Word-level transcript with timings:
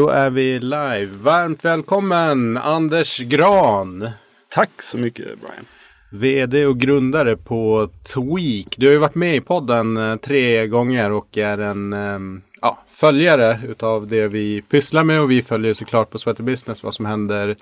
då 0.00 0.08
är 0.08 0.30
vi 0.30 0.58
live. 0.58 1.06
Varmt 1.06 1.64
välkommen 1.64 2.56
Anders 2.56 3.18
Gran. 3.18 4.10
Tack 4.48 4.82
så 4.82 4.98
mycket 4.98 5.26
Brian. 5.26 5.64
VD 6.10 6.66
och 6.66 6.78
grundare 6.78 7.36
på 7.36 7.88
Tweak. 8.14 8.74
Du 8.76 8.86
har 8.86 8.92
ju 8.92 8.98
varit 8.98 9.14
med 9.14 9.36
i 9.36 9.40
podden 9.40 9.96
eh, 9.96 10.16
tre 10.16 10.66
gånger 10.66 11.12
och 11.12 11.38
är 11.38 11.58
en 11.58 11.92
ehm, 11.92 12.42
ja, 12.60 12.84
följare 12.90 13.60
utav 13.68 14.06
det 14.06 14.28
vi 14.28 14.62
pysslar 14.62 15.04
med 15.04 15.20
och 15.20 15.30
vi 15.30 15.42
följer 15.42 15.72
såklart 15.72 16.10
på 16.10 16.18
Sweater 16.18 16.44
Business 16.44 16.82
vad 16.82 16.94
som 16.94 17.06
händer 17.06 17.56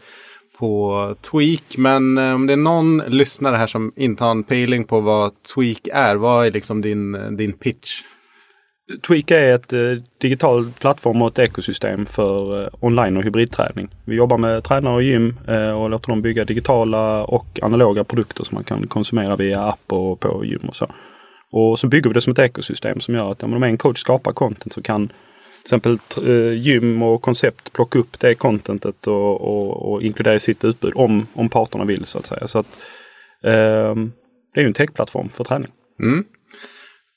på 0.58 1.14
Tweak. 1.30 1.76
Men 1.76 2.18
eh, 2.18 2.34
om 2.34 2.46
det 2.46 2.52
är 2.52 2.56
någon 2.56 2.98
lyssnare 2.98 3.56
här 3.56 3.66
som 3.66 3.92
inte 3.96 4.24
har 4.24 4.30
en 4.30 4.42
pejling 4.42 4.84
på 4.84 5.00
vad 5.00 5.42
Tweak 5.42 5.88
är, 5.92 6.14
vad 6.16 6.46
är 6.46 6.50
liksom 6.50 6.80
din, 6.80 7.36
din 7.36 7.52
pitch? 7.52 8.02
Tweak 9.02 9.30
är 9.30 9.54
ett 9.54 9.72
eh, 9.72 10.68
plattform 10.80 11.22
och 11.22 11.28
ett 11.28 11.38
ekosystem 11.38 12.06
för 12.06 12.62
eh, 12.62 12.68
online 12.80 13.16
och 13.16 13.22
hybridträning. 13.22 13.88
Vi 14.04 14.16
jobbar 14.16 14.38
med 14.38 14.64
tränare 14.64 14.94
och 14.94 15.02
gym 15.02 15.36
eh, 15.48 15.70
och 15.70 15.90
låter 15.90 16.08
dem 16.08 16.22
bygga 16.22 16.44
digitala 16.44 17.24
och 17.24 17.46
analoga 17.62 18.04
produkter 18.04 18.44
som 18.44 18.54
man 18.54 18.64
kan 18.64 18.86
konsumera 18.86 19.36
via 19.36 19.60
app 19.60 19.92
och 19.92 20.20
på 20.20 20.44
gym 20.44 20.68
och 20.68 20.76
så. 20.76 20.86
Och 21.50 21.78
så 21.78 21.86
bygger 21.86 22.10
vi 22.10 22.14
det 22.14 22.20
som 22.20 22.30
ett 22.30 22.38
ekosystem 22.38 23.00
som 23.00 23.14
gör 23.14 23.32
att 23.32 23.42
om 23.42 23.62
en 23.62 23.78
coach 23.78 24.00
skapar 24.00 24.32
content 24.32 24.72
så 24.72 24.82
kan 24.82 25.08
till 25.08 25.14
exempel 25.64 25.98
eh, 26.26 26.52
gym 26.52 27.02
och 27.02 27.22
koncept 27.22 27.72
plocka 27.72 27.98
upp 27.98 28.20
det 28.20 28.34
contentet 28.34 29.06
och, 29.06 29.40
och, 29.40 29.92
och 29.92 30.02
inkludera 30.02 30.34
i 30.34 30.40
sitt 30.40 30.64
utbud 30.64 30.92
om, 30.94 31.26
om 31.34 31.48
parterna 31.48 31.84
vill 31.84 32.04
så 32.04 32.18
att 32.18 32.26
säga. 32.26 32.48
Så 32.48 32.58
att, 32.58 32.66
ehm, 33.42 34.12
det 34.54 34.60
är 34.60 34.62
ju 34.62 34.66
en 34.66 34.72
techplattform 34.72 35.28
för 35.28 35.44
träning. 35.44 35.70
Mm. 36.00 36.24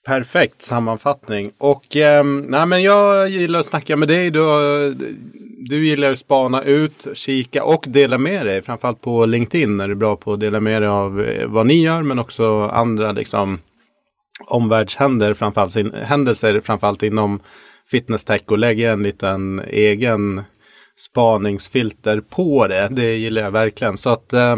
Perfekt 0.06 0.64
sammanfattning. 0.64 1.52
Och 1.58 1.98
eh, 1.98 2.24
nej, 2.24 2.66
men 2.66 2.84
jag 2.84 3.30
gillar 3.30 3.60
att 3.60 3.66
snacka 3.66 3.96
med 3.98 4.08
dig. 4.08 4.32
Du, 4.32 4.42
du 5.60 5.88
gillar 5.88 6.12
att 6.12 6.18
spana 6.18 6.64
ut, 6.64 7.08
kika 7.14 7.64
och 7.64 7.86
dela 7.88 8.18
med 8.18 8.46
dig. 8.46 8.62
Framförallt 8.62 9.02
på 9.02 9.26
LinkedIn 9.26 9.80
är 9.80 9.88
du 9.88 9.96
bra 9.96 10.16
på 10.16 10.34
att 10.34 10.40
dela 10.40 10.60
med 10.60 10.82
dig 10.82 10.90
av 10.90 11.22
eh, 11.22 11.48
vad 11.48 11.66
ni 11.66 11.84
gör 11.84 12.02
men 12.02 12.20
också 12.20 12.62
andra 12.62 13.12
liksom, 13.12 13.60
omvärldshändelser, 14.48 15.34
framförallt, 15.34 15.96
händelser 16.04 16.62
framförallt 16.62 17.04
inom 17.04 17.40
fitness 17.92 18.26
tech 18.26 18.42
och 18.46 18.58
lägga 18.58 18.92
en 18.92 19.04
liten 19.04 19.60
egen 19.68 20.44
spaningsfilter 20.98 22.22
på 22.22 22.68
det. 22.68 22.88
Det 22.92 23.16
gillar 23.16 23.42
jag 23.42 23.52
verkligen. 23.52 23.98
Så 23.98 24.10
att 24.10 24.34
eh, 24.34 24.56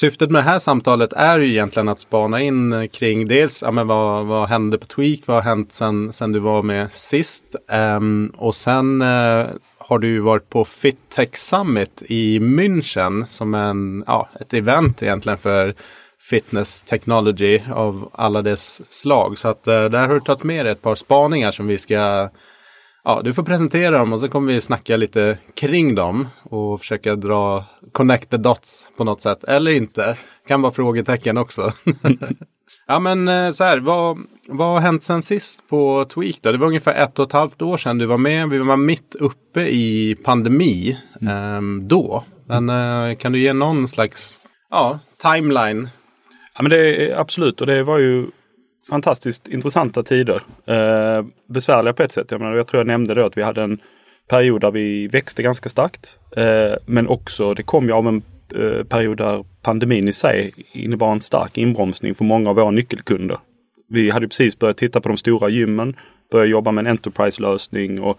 Syftet 0.00 0.30
med 0.30 0.38
det 0.38 0.50
här 0.50 0.58
samtalet 0.58 1.12
är 1.12 1.38
ju 1.38 1.50
egentligen 1.50 1.88
att 1.88 2.00
spana 2.00 2.40
in 2.40 2.72
eh, 2.72 2.86
kring 2.86 3.28
dels 3.28 3.62
ja, 3.62 3.70
men 3.70 3.86
vad, 3.86 4.26
vad 4.26 4.48
hände 4.48 4.78
på 4.78 4.86
Tweak, 4.86 5.20
vad 5.26 5.36
har 5.36 5.42
hänt 5.42 5.72
sen, 5.72 6.12
sen 6.12 6.32
du 6.32 6.38
var 6.38 6.62
med 6.62 6.88
sist 6.92 7.44
um, 7.96 8.32
och 8.36 8.54
sen 8.54 9.02
uh, 9.02 9.46
har 9.78 9.98
du 9.98 10.20
varit 10.20 10.48
på 10.48 10.64
FitTech 10.64 11.36
Summit 11.36 12.02
i 12.06 12.38
München 12.38 13.26
som 13.28 13.54
en, 13.54 14.04
ja, 14.06 14.28
ett 14.40 14.54
event 14.54 15.02
egentligen 15.02 15.38
för 15.38 15.74
fitness 16.30 16.82
technology 16.82 17.60
av 17.74 18.10
alla 18.12 18.42
dess 18.42 18.92
slag. 18.92 19.38
Så 19.38 19.48
att 19.48 19.68
uh, 19.68 19.84
där 19.84 20.06
har 20.06 20.14
du 20.14 20.20
tagit 20.20 20.44
med 20.44 20.64
dig 20.64 20.72
ett 20.72 20.82
par 20.82 20.94
spaningar 20.94 21.50
som 21.50 21.66
vi 21.66 21.78
ska 21.78 22.28
Ja, 23.04 23.20
du 23.24 23.34
får 23.34 23.42
presentera 23.42 23.98
dem 23.98 24.12
och 24.12 24.20
så 24.20 24.28
kommer 24.28 24.52
vi 24.52 24.60
snacka 24.60 24.96
lite 24.96 25.38
kring 25.54 25.94
dem 25.94 26.28
och 26.42 26.80
försöka 26.80 27.16
dra 27.16 27.64
connect 27.92 28.30
the 28.30 28.36
dots 28.36 28.90
på 28.96 29.04
något 29.04 29.22
sätt. 29.22 29.44
Eller 29.44 29.70
inte. 29.70 30.16
Kan 30.48 30.62
vara 30.62 30.72
frågetecken 30.72 31.38
också. 31.38 31.72
ja 32.86 33.00
men 33.00 33.28
eh, 33.28 33.50
så 33.50 33.64
här, 33.64 33.78
vad, 33.78 34.18
vad 34.48 34.68
har 34.68 34.80
hänt 34.80 35.04
sen 35.04 35.22
sist 35.22 35.68
på 35.68 36.04
Tweak 36.04 36.36
då? 36.40 36.52
Det 36.52 36.58
var 36.58 36.66
ungefär 36.66 36.94
ett 36.94 37.18
och 37.18 37.26
ett 37.26 37.32
halvt 37.32 37.62
år 37.62 37.76
sedan 37.76 37.98
du 37.98 38.06
var 38.06 38.18
med. 38.18 38.48
Vi 38.48 38.58
var 38.58 38.76
mitt 38.76 39.14
uppe 39.14 39.60
i 39.60 40.16
pandemi 40.24 40.98
mm. 41.20 41.80
eh, 41.80 41.86
då. 41.86 42.24
Men 42.46 42.68
eh, 42.68 43.16
kan 43.16 43.32
du 43.32 43.40
ge 43.40 43.52
någon 43.52 43.88
slags 43.88 44.38
ja, 44.70 44.98
timeline? 45.22 45.88
Ja 46.54 46.62
men 46.62 46.70
det 46.70 47.10
är 47.10 47.16
absolut 47.16 47.60
och 47.60 47.66
det 47.66 47.82
var 47.82 47.98
ju 47.98 48.26
fantastiskt 48.90 49.48
intressanta 49.48 50.02
tider. 50.02 50.42
Eh, 50.66 51.24
besvärliga 51.48 51.92
på 51.92 52.02
ett 52.02 52.12
sätt. 52.12 52.30
Jag, 52.30 52.40
menar, 52.40 52.56
jag 52.56 52.66
tror 52.66 52.80
jag 52.80 52.86
nämnde 52.86 53.14
då 53.14 53.26
att 53.26 53.36
vi 53.36 53.42
hade 53.42 53.62
en 53.62 53.80
period 54.30 54.60
där 54.60 54.70
vi 54.70 55.08
växte 55.08 55.42
ganska 55.42 55.68
starkt. 55.68 56.18
Eh, 56.36 56.74
men 56.86 57.08
också, 57.08 57.54
det 57.54 57.62
kom 57.62 57.86
ju 57.86 57.92
av 57.92 58.08
en 58.08 58.22
eh, 58.54 58.84
period 58.84 59.16
där 59.16 59.44
pandemin 59.62 60.08
i 60.08 60.12
sig 60.12 60.52
innebar 60.72 61.12
en 61.12 61.20
stark 61.20 61.58
inbromsning 61.58 62.14
för 62.14 62.24
många 62.24 62.50
av 62.50 62.56
våra 62.56 62.70
nyckelkunder. 62.70 63.38
Vi 63.88 64.10
hade 64.10 64.28
precis 64.28 64.58
börjat 64.58 64.76
titta 64.76 65.00
på 65.00 65.08
de 65.08 65.16
stora 65.16 65.48
gymmen, 65.48 65.96
börjat 66.32 66.50
jobba 66.50 66.72
med 66.72 66.86
en 66.86 66.90
Enterprise-lösning 66.90 68.00
och 68.00 68.18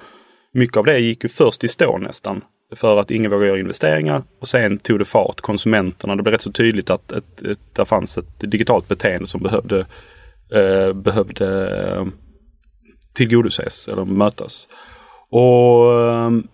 mycket 0.54 0.78
av 0.78 0.86
det 0.86 1.00
gick 1.00 1.24
ju 1.24 1.30
först 1.30 1.64
i 1.64 1.68
stå 1.68 1.98
nästan. 1.98 2.42
För 2.76 3.00
att 3.00 3.12
ingen 3.12 3.32
vågade 3.32 3.48
göra 3.48 3.60
investeringar 3.60 4.24
och 4.40 4.48
sen 4.48 4.78
tog 4.78 5.00
det 5.00 5.06
fart, 5.06 5.42
konsumenterna. 5.42 6.16
Det 6.16 6.24
blev 6.24 6.34
rätt 6.34 6.42
så 6.42 6.52
tydligt 6.52 6.90
att 6.90 7.12
ett, 7.12 7.42
ett, 7.42 7.60
det 7.74 7.86
fanns 7.86 8.18
ett 8.18 8.40
digitalt 8.40 8.88
beteende 8.88 9.28
som 9.28 9.42
behövde 9.42 9.80
eh, 10.52 10.94
behövde 10.94 11.48
eh, 11.96 12.06
tillgodoses 13.14 13.88
eller 13.88 14.06
mötas. 14.06 14.68
Och 15.32 16.10
ehm, 16.10 16.48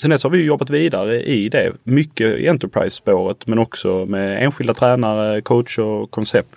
Sen 0.00 0.10
dess 0.10 0.22
har 0.22 0.30
vi 0.30 0.44
jobbat 0.44 0.70
vidare 0.70 1.22
i 1.22 1.48
det. 1.48 1.72
Mycket 1.82 2.38
i 2.38 2.48
Enterprise-spåret 2.48 3.46
men 3.46 3.58
också 3.58 4.06
med 4.06 4.44
enskilda 4.44 4.74
tränare, 4.74 5.40
coach 5.40 5.78
och 5.78 6.10
koncept. 6.10 6.48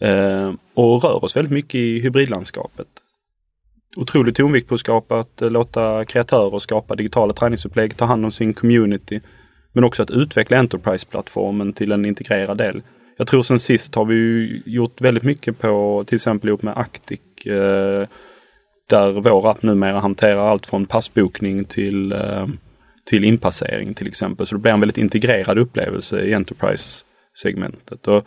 Ehm, 0.00 0.58
och 0.74 1.02
rör 1.02 1.24
oss 1.24 1.36
väldigt 1.36 1.52
mycket 1.52 1.74
i 1.74 2.00
hybridlandskapet. 2.00 2.86
Otrolig 3.96 4.36
tonvikt 4.36 4.68
på 4.68 4.74
att 4.74 4.80
skapa, 4.80 5.18
att 5.18 5.42
eh, 5.42 5.50
låta 5.50 6.04
kreatörer 6.04 6.58
skapa 6.58 6.94
digitala 6.94 7.32
träningsupplägg, 7.32 7.96
ta 7.96 8.04
hand 8.04 8.24
om 8.24 8.32
sin 8.32 8.54
community. 8.54 9.20
Men 9.72 9.84
också 9.84 10.02
att 10.02 10.10
utveckla 10.10 10.56
Enterprise-plattformen 10.56 11.72
till 11.72 11.92
en 11.92 12.04
integrerad 12.04 12.58
del. 12.58 12.82
Jag 13.16 13.26
tror 13.26 13.42
sen 13.42 13.60
sist 13.60 13.94
har 13.94 14.04
vi 14.04 14.62
gjort 14.66 15.00
väldigt 15.00 15.24
mycket 15.24 15.58
på 15.58 16.04
till 16.06 16.16
exempel 16.16 16.48
ihop 16.48 16.62
med 16.62 16.78
Actic. 16.78 17.46
Eh, 17.46 18.08
där 18.88 19.12
vår 19.12 19.50
app 19.50 19.62
numera 19.62 20.00
hanterar 20.00 20.50
allt 20.50 20.66
från 20.66 20.86
passbokning 20.86 21.64
till, 21.64 22.12
eh, 22.12 22.46
till 23.06 23.24
inpassering 23.24 23.94
till 23.94 24.08
exempel. 24.08 24.46
Så 24.46 24.54
det 24.54 24.60
blir 24.60 24.72
en 24.72 24.80
väldigt 24.80 24.98
integrerad 24.98 25.58
upplevelse 25.58 26.22
i 26.22 26.34
Enterprise-segmentet. 26.34 28.06
Och 28.08 28.24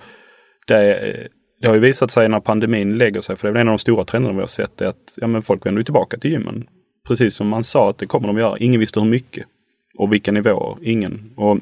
det, 0.68 1.28
det 1.62 1.68
har 1.68 1.74
ju 1.74 1.80
visat 1.80 2.12
sig 2.12 2.30
när 2.30 2.40
pandemin 2.40 2.98
lägger 2.98 3.22
sig, 3.22 3.36
för 3.36 3.52
det 3.52 3.60
är 3.60 3.62
en 3.62 3.68
av 3.68 3.72
de 3.72 3.80
stora 3.80 4.06
trenderna 4.06 4.36
vi 4.36 4.40
har 4.40 4.48
sett, 4.48 4.82
är 4.82 4.86
att 4.86 5.18
ja, 5.18 5.28
men 5.28 5.42
folk 5.42 5.66
vänder 5.66 5.84
tillbaka 5.84 6.18
till 6.18 6.32
gymmen. 6.32 6.68
Precis 7.08 7.36
som 7.36 7.48
man 7.48 7.64
sa 7.64 7.90
att 7.90 7.98
det 7.98 8.06
kommer 8.06 8.28
de 8.28 8.38
göra. 8.38 8.58
Ingen 8.58 8.80
visste 8.80 9.00
hur 9.00 9.08
mycket 9.08 9.46
och 9.98 10.14
vilka 10.14 10.32
nivåer. 10.32 10.78
Ingen. 10.82 11.34
Och 11.36 11.58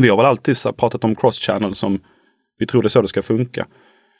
vi 0.00 0.08
har 0.08 0.16
väl 0.16 0.26
alltid 0.26 0.56
pratat 0.76 1.04
om 1.04 1.14
cross-channel 1.14 1.74
som 1.74 1.98
vi 2.58 2.66
tror 2.66 2.82
det 2.82 2.86
är 2.86 2.90
så 2.90 3.02
det 3.02 3.08
ska 3.08 3.22
funka. 3.22 3.66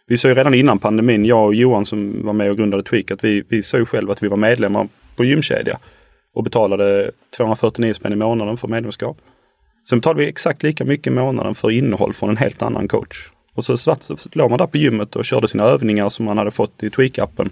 Vi 0.09 0.17
såg 0.17 0.37
redan 0.37 0.55
innan 0.55 0.79
pandemin, 0.79 1.25
jag 1.25 1.47
och 1.47 1.55
Johan 1.55 1.87
som 1.87 2.27
var 2.27 2.33
med 2.33 2.51
och 2.51 2.57
grundade 2.57 2.83
Tweak, 2.83 3.11
att 3.11 3.25
vi, 3.25 3.45
vi 3.49 3.63
såg 3.63 3.89
själva 3.89 4.13
att 4.13 4.23
vi 4.23 4.29
var 4.29 4.37
medlemmar 4.37 4.89
på 5.17 5.25
gymkedja 5.25 5.79
och 6.35 6.45
betalade 6.45 7.11
249 7.37 7.93
spänn 7.93 8.13
i 8.13 8.17
månaden 8.17 8.57
för 8.57 8.69
medlemskap. 8.69 9.17
Sen 9.89 9.99
betalade 9.99 10.21
vi 10.21 10.29
exakt 10.29 10.63
lika 10.63 10.85
mycket 10.85 11.07
i 11.07 11.11
månaden 11.11 11.55
för 11.55 11.71
innehåll 11.71 12.13
från 12.15 12.31
en 12.31 12.37
helt 12.37 12.63
annan 12.63 12.89
coach. 12.89 13.31
Och 13.55 13.65
så, 13.65 13.77
så 13.77 13.97
låg 14.33 14.51
man 14.51 14.59
där 14.59 14.67
på 14.67 14.77
gymmet 14.77 15.17
och 15.17 15.25
körde 15.25 15.49
sina 15.49 15.65
övningar 15.65 16.09
som 16.09 16.25
man 16.25 16.39
hade 16.39 16.51
fått 16.51 16.83
i 16.83 16.89
Tweak-appen 16.89 17.51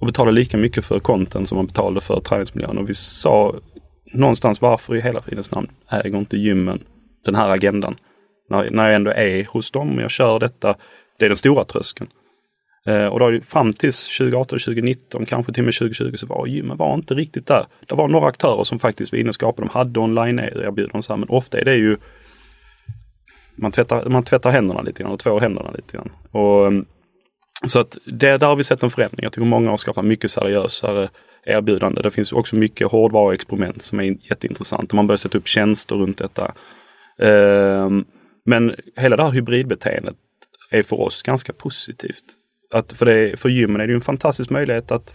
och 0.00 0.06
betalade 0.06 0.34
lika 0.34 0.56
mycket 0.56 0.84
för 0.84 0.98
content 0.98 1.48
som 1.48 1.56
man 1.56 1.66
betalade 1.66 2.00
för 2.00 2.20
träningsmiljön. 2.20 2.78
Och 2.78 2.88
vi 2.88 2.94
sa 2.94 3.54
någonstans 4.12 4.60
varför 4.60 4.96
i 4.96 5.00
hela 5.00 5.22
fridens 5.22 5.50
namn 5.50 5.68
äger 5.90 6.18
inte 6.18 6.36
gymmen 6.36 6.80
den 7.24 7.34
här 7.34 7.48
agendan? 7.48 7.96
när, 8.48 8.70
när 8.70 8.86
jag 8.86 8.94
ändå 8.94 9.10
är 9.10 9.44
hos 9.44 9.70
dem 9.70 9.96
och 9.96 10.02
jag 10.02 10.10
kör 10.10 10.38
detta. 10.38 10.74
Det 11.18 11.24
är 11.24 11.28
den 11.28 11.36
stora 11.36 11.64
tröskeln. 11.64 12.10
Eh, 12.86 13.06
och 13.06 13.20
då 13.20 13.40
fram 13.40 13.72
till 13.72 13.92
2018, 13.92 14.58
2019, 14.58 15.26
kanske 15.26 15.52
till 15.52 15.62
och 15.62 15.64
med 15.64 15.74
2020 15.74 16.16
så 16.16 16.26
var 16.26 16.46
gymmen 16.46 16.76
var 16.76 16.94
inte 16.94 17.14
riktigt 17.14 17.46
där. 17.46 17.66
Det 17.88 17.94
var 17.94 18.08
några 18.08 18.26
aktörer 18.26 18.64
som 18.64 18.78
faktiskt 18.78 19.12
var 19.12 19.18
inne 19.18 19.28
och 19.28 19.34
skapade. 19.34 19.68
De 19.68 19.72
hade 19.72 20.00
online-erbjudanden 20.00 21.02
eh, 21.10 21.16
men 21.16 21.28
ofta 21.28 21.58
är 21.60 21.64
det 21.64 21.74
ju 21.74 21.96
man 23.56 23.72
tvättar, 23.72 24.08
man 24.08 24.22
tvättar 24.22 24.50
händerna 24.50 24.82
lite 24.82 25.02
grann 25.02 25.12
och 25.12 25.20
tvår 25.20 25.40
händerna 25.40 25.70
lite 25.70 25.96
grann. 25.96 26.12
Och, 26.30 26.66
mm, 26.66 26.86
så 27.66 27.80
att 27.80 27.98
det, 28.04 28.38
där 28.38 28.46
har 28.46 28.56
vi 28.56 28.64
sett 28.64 28.82
en 28.82 28.90
förändring. 28.90 29.24
Jag 29.24 29.32
tycker 29.32 29.46
många 29.46 29.70
har 29.70 29.76
skapat 29.76 30.04
mycket 30.04 30.30
seriösare 30.30 31.08
erbjudande. 31.46 32.02
Det 32.02 32.10
finns 32.10 32.32
också 32.32 32.56
mycket 32.56 32.86
hårdvaruexperiment 32.86 33.82
som 33.82 34.00
är 34.00 34.04
jätteintressant. 34.04 34.92
Man 34.92 35.06
börjar 35.06 35.16
sätta 35.16 35.38
upp 35.38 35.48
tjänster 35.48 35.96
runt 35.96 36.18
detta. 36.18 36.54
Ehm, 37.18 38.04
men 38.44 38.74
hela 38.96 39.16
det 39.16 39.22
här 39.22 39.30
hybridbeteendet 39.30 40.16
är 40.70 40.82
för 40.82 41.00
oss 41.00 41.22
ganska 41.22 41.52
positivt. 41.52 42.24
Att 42.72 42.92
för, 42.92 43.06
det, 43.06 43.40
för 43.40 43.48
gymmen 43.48 43.80
är 43.80 43.86
det 43.86 43.94
en 43.94 44.00
fantastisk 44.00 44.50
möjlighet 44.50 44.90
att 44.90 45.14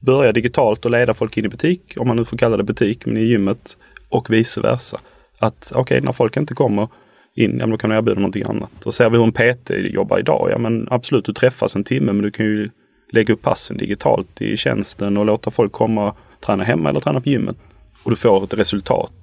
börja 0.00 0.32
digitalt 0.32 0.84
och 0.84 0.90
leda 0.90 1.14
folk 1.14 1.36
in 1.36 1.44
i 1.44 1.48
butik, 1.48 1.94
om 1.96 2.08
man 2.08 2.16
nu 2.16 2.24
får 2.24 2.36
kalla 2.36 2.56
det 2.56 2.64
butik, 2.64 3.06
men 3.06 3.16
i 3.16 3.24
gymmet 3.24 3.76
och 4.08 4.30
vice 4.30 4.60
versa. 4.60 5.00
Att 5.38 5.72
okej, 5.74 5.80
okay, 5.80 6.00
när 6.00 6.12
folk 6.12 6.36
inte 6.36 6.54
kommer 6.54 6.88
in, 7.34 7.50
ja 7.50 7.66
men 7.66 7.70
då 7.70 7.76
kan 7.76 7.90
du 7.90 7.96
erbjuda 7.96 8.20
någonting 8.20 8.42
annat. 8.42 8.86
Och 8.86 8.94
ser 8.94 9.10
vi 9.10 9.16
hur 9.18 9.24
en 9.24 9.32
PT 9.32 9.70
jobbar 9.70 10.18
idag, 10.18 10.48
ja 10.50 10.58
men 10.58 10.88
absolut, 10.90 11.24
du 11.24 11.32
träffas 11.32 11.76
en 11.76 11.84
timme 11.84 12.12
men 12.12 12.22
du 12.22 12.30
kan 12.30 12.46
ju 12.46 12.70
lägga 13.12 13.34
upp 13.34 13.42
passen 13.42 13.76
digitalt 13.76 14.42
i 14.42 14.56
tjänsten 14.56 15.16
och 15.16 15.26
låta 15.26 15.50
folk 15.50 15.72
komma 15.72 16.10
och 16.10 16.16
träna 16.40 16.64
hemma 16.64 16.90
eller 16.90 17.00
träna 17.00 17.20
på 17.20 17.28
gymmet. 17.28 17.56
och 18.02 18.10
du 18.10 18.16
får 18.16 18.44
ett 18.44 18.54
resultat. 18.54 19.19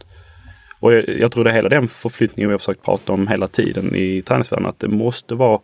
Och 0.80 0.94
jag, 0.94 1.10
jag 1.10 1.32
tror 1.32 1.44
det 1.44 1.50
är 1.50 1.54
hela 1.54 1.70
den 1.70 1.88
förflyttningen 1.88 2.50
vi 2.50 2.54
har 2.54 2.60
försökt 2.60 2.84
prata 2.84 3.14
om 3.14 3.28
hela 3.28 3.48
tiden 3.48 3.96
i 3.96 4.22
träningsvärlden, 4.22 4.70
att 4.70 4.80
det 4.80 4.88
måste 4.88 5.36
vara 5.36 5.60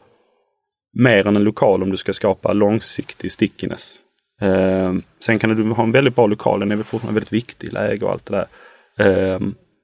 mer 0.94 1.28
än 1.28 1.36
en 1.36 1.44
lokal 1.44 1.84
om 1.84 1.90
du 1.90 1.98
ska 1.98 2.14
skapa 2.14 2.54
långsiktig 2.54 3.32
stickiness. 3.32 4.00
Eh, 4.42 4.94
sen 5.20 5.40
kan 5.40 5.56
du 5.56 5.64
ha 5.74 5.84
en 5.84 5.92
väldigt 5.92 6.16
bra 6.16 6.28
lokal, 6.28 6.60
den 6.60 6.72
är 6.72 6.76
väl 6.76 6.86
fortfarande 6.86 7.20
väldigt 7.20 7.34
viktig, 7.34 7.74
läge 7.74 8.06
och 8.06 8.12
allt 8.12 8.26
det 8.26 8.36
där. 8.36 8.48
Eh, 9.08 9.40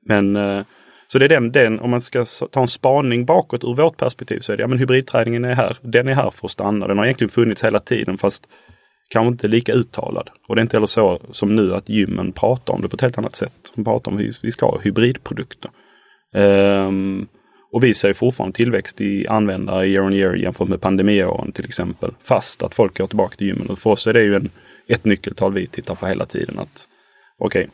men 0.05 0.35
eh, 0.35 0.63
så 1.07 1.19
det 1.19 1.25
är 1.25 1.29
den, 1.29 1.51
den, 1.51 1.79
om 1.79 1.89
man 1.89 2.01
ska 2.01 2.25
ta 2.51 2.61
en 2.61 2.67
spaning 2.67 3.25
bakåt 3.25 3.63
ur 3.63 3.75
vårt 3.75 3.97
perspektiv 3.97 4.39
så 4.39 4.51
är 4.51 4.57
det, 4.57 4.61
ja 4.61 4.67
men 4.67 4.77
hybridträningen 4.77 5.45
är 5.45 5.53
här, 5.53 5.77
den 5.81 6.07
är 6.07 6.13
här 6.13 6.31
för 6.31 6.47
att 6.47 6.51
stanna. 6.51 6.87
Den 6.87 6.97
har 6.97 7.05
egentligen 7.05 7.29
funnits 7.29 7.63
hela 7.63 7.79
tiden 7.79 8.17
fast 8.17 8.47
kanske 9.09 9.27
inte 9.27 9.47
lika 9.47 9.73
uttalad. 9.73 10.29
Och 10.47 10.55
det 10.55 10.59
är 10.59 10.63
inte 10.63 10.75
heller 10.75 10.87
så 10.87 11.19
som 11.31 11.55
nu 11.55 11.75
att 11.75 11.89
gymmen 11.89 12.31
pratar 12.31 12.73
om 12.73 12.81
det 12.81 12.89
på 12.89 12.95
ett 12.95 13.01
helt 13.01 13.17
annat 13.17 13.35
sätt. 13.35 13.53
De 13.75 13.85
pratar 13.85 14.11
om 14.11 14.17
att 14.17 14.43
vi 14.43 14.51
ska 14.51 14.65
ha 14.65 14.79
hybridprodukter. 14.79 15.71
Um, 16.33 17.27
och 17.71 17.83
vi 17.83 17.93
ser 17.93 18.13
fortfarande 18.13 18.55
tillväxt 18.55 19.01
i 19.01 19.27
användare 19.27 19.87
year 19.87 20.05
on 20.05 20.13
year 20.13 20.33
jämfört 20.33 20.67
med 20.67 20.81
pandemiåren 20.81 21.51
till 21.51 21.65
exempel. 21.65 22.11
Fast 22.23 22.63
att 22.63 22.75
folk 22.75 22.97
går 22.97 23.07
tillbaka 23.07 23.35
till 23.35 23.47
gymmen. 23.47 23.67
Och 23.69 23.79
för 23.79 23.89
oss 23.89 24.07
är 24.07 24.13
det 24.13 24.23
ju 24.23 24.35
en, 24.35 24.49
ett 24.87 25.05
nyckeltal 25.05 25.53
vi 25.53 25.67
tittar 25.67 25.95
på 25.95 26.07
hela 26.07 26.25
tiden. 26.25 26.59
att 26.59 26.87
Okej, 27.39 27.61
okay, 27.61 27.71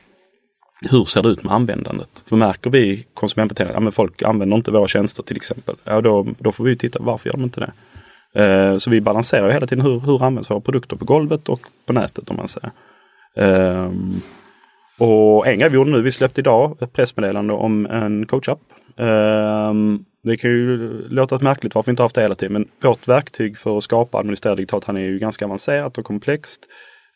hur 0.92 1.06
ser 1.06 1.24
det 1.24 1.30
ut 1.30 1.44
med 1.44 1.54
användandet? 1.54 2.24
För 2.26 2.36
märker 2.36 2.70
vi 2.70 3.06
konsumentbeteende, 3.14 3.74
ja 3.86 3.92
folk 3.92 4.24
använder 4.24 4.58
inte 4.58 4.72
våra 4.72 4.88
tjänster 4.88 5.24
till 5.24 5.38
exempel. 5.38 5.76
Ja 5.84 6.02
då, 6.02 6.28
då 6.40 6.52
får 6.52 6.64
vi 6.64 6.78
titta, 6.78 7.00
varför 7.02 7.30
gör 7.30 7.34
de 7.34 7.44
inte 7.44 7.60
det? 7.60 7.72
Eh, 8.36 8.78
så 8.78 8.90
vi 8.90 9.02
balanserar 9.02 9.50
hela 9.50 9.68
tiden 9.68 9.86
hur, 9.86 10.00
hur 10.00 10.24
används 10.24 10.50
våra 10.50 10.60
produkter 10.60 10.96
på 10.96 11.06
golvet 11.06 11.50
och 11.50 11.62
på 11.86 11.94
nätet 11.94 12.30
om 12.30 12.38
man 12.38 12.48
säger. 12.48 12.72
Eh, 13.38 13.92
och 15.00 15.48
en 15.48 15.60
grej 15.60 15.70
vi 15.70 15.76
gjorde 15.76 15.92
nu, 15.92 16.02
vi 16.02 16.12
släppte 16.12 16.42
idag 16.42 16.78
ett 16.82 16.94
pressmeddelande 16.94 17.54
om 17.54 17.86
en 17.86 18.26
coachapp 18.26 18.60
Eh, 18.98 19.74
det 20.24 20.38
kan 20.38 20.50
ju 20.50 20.78
låta 21.10 21.40
märkligt 21.40 21.76
varför 21.76 21.88
vi 21.88 21.92
inte 21.92 22.04
haft 22.04 22.16
det 22.16 22.22
hela 22.22 22.36
tiden, 22.36 22.54
men 22.54 22.68
vårt 22.82 23.08
verktyg 23.08 23.58
för 23.58 23.78
att 23.78 23.84
skapa 23.84 24.18
administrera 24.18 24.56
digitalt 24.56 24.84
han 24.84 24.98
är 24.98 25.02
ju 25.02 25.20
ganska 25.20 25.46
avancerat 25.46 25.98
och 25.98 26.06
komplext. 26.06 26.62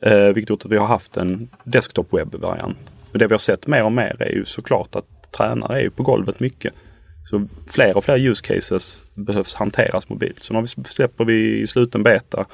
Eh, 0.01 0.25
vilket 0.25 0.50
gjort 0.50 0.66
att 0.66 0.71
vi 0.71 0.77
har 0.77 0.88
haft 0.88 1.18
en 1.18 1.50
desktop 1.63 2.13
webb-variant. 2.13 2.94
Men 3.12 3.19
det 3.19 3.27
vi 3.27 3.33
har 3.33 3.39
sett 3.39 3.68
mer 3.68 3.83
och 3.83 3.92
mer 3.92 4.21
är 4.21 4.31
ju 4.31 4.45
såklart 4.45 4.95
att 4.95 5.31
tränare 5.31 5.80
är 5.80 5.81
ju 5.81 5.89
på 5.89 6.04
golvet 6.04 6.39
mycket. 6.39 6.74
Så 7.24 7.48
fler 7.68 7.98
och 7.98 8.04
fler 8.04 8.18
use 8.18 8.54
cases 8.54 9.06
behövs 9.13 9.56
hanteras 9.56 10.10
mobilt. 10.10 10.39
Så 10.39 10.54
nu 10.54 10.68
släpper 10.68 11.25
vi 11.25 11.62
i 11.62 11.68
sluten 11.68 12.04
beta 12.04 12.45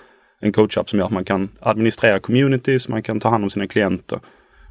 en 0.41 0.51
coachapp 0.51 0.89
som 0.89 0.99
gör 0.99 1.05
att 1.05 1.11
man 1.11 1.25
kan 1.25 1.49
administrera 1.59 2.19
communities, 2.19 2.87
man 2.87 3.03
kan 3.03 3.19
ta 3.19 3.29
hand 3.29 3.43
om 3.43 3.49
sina 3.49 3.67
klienter. 3.67 4.19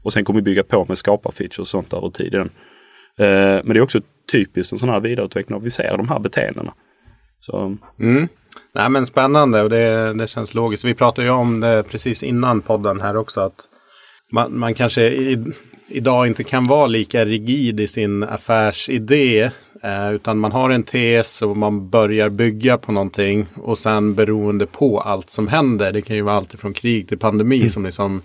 Och 0.03 0.13
sen 0.13 0.25
kommer 0.25 0.41
vi 0.41 0.43
bygga 0.43 0.63
på 0.63 0.85
med 0.89 0.99
skapar-features 0.99 1.61
och 1.61 1.69
sånt 1.69 1.93
över 1.93 2.11
tiden. 2.11 2.51
Eh, 3.19 3.27
men 3.65 3.69
det 3.69 3.77
är 3.79 3.81
också 3.81 4.01
typiskt 4.33 4.73
en 4.73 4.79
sån 4.79 4.89
här 4.89 5.01
vidareutveckling 5.01 5.57
av 5.57 5.63
vi 5.63 5.71
ser 5.71 5.97
de 5.97 6.09
här 6.09 6.19
beteendena. 6.19 6.75
Så. 7.41 7.77
Mm. 8.01 8.29
Nej, 8.75 8.89
men 8.89 9.07
spännande 9.07 9.63
och 9.63 9.71
det, 9.71 10.15
det 10.15 10.27
känns 10.27 10.55
logiskt. 10.55 10.85
Vi 10.85 10.95
pratade 10.95 11.27
ju 11.27 11.33
om 11.33 11.61
det 11.61 11.83
precis 11.83 12.23
innan 12.23 12.61
podden 12.61 13.01
här 13.01 13.17
också. 13.17 13.41
att 13.41 13.69
Man, 14.33 14.59
man 14.59 14.75
kanske 14.75 15.03
i, 15.03 15.45
idag 15.89 16.27
inte 16.27 16.45
kan 16.45 16.67
vara 16.67 16.87
lika 16.87 17.25
rigid 17.25 17.81
i 17.81 17.89
sin 17.89 18.23
affärsidé. 18.23 19.51
Eh, 19.85 20.13
utan 20.13 20.39
man 20.39 20.53
har 20.53 20.71
en 20.71 20.83
tes 20.83 21.43
och 21.43 21.57
man 21.57 21.89
börjar 21.89 22.29
bygga 22.29 22.79
på 22.79 22.93
någonting. 22.93 23.47
Och 23.63 23.79
sen 23.79 24.15
beroende 24.15 24.67
på 24.67 25.01
allt 25.01 25.31
som 25.31 25.49
händer. 25.49 25.93
Det 25.93 26.03
kan 26.03 26.17
ju 26.17 26.23
vara 26.23 26.37
allt 26.37 26.61
från 26.61 26.75
krig 26.75 27.09
till 27.09 27.19
pandemi 27.19 27.57
mm. 27.57 27.71
som 27.71 27.85
liksom 27.85 28.23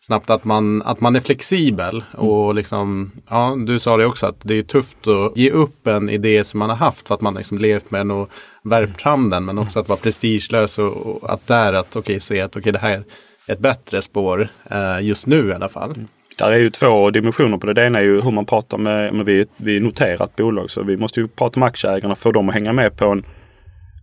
snabbt 0.00 0.30
att 0.30 0.44
man, 0.44 0.82
att 0.82 1.00
man 1.00 1.16
är 1.16 1.20
flexibel. 1.20 2.04
Och 2.12 2.54
liksom, 2.54 3.10
ja, 3.28 3.56
du 3.66 3.78
sa 3.78 3.96
det 3.96 4.06
också 4.06 4.26
att 4.26 4.40
det 4.42 4.54
är 4.54 4.62
tufft 4.62 5.06
att 5.06 5.36
ge 5.36 5.50
upp 5.50 5.86
en 5.86 6.10
idé 6.10 6.44
som 6.44 6.58
man 6.58 6.70
har 6.70 6.76
haft 6.76 7.08
för 7.08 7.14
att 7.14 7.20
man 7.20 7.34
liksom 7.34 7.58
levt 7.58 7.90
med 7.90 8.00
den 8.00 8.10
och 8.10 8.30
värpt 8.64 9.02
fram 9.02 9.30
den. 9.30 9.44
Men 9.44 9.58
också 9.58 9.80
att 9.80 9.88
vara 9.88 9.98
prestigelös 9.98 10.78
och, 10.78 10.92
och 10.96 11.32
att 11.32 11.46
där 11.46 11.72
att 11.72 11.96
okej, 11.96 12.00
okay, 12.00 12.20
se 12.20 12.40
att 12.40 12.50
okej, 12.50 12.60
okay, 12.60 12.72
det 12.72 12.78
här 12.78 13.04
är 13.46 13.52
ett 13.52 13.58
bättre 13.58 14.02
spår 14.02 14.48
eh, 14.70 15.00
just 15.00 15.26
nu 15.26 15.48
i 15.48 15.52
alla 15.52 15.68
fall. 15.68 15.94
Där 16.38 16.52
är 16.52 16.58
ju 16.58 16.70
två 16.70 17.10
dimensioner 17.10 17.58
på 17.58 17.66
det. 17.66 17.72
Det 17.72 17.86
ena 17.86 17.98
är 17.98 18.02
ju 18.02 18.20
hur 18.20 18.30
man 18.30 18.46
pratar 18.46 18.78
med, 18.78 19.14
men 19.14 19.26
vi, 19.26 19.46
vi 19.56 19.80
noterat 19.80 20.36
bolag 20.36 20.70
så 20.70 20.82
vi 20.82 20.96
måste 20.96 21.20
ju 21.20 21.28
prata 21.28 21.60
med 21.60 21.66
aktieägarna, 21.66 22.14
få 22.14 22.32
dem 22.32 22.48
att 22.48 22.54
hänga 22.54 22.72
med 22.72 22.96
på 22.96 23.06
en, 23.06 23.24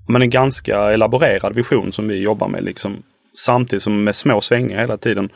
men 0.08 0.22
en 0.22 0.30
ganska 0.30 0.92
elaborerad 0.92 1.56
vision 1.56 1.92
som 1.92 2.08
vi 2.08 2.22
jobbar 2.22 2.48
med 2.48 2.64
liksom. 2.64 3.04
Samtidigt 3.38 3.84
som 3.84 4.04
med 4.04 4.16
små 4.16 4.42
svängar 4.42 4.80
hela 4.80 4.98
tiden. 4.98 5.30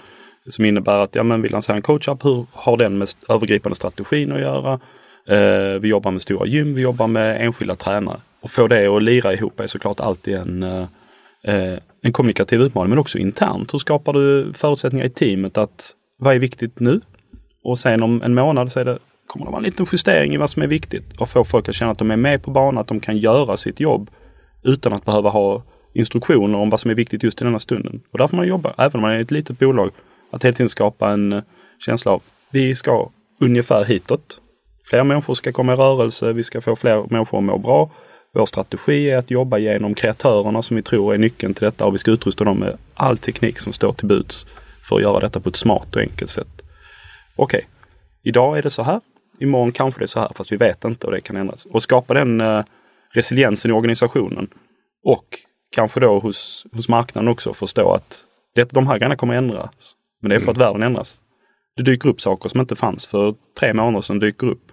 Som 0.49 0.65
innebär 0.65 0.99
att 0.99 1.15
ja, 1.15 1.23
men 1.23 1.41
vi 1.41 1.49
lanserar 1.49 1.75
en 1.75 1.81
coachapp, 1.81 2.25
hur 2.25 2.45
har 2.51 2.77
den 2.77 2.97
med 2.97 3.09
övergripande 3.29 3.75
strategin 3.75 4.31
att 4.31 4.41
göra? 4.41 4.79
Eh, 5.27 5.79
vi 5.79 5.87
jobbar 5.87 6.11
med 6.11 6.21
stora 6.21 6.45
gym, 6.45 6.73
vi 6.73 6.81
jobbar 6.81 7.07
med 7.07 7.45
enskilda 7.45 7.75
tränare. 7.75 8.19
Och 8.41 8.51
få 8.51 8.67
det 8.67 8.87
att 8.87 9.03
lira 9.03 9.33
ihop 9.33 9.59
är 9.59 9.67
såklart 9.67 9.99
alltid 9.99 10.35
en, 10.35 10.63
eh, 10.63 10.87
eh 11.43 11.79
en 12.05 12.13
kommunikativ 12.13 12.61
utmaning, 12.61 12.89
men 12.89 12.99
också 12.99 13.17
internt. 13.17 13.73
Hur 13.73 13.79
skapar 13.79 14.13
du 14.13 14.53
förutsättningar 14.53 15.05
i 15.05 15.09
teamet 15.09 15.57
att 15.57 15.95
vad 16.23 16.35
är 16.35 16.39
viktigt 16.39 16.79
nu? 16.79 17.01
Och 17.63 17.79
sen 17.79 18.03
om 18.03 18.21
en 18.21 18.33
månad 18.33 18.71
så 18.71 18.79
är 18.79 18.85
det, 18.85 18.99
kommer 19.27 19.45
det 19.45 19.51
vara 19.51 19.59
en 19.59 19.63
liten 19.63 19.85
justering 19.91 20.33
i 20.33 20.37
vad 20.37 20.49
som 20.49 20.61
är 20.61 20.67
viktigt 20.67 21.17
och 21.17 21.29
få 21.29 21.43
folk 21.43 21.69
att 21.69 21.75
känna 21.75 21.91
att 21.91 21.97
de 21.97 22.11
är 22.11 22.15
med 22.15 22.43
på 22.43 22.51
banan, 22.51 22.77
att 22.77 22.87
de 22.87 22.99
kan 22.99 23.17
göra 23.17 23.57
sitt 23.57 23.79
jobb 23.79 24.09
utan 24.63 24.93
att 24.93 25.05
behöva 25.05 25.29
ha 25.29 25.63
instruktioner 25.93 26.57
om 26.57 26.69
vad 26.69 26.79
som 26.79 26.91
är 26.91 26.95
viktigt 26.95 27.23
just 27.23 27.41
i 27.41 27.45
denna 27.45 27.59
stunden. 27.59 28.01
Och 28.11 28.17
där 28.17 28.27
får 28.27 28.37
man 28.37 28.47
jobba, 28.47 28.73
även 28.77 28.95
om 28.95 29.01
man 29.01 29.11
är 29.11 29.19
ett 29.19 29.31
litet 29.31 29.59
bolag, 29.59 29.91
att 30.31 30.43
hela 30.43 30.53
tiden 30.53 30.69
skapa 30.69 31.09
en 31.09 31.33
eh, 31.33 31.43
känsla 31.79 32.11
av 32.11 32.21
vi 32.51 32.75
ska 32.75 33.09
ungefär 33.41 33.85
hitåt. 33.85 34.41
Fler 34.89 35.03
människor 35.03 35.33
ska 35.33 35.51
komma 35.51 35.73
i 35.73 35.75
rörelse, 35.75 36.33
vi 36.33 36.43
ska 36.43 36.61
få 36.61 36.75
fler 36.75 37.05
människor 37.09 37.37
att 37.37 37.43
må 37.43 37.57
bra. 37.57 37.91
Vår 38.33 38.45
strategi 38.45 39.09
är 39.09 39.17
att 39.17 39.31
jobba 39.31 39.57
genom 39.57 39.93
kreatörerna 39.93 40.61
som 40.61 40.75
vi 40.75 40.83
tror 40.83 41.13
är 41.13 41.17
nyckeln 41.17 41.53
till 41.53 41.65
detta 41.65 41.85
och 41.85 41.93
vi 41.93 41.97
ska 41.97 42.11
utrusta 42.11 42.43
dem 42.43 42.59
med 42.59 42.77
all 42.93 43.17
teknik 43.17 43.59
som 43.59 43.73
står 43.73 43.93
till 43.93 44.07
buds 44.07 44.45
för 44.89 44.95
att 44.95 45.01
göra 45.01 45.19
detta 45.19 45.39
på 45.39 45.49
ett 45.49 45.55
smart 45.55 45.95
och 45.95 46.01
enkelt 46.01 46.31
sätt. 46.31 46.61
Okej, 47.35 47.57
okay. 47.57 47.69
idag 48.23 48.57
är 48.57 48.61
det 48.61 48.69
så 48.69 48.83
här. 48.83 49.01
Imorgon 49.39 49.71
kanske 49.71 50.01
det 50.01 50.05
är 50.05 50.07
så 50.07 50.19
här, 50.19 50.31
fast 50.35 50.51
vi 50.51 50.57
vet 50.57 50.85
inte 50.85 51.07
och 51.07 51.13
det 51.13 51.21
kan 51.21 51.35
ändras. 51.35 51.65
Och 51.65 51.83
skapa 51.83 52.13
den 52.13 52.41
uh, 52.41 52.63
resiliensen 53.13 53.71
i 53.71 53.73
organisationen 53.73 54.47
och 55.03 55.25
kanske 55.75 55.99
då 55.99 56.19
hos, 56.19 56.65
hos 56.73 56.89
marknaden 56.89 57.27
också 57.27 57.53
förstå 57.53 57.93
att 57.93 58.25
det, 58.55 58.69
de 58.71 58.87
här 58.87 58.97
grejerna 58.97 59.15
kommer 59.15 59.33
ändras. 59.33 59.95
Men 60.21 60.29
det 60.29 60.35
är 60.35 60.39
för 60.39 60.51
att 60.51 60.57
mm. 60.57 60.67
världen 60.67 60.83
ändras. 60.83 61.17
Det 61.75 61.83
dyker 61.83 62.09
upp 62.09 62.21
saker 62.21 62.49
som 62.49 62.59
inte 62.59 62.75
fanns 62.75 63.05
för 63.05 63.35
tre 63.59 63.73
månader 63.73 64.01
sedan 64.01 64.19
dyker 64.19 64.47
upp. 64.47 64.71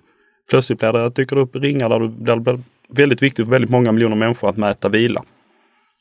Plötsligt 0.50 0.78
blir 0.78 0.92
det, 0.92 1.10
dyker 1.10 1.36
det 1.36 1.42
upp 1.42 1.56
ringar 1.56 1.88
där, 1.88 2.00
där 2.00 2.36
det 2.36 2.42
blir 2.42 2.60
väldigt 2.88 3.22
viktigt 3.22 3.46
för 3.46 3.50
väldigt 3.50 3.70
många 3.70 3.92
miljoner 3.92 4.16
människor 4.16 4.48
att 4.48 4.56
mäta 4.56 4.88
vila. 4.88 5.24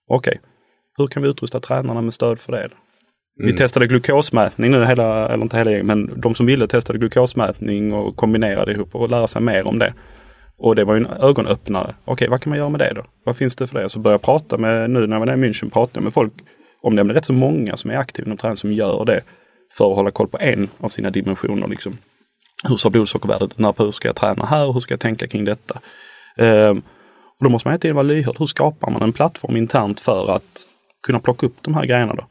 Okej, 0.07 0.31
okay. 0.31 0.49
hur 0.97 1.07
kan 1.07 1.23
vi 1.23 1.29
utrusta 1.29 1.59
tränarna 1.59 2.01
med 2.01 2.13
stöd 2.13 2.39
för 2.39 2.51
det? 2.51 2.69
Mm. 3.39 3.51
Vi 3.51 3.58
testade 3.58 3.88
glukosmätning 3.88 4.72
nu, 4.72 4.86
hela, 4.86 5.29
eller 5.29 5.43
inte 5.43 5.58
hela 5.58 5.84
men 5.84 6.22
de 6.22 6.36
som 6.36 6.46
ville 6.46 6.67
testade 6.67 7.00
glukosmätning 7.00 7.93
och 7.93 8.15
kombinerade 8.15 8.72
ihop 8.72 8.96
och 8.96 9.10
lära 9.10 9.27
sig 9.27 9.41
mer 9.41 9.67
om 9.67 9.79
det. 9.79 9.93
Och 10.58 10.75
det 10.75 10.84
var 10.84 10.96
ju 10.96 11.05
en 11.05 11.24
ögonöppnare. 11.24 11.96
Okej, 12.05 12.27
vad 12.29 12.41
kan 12.41 12.50
man 12.50 12.60
göra 12.60 12.69
med 12.69 12.79
det 12.79 12.93
då? 12.96 13.03
Vad 13.25 13.38
finns 13.38 13.55
det 13.55 13.67
för 13.67 13.81
det? 13.81 13.89
Så 13.89 14.00
började 14.00 14.13
jag 14.13 14.22
prata 14.22 14.58
med, 14.58 14.89
nu 14.89 15.08
när 15.08 15.15
jag 15.15 15.25
var 15.25 15.34
i 15.34 15.36
München, 15.36 15.69
prata 15.69 16.01
med 16.01 16.13
folk 16.13 16.34
om 16.81 16.96
det. 16.96 17.03
Men 17.03 17.08
det 17.08 17.13
är 17.13 17.15
rätt 17.15 17.25
så 17.25 17.34
många 17.34 17.77
som 17.77 17.91
är 17.91 17.96
aktiva 17.96 18.25
inom 18.25 18.38
träning 18.38 18.58
som 18.58 18.72
gör 18.72 19.05
det 19.05 19.22
för 19.77 19.91
att 19.91 19.96
hålla 19.96 20.12
koll 20.12 20.27
på 20.27 20.38
en 20.41 20.69
av 20.77 20.89
sina 20.89 21.10
dimensioner. 21.10 21.67
Liksom. 21.67 21.98
Hur 22.67 22.75
ser 22.75 22.89
blodsockervärdet 22.89 23.60
ut? 23.60 23.79
Hur 23.79 23.91
ska 23.91 24.08
jag 24.08 24.15
träna 24.15 24.46
här? 24.46 24.74
Hur 24.74 24.79
ska 24.79 24.93
jag 24.93 25.00
tänka 25.00 25.27
kring 25.27 25.46
detta? 25.46 25.79
Ehm, 26.38 26.77
och 27.39 27.43
då 27.43 27.50
måste 27.50 27.67
man 27.67 27.72
hela 27.72 27.79
tiden 27.79 27.96
vara 27.96 28.03
lyhörd. 28.03 28.36
Hur 28.39 28.46
skapar 28.46 28.91
man 28.91 29.01
en 29.01 29.13
plattform 29.13 29.55
internt 29.55 30.00
för 30.00 30.31
att 30.31 30.67
kunna 31.08 31.19
plocka 31.19 31.46
upp 31.46 31.55
de 31.62 31.74
här 31.74 31.86
grejerna 31.86 32.13
då? 32.13 32.24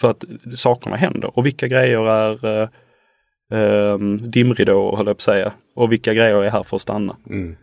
För 0.00 0.10
att 0.10 0.24
sakerna 0.54 0.96
händer. 0.96 1.38
Och 1.38 1.46
vilka 1.46 1.68
grejer 1.68 2.08
är 2.08 2.46
eh, 2.46 2.68
eh, 3.58 3.98
dimridåer, 4.20 4.96
höll 4.96 5.06
jag 5.06 5.16
på 5.16 5.20
att 5.20 5.20
säga. 5.20 5.52
Och 5.74 5.92
vilka 5.92 6.14
grejer 6.14 6.44
är 6.44 6.50
här 6.50 6.62
för 6.62 6.76
att 6.76 6.82
stanna. 6.82 7.16
Mm. 7.30 7.56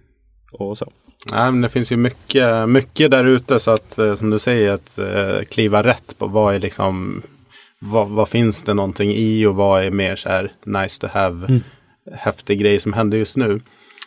Och 0.52 0.78
så. 0.78 0.92
Nej, 1.32 1.52
men 1.52 1.62
det 1.62 1.70
finns 1.70 1.92
ju 1.92 1.98
mycket, 1.98 2.70
mycket 2.70 3.12
där 3.12 3.26
ute 3.26 3.60
så 3.60 3.72
att 3.72 3.98
eh, 3.98 4.16
som 4.16 4.30
du 4.30 4.40
säger 4.40 4.74
att 4.74 4.98
eh, 4.98 5.44
kliva 5.50 5.84
rätt 5.84 6.18
på 6.18 6.28
vad 6.28 6.56
är 6.56 6.60
liksom 6.60 7.22
vad, 7.80 8.08
vad, 8.08 8.30
finns 8.30 8.64
det 8.64 8.74
någonting 8.74 9.12
i 9.12 9.46
och 9.46 9.56
vad 9.56 9.84
är 9.84 9.92
mer 9.92 10.16
så 10.16 10.30
här 10.30 10.52
nice 10.64 11.02
to 11.02 11.08
have 11.08 11.48
mm. 11.48 11.64
häftig 12.14 12.60
grej 12.60 12.80
som 12.80 12.94
händer 12.94 13.18
just 13.18 13.38
nu. 13.38 13.60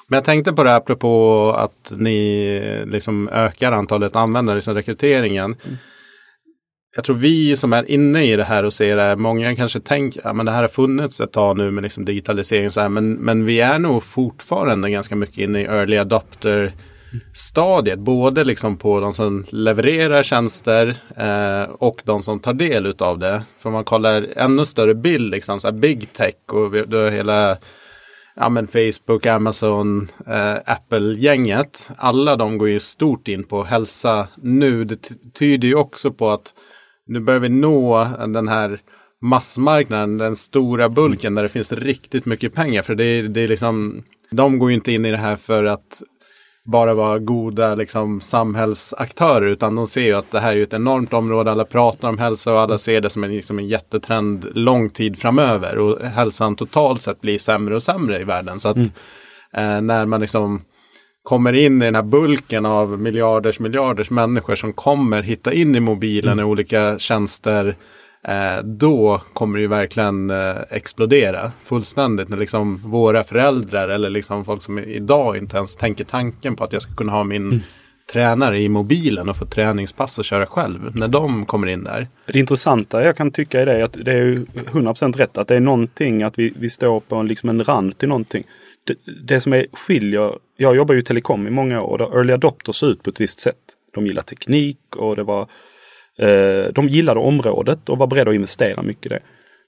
Men 0.06 0.16
jag 0.16 0.24
tänkte 0.24 0.52
på 0.52 0.64
det 0.64 0.74
apropå 0.74 1.52
att 1.58 1.92
ni 1.96 2.84
liksom 2.86 3.28
ökar 3.28 3.72
antalet 3.72 4.16
användare 4.16 4.58
i 4.58 4.60
rekryteringen. 4.60 5.56
Mm. 5.64 5.76
Jag 6.96 7.04
tror 7.04 7.16
vi 7.16 7.56
som 7.56 7.72
är 7.72 7.90
inne 7.90 8.24
i 8.24 8.36
det 8.36 8.44
här 8.44 8.64
och 8.64 8.72
ser 8.72 8.96
det 8.96 9.02
här, 9.02 9.16
många 9.16 9.56
kanske 9.56 9.80
tänker 9.80 10.26
att 10.26 10.36
ja, 10.36 10.42
det 10.42 10.50
här 10.50 10.60
har 10.60 10.68
funnits 10.68 11.20
ett 11.20 11.32
tag 11.32 11.56
nu 11.56 11.70
med 11.70 11.82
liksom 11.82 12.04
digitalisering 12.04 12.70
så 12.70 12.80
här, 12.80 12.88
men, 12.88 13.12
men 13.12 13.44
vi 13.44 13.60
är 13.60 13.78
nog 13.78 14.02
fortfarande 14.02 14.90
ganska 14.90 15.16
mycket 15.16 15.38
inne 15.38 15.60
i 15.60 15.64
early 15.64 15.96
adopter 15.96 16.72
stadiet. 17.34 17.98
Både 17.98 18.44
liksom 18.44 18.76
på 18.76 19.00
de 19.00 19.12
som 19.12 19.46
levererar 19.50 20.22
tjänster 20.22 20.96
eh, 21.16 21.62
och 21.62 22.02
de 22.04 22.22
som 22.22 22.40
tar 22.40 22.52
del 22.52 22.86
utav 22.86 23.18
det. 23.18 23.42
För 23.58 23.68
om 23.68 23.72
man 23.72 23.84
kollar 23.84 24.26
ännu 24.36 24.64
större 24.64 24.94
bild, 24.94 25.30
liksom 25.30 25.60
så 25.60 25.68
här 25.68 25.72
big 25.72 26.12
tech 26.12 26.34
och 26.48 26.74
vi, 26.74 26.82
då 26.82 27.08
hela 27.08 27.58
ja, 28.36 28.48
men 28.48 28.66
Facebook, 28.66 29.26
Amazon, 29.26 30.08
eh, 30.26 30.56
Apple-gänget. 30.66 31.90
Alla 31.96 32.36
de 32.36 32.58
går 32.58 32.68
ju 32.68 32.80
stort 32.80 33.28
in 33.28 33.44
på 33.44 33.64
hälsa 33.64 34.28
nu. 34.36 34.84
Det 34.84 34.98
tyder 35.34 35.68
ju 35.68 35.74
också 35.74 36.10
på 36.10 36.30
att 36.30 36.52
nu 37.10 37.20
börjar 37.20 37.40
vi 37.40 37.48
nå 37.48 38.08
den 38.28 38.48
här 38.48 38.80
massmarknaden, 39.22 40.18
den 40.18 40.36
stora 40.36 40.88
bulken 40.88 41.34
där 41.34 41.42
det 41.42 41.48
finns 41.48 41.72
riktigt 41.72 42.26
mycket 42.26 42.54
pengar. 42.54 42.82
För 42.82 42.94
det 42.94 43.04
är, 43.04 43.22
det 43.22 43.40
är 43.40 43.48
liksom, 43.48 44.02
de 44.30 44.58
går 44.58 44.70
ju 44.70 44.74
inte 44.74 44.92
in 44.92 45.04
i 45.04 45.10
det 45.10 45.16
här 45.16 45.36
för 45.36 45.64
att 45.64 46.02
bara 46.64 46.94
vara 46.94 47.18
goda 47.18 47.74
liksom, 47.74 48.20
samhällsaktörer 48.20 49.46
utan 49.46 49.74
de 49.74 49.86
ser 49.86 50.04
ju 50.04 50.12
att 50.12 50.30
det 50.30 50.40
här 50.40 50.56
är 50.56 50.62
ett 50.62 50.72
enormt 50.72 51.12
område. 51.12 51.50
Alla 51.50 51.64
pratar 51.64 52.08
om 52.08 52.18
hälsa 52.18 52.52
och 52.52 52.60
alla 52.60 52.78
ser 52.78 53.00
det 53.00 53.10
som 53.10 53.24
en, 53.24 53.36
liksom 53.36 53.58
en 53.58 53.68
jättetrend 53.68 54.46
lång 54.54 54.90
tid 54.90 55.18
framöver. 55.18 55.78
Och 55.78 56.00
hälsan 56.00 56.56
totalt 56.56 57.02
sett 57.02 57.20
blir 57.20 57.38
sämre 57.38 57.74
och 57.74 57.82
sämre 57.82 58.20
i 58.20 58.24
världen. 58.24 58.60
Så 58.60 58.68
att 58.68 58.76
mm. 58.76 58.90
eh, 59.54 59.80
när 59.80 60.06
man 60.06 60.20
liksom 60.20 60.62
kommer 61.22 61.52
in 61.52 61.82
i 61.82 61.84
den 61.84 61.94
här 61.94 62.02
bulken 62.02 62.66
av 62.66 63.00
miljarders 63.00 63.60
miljarders 63.60 64.10
människor 64.10 64.54
som 64.54 64.72
kommer 64.72 65.22
hitta 65.22 65.52
in 65.52 65.74
i 65.74 65.80
mobilen 65.80 66.32
mm. 66.32 66.46
i 66.46 66.50
olika 66.50 66.98
tjänster 66.98 67.76
Eh, 68.24 68.64
då 68.64 69.20
kommer 69.32 69.58
det 69.58 69.62
ju 69.62 69.68
verkligen 69.68 70.30
eh, 70.30 70.56
explodera 70.70 71.52
fullständigt. 71.64 72.28
När 72.28 72.36
liksom 72.36 72.76
våra 72.84 73.24
föräldrar 73.24 73.88
eller 73.88 74.10
liksom 74.10 74.44
folk 74.44 74.62
som 74.62 74.78
idag 74.78 75.36
inte 75.36 75.56
ens 75.56 75.76
tänker 75.76 76.04
tanken 76.04 76.56
på 76.56 76.64
att 76.64 76.72
jag 76.72 76.82
ska 76.82 76.94
kunna 76.94 77.12
ha 77.12 77.24
min 77.24 77.46
mm. 77.46 77.60
tränare 78.12 78.58
i 78.58 78.68
mobilen 78.68 79.28
och 79.28 79.36
få 79.36 79.46
träningspass 79.46 80.18
och 80.18 80.24
köra 80.24 80.46
själv. 80.46 80.96
När 80.96 81.08
de 81.08 81.46
kommer 81.46 81.66
in 81.66 81.84
där. 81.84 82.08
Det 82.26 82.38
intressanta 82.38 83.04
jag 83.04 83.16
kan 83.16 83.30
tycka 83.30 83.60
är 83.60 83.66
det 83.66 83.84
att 83.84 83.92
det 83.92 84.12
är 84.12 84.34
100% 84.54 85.16
rätt 85.16 85.38
att 85.38 85.48
det 85.48 85.56
är 85.56 85.60
någonting 85.60 86.22
att 86.22 86.38
vi, 86.38 86.52
vi 86.56 86.70
står 86.70 87.00
på 87.00 87.16
en, 87.16 87.26
liksom 87.26 87.48
en 87.48 87.64
rand 87.64 87.98
till 87.98 88.08
någonting. 88.08 88.44
Det, 88.84 88.96
det 89.26 89.40
som 89.40 89.52
är 89.52 89.66
skiljer, 89.72 90.38
jag 90.56 90.76
jobbar 90.76 90.94
ju 90.94 91.02
telekom 91.02 91.46
i 91.46 91.50
många 91.50 91.82
år 91.82 92.02
och 92.02 92.16
early 92.16 92.32
adopters 92.32 92.76
ser 92.76 92.90
ut 92.90 93.02
på 93.02 93.10
ett 93.10 93.20
visst 93.20 93.40
sätt. 93.40 93.56
De 93.94 94.06
gillar 94.06 94.22
teknik 94.22 94.96
och 94.96 95.16
det 95.16 95.22
var 95.22 95.48
Eh, 96.20 96.72
de 96.72 96.88
gillade 96.88 97.20
området 97.20 97.88
och 97.88 97.98
var 97.98 98.06
beredda 98.06 98.30
att 98.30 98.34
investera 98.34 98.82
mycket 98.82 99.06
i 99.06 99.08
det. 99.08 99.20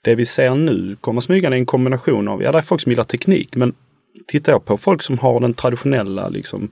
Det 0.04 0.14
vi 0.14 0.26
ser 0.26 0.54
nu 0.54 0.96
kommer 1.00 1.20
smygande 1.20 1.56
är 1.56 1.58
en 1.58 1.66
kombination 1.66 2.28
av, 2.28 2.42
ja 2.42 2.52
det 2.52 2.58
är 2.58 2.62
folk 2.62 2.80
som 2.80 2.92
gillar 2.92 3.04
teknik 3.04 3.56
men 3.56 3.74
tittar 4.26 4.52
jag 4.52 4.64
på 4.64 4.76
folk 4.76 5.02
som 5.02 5.18
har 5.18 5.40
den 5.40 5.54
traditionella 5.54 6.28
liksom 6.28 6.70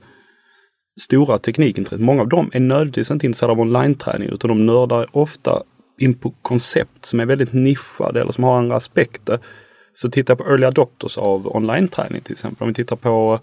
stora 1.01 1.37
teknikintresset, 1.37 2.05
många 2.05 2.21
av 2.21 2.27
dem 2.27 2.49
är 2.53 2.59
nödvändigtvis 2.59 3.11
inte 3.11 3.25
intresserade 3.25 3.51
av 3.51 3.59
online-träning 3.59 4.29
utan 4.29 4.47
de 4.47 4.65
nördar 4.65 5.07
ofta 5.11 5.63
in 5.99 6.13
på 6.13 6.33
koncept 6.41 7.05
som 7.05 7.19
är 7.19 7.25
väldigt 7.25 7.53
nischade 7.53 8.21
eller 8.21 8.31
som 8.31 8.43
har 8.43 8.57
andra 8.57 8.75
aspekter. 8.75 9.39
Så 9.93 10.09
titta 10.09 10.35
på 10.35 10.43
early 10.43 10.65
adopters 10.65 11.17
av 11.17 11.55
online-träning 11.55 12.21
till 12.21 12.33
exempel. 12.33 12.63
Om 12.63 12.67
vi 12.67 12.73
tittar 12.73 12.95
på 12.95 13.39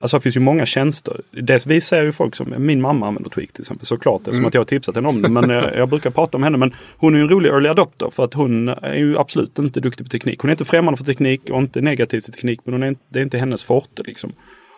Alltså 0.00 0.16
det 0.16 0.20
finns 0.20 0.36
ju 0.36 0.40
många 0.40 0.66
tjänster. 0.66 1.20
Dels 1.30 1.66
vi 1.66 1.80
ser 1.80 2.02
ju 2.02 2.12
folk 2.12 2.36
som, 2.36 2.54
min 2.58 2.80
mamma 2.80 3.06
använder 3.06 3.30
Tweak 3.30 3.52
till 3.52 3.62
exempel 3.62 3.86
såklart 3.86 4.20
eftersom 4.20 4.38
mm. 4.38 4.48
att 4.48 4.54
jag 4.54 4.60
har 4.60 4.66
tipsat 4.66 4.94
henne 4.94 5.08
om 5.08 5.22
det. 5.22 5.28
Men 5.28 5.50
jag, 5.50 5.76
jag, 5.76 5.88
brukar 5.88 6.10
prata 6.10 6.36
om 6.36 6.42
henne. 6.42 6.58
Men 6.58 6.74
hon 6.96 7.14
är 7.14 7.18
ju 7.18 7.22
en 7.22 7.28
rolig 7.28 7.50
early 7.50 7.68
adopter 7.68 8.10
för 8.10 8.24
att 8.24 8.34
hon 8.34 8.68
är 8.68 8.94
ju 8.94 9.18
absolut 9.18 9.58
inte 9.58 9.80
duktig 9.80 10.06
på 10.06 10.10
teknik. 10.10 10.40
Hon 10.40 10.50
är 10.50 10.52
inte 10.52 10.64
främmande 10.64 10.98
för 10.98 11.04
teknik 11.04 11.50
och 11.50 11.58
inte 11.58 11.80
negativ 11.80 12.20
till 12.20 12.32
teknik. 12.32 12.60
Men 12.64 12.74
hon 12.74 12.82
är, 12.82 12.96
det 13.08 13.18
är 13.18 13.22
inte 13.22 13.38
hennes 13.38 13.64
forte 13.64 14.02
liksom. 14.06 14.32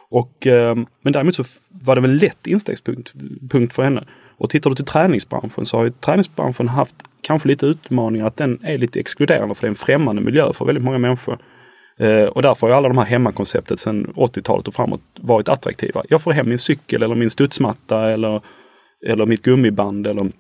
Och, 0.09 0.47
eh, 0.47 0.77
men 1.03 1.13
däremot 1.13 1.35
så 1.35 1.45
var 1.69 1.95
det 1.95 2.01
väl 2.01 2.17
lätt 2.17 2.47
instegspunkt 2.47 3.13
punkt 3.51 3.75
för 3.75 3.83
henne. 3.83 4.05
Och 4.39 4.51
tittar 4.51 4.71
du 4.71 4.77
till 4.77 4.85
träningsbranschen 4.85 5.67
så 5.67 5.77
har 5.77 5.85
ju 5.85 5.91
träningsbranschen 5.91 6.69
haft 6.69 6.95
kanske 7.21 7.49
lite 7.49 7.67
utmaningar 7.67 8.27
att 8.27 8.37
den 8.37 8.59
är 8.63 8.79
lite 8.79 9.01
exkluderande 9.01 9.55
för 9.55 9.63
det 9.63 9.67
är 9.67 9.71
en 9.71 9.75
främmande 9.75 10.23
miljö 10.23 10.53
för 10.53 10.65
väldigt 10.65 10.85
många 10.85 10.99
människor. 10.99 11.39
Eh, 11.99 12.25
och 12.25 12.43
därför 12.43 12.67
har 12.67 12.75
alla 12.75 12.89
de 12.89 12.99
här 12.99 13.05
hemmakonceptet 13.05 13.81
sedan 13.81 14.13
80-talet 14.17 14.69
och 14.69 14.75
framåt 14.75 15.01
varit 15.21 15.49
attraktiva. 15.49 16.03
Jag 16.09 16.23
får 16.23 16.33
hem 16.33 16.49
min 16.49 16.59
cykel 16.59 17.03
eller 17.03 17.15
min 17.15 17.31
studsmatta 17.31 18.11
eller, 18.11 18.41
eller 19.07 19.27
mitt 19.27 19.43
gummiband 19.43 20.07
eller 20.07 20.33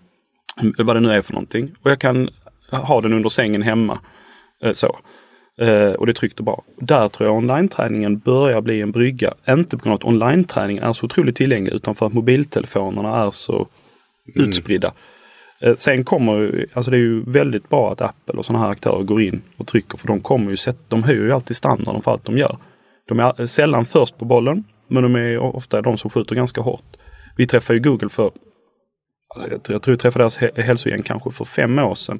vad 0.79 0.97
det 0.97 1.00
nu 1.00 1.12
är 1.12 1.23
för 1.23 1.33
någonting. 1.33 1.75
Och 1.83 1.91
jag 1.91 1.99
kan 1.99 2.29
ha 2.71 3.00
den 3.00 3.12
under 3.12 3.29
sängen 3.29 3.62
hemma. 3.62 3.99
Eh, 4.62 4.73
så. 4.73 4.99
Eh, 5.59 5.93
och 5.93 6.07
det 6.07 6.12
är 6.12 6.15
tryggt 6.15 6.38
och 6.38 6.45
bra. 6.45 6.62
Där 6.81 7.09
tror 7.09 7.29
jag 7.29 7.37
online-träningen 7.37 8.19
börjar 8.19 8.61
bli 8.61 8.81
en 8.81 8.93
brygga. 8.93 9.35
Inte 9.49 9.76
på 9.76 9.85
grund 9.85 9.93
av 9.93 9.97
att 9.97 10.05
online-träningen 10.05 10.83
är 10.83 10.93
så 10.93 11.07
otroligt 11.07 11.37
tillgänglig 11.37 11.73
utan 11.73 11.95
för 11.95 12.07
att 12.07 12.12
mobiltelefonerna 12.12 13.25
är 13.26 13.31
så 13.31 13.69
mm. 14.35 14.49
utspridda. 14.49 14.92
Eh, 15.61 15.75
sen 15.75 16.04
kommer, 16.04 16.66
alltså 16.73 16.90
det 16.90 16.97
är 16.97 17.00
ju 17.00 17.23
väldigt 17.25 17.68
bra 17.68 17.92
att 17.92 18.00
Apple 18.00 18.35
och 18.38 18.45
sådana 18.45 18.64
här 18.64 18.71
aktörer 18.71 19.02
går 19.02 19.23
in 19.23 19.42
och 19.56 19.66
trycker 19.66 19.99
för 19.99 20.06
de 20.06 20.21
kommer 20.21 20.50
ju 20.50 20.73
de 20.88 21.02
höjer 21.02 21.23
ju 21.23 21.33
alltid 21.33 21.56
standarden 21.56 22.02
för 22.02 22.11
allt 22.11 22.25
de 22.25 22.38
gör. 22.38 22.59
De 23.09 23.21
är 23.21 23.47
sällan 23.47 23.85
först 23.85 24.18
på 24.18 24.25
bollen, 24.25 24.64
men 24.88 25.02
de 25.02 25.16
är 25.16 25.38
ofta 25.38 25.83
de 25.83 25.99
som 25.99 26.11
skjuter 26.11 26.35
ganska 26.35 26.61
hårt. 26.61 26.97
Vi 27.37 27.47
träffade 27.47 27.76
ju 27.78 27.83
Google 27.83 28.09
för, 28.09 28.30
alltså 29.35 29.73
jag 29.73 29.83
tror 29.83 29.92
vi 29.92 29.99
träffade 29.99 30.23
deras 30.23 30.37
hälsogäng 30.66 31.02
kanske 31.02 31.30
för 31.30 31.45
fem 31.45 31.78
år 31.78 31.95
sedan. 31.95 32.18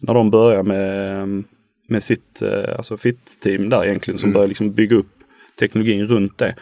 När 0.00 0.14
de 0.14 0.30
började 0.30 0.62
med, 0.62 1.44
med 1.88 2.02
sitt 2.02 2.42
eh, 2.42 2.76
alltså 2.76 2.96
FIT-team 2.96 3.68
där 3.68 3.84
egentligen 3.84 4.18
som 4.18 4.26
mm. 4.26 4.34
började 4.34 4.48
liksom 4.48 4.72
bygga 4.72 4.96
upp 4.96 5.12
teknologin 5.58 6.06
runt 6.06 6.38
det. 6.38 6.54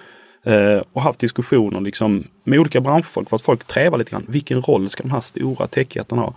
Eh, 0.45 0.83
och 0.93 1.03
haft 1.03 1.19
diskussioner 1.19 1.81
liksom 1.81 2.25
med 2.45 2.59
olika 2.59 2.81
branschfolk 2.81 3.29
för 3.29 3.37
att 3.37 3.43
folk 3.43 3.65
trävar 3.65 3.99
lite 3.99 4.11
grann. 4.11 4.27
Vilken 4.29 4.61
roll 4.63 4.91
ska 4.91 5.03
de 5.03 5.11
här 5.11 5.21
stora 5.21 5.67
techjättarna 5.67 6.23
ha? 6.23 6.35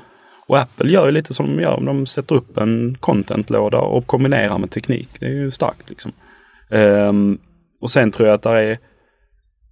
Och 0.48 0.60
Apple 0.60 0.92
gör 0.92 1.06
ju 1.06 1.12
lite 1.12 1.34
som 1.34 1.46
de 1.48 1.62
gör. 1.62 1.82
De 1.82 2.06
sätter 2.06 2.36
upp 2.36 2.58
en 2.58 2.98
contentlåda 3.00 3.80
och 3.80 4.08
kombinerar 4.08 4.58
med 4.58 4.72
teknik. 4.72 5.10
Det 5.20 5.26
är 5.26 5.30
ju 5.30 5.52
starkt 5.52 5.90
liksom. 5.90 6.12
Eh, 6.70 7.14
och 7.82 7.92
sen 7.92 8.12
tror 8.12 8.28
jag 8.28 8.36
att 8.36 8.42
det 8.42 8.50
är 8.50 8.78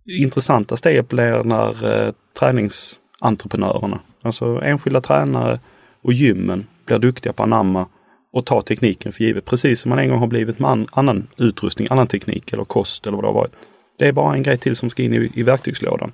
intressanta 0.06 0.78
steg 0.78 1.06
blir 1.06 1.44
när 1.44 2.06
eh, 2.06 2.14
träningsentreprenörerna, 2.40 4.00
alltså 4.22 4.62
enskilda 4.64 5.02
tränare 5.02 5.60
och 6.02 6.14
gymmen 6.14 6.68
blir 6.86 7.00
duktiga 7.00 7.34
på 7.34 7.44
att 7.44 7.48
anamma 7.48 7.88
och 8.34 8.46
ta 8.46 8.62
tekniken 8.62 9.12
för 9.12 9.24
givet. 9.24 9.46
Precis 9.46 9.82
som 9.82 9.90
man 9.90 10.00
en 10.00 10.10
gång 10.10 10.20
har 10.20 10.28
blivit 10.28 10.60
med 10.60 10.72
an, 10.72 10.88
annan 10.92 11.28
utrustning, 11.38 11.88
annan 11.92 12.08
teknik 12.08 12.54
eller 12.54 12.64
kost 12.64 13.08
eller 13.08 13.16
vad 13.16 13.24
det 13.24 13.28
har 13.28 13.34
varit. 13.34 13.56
Det 14.00 14.08
är 14.08 14.12
bara 14.12 14.36
en 14.36 14.44
grej 14.44 14.58
till 14.58 14.76
som 14.76 14.90
ska 14.90 15.04
in 15.04 15.14
i, 15.14 15.32
i 15.36 15.44
verktygslådan. 15.44 16.12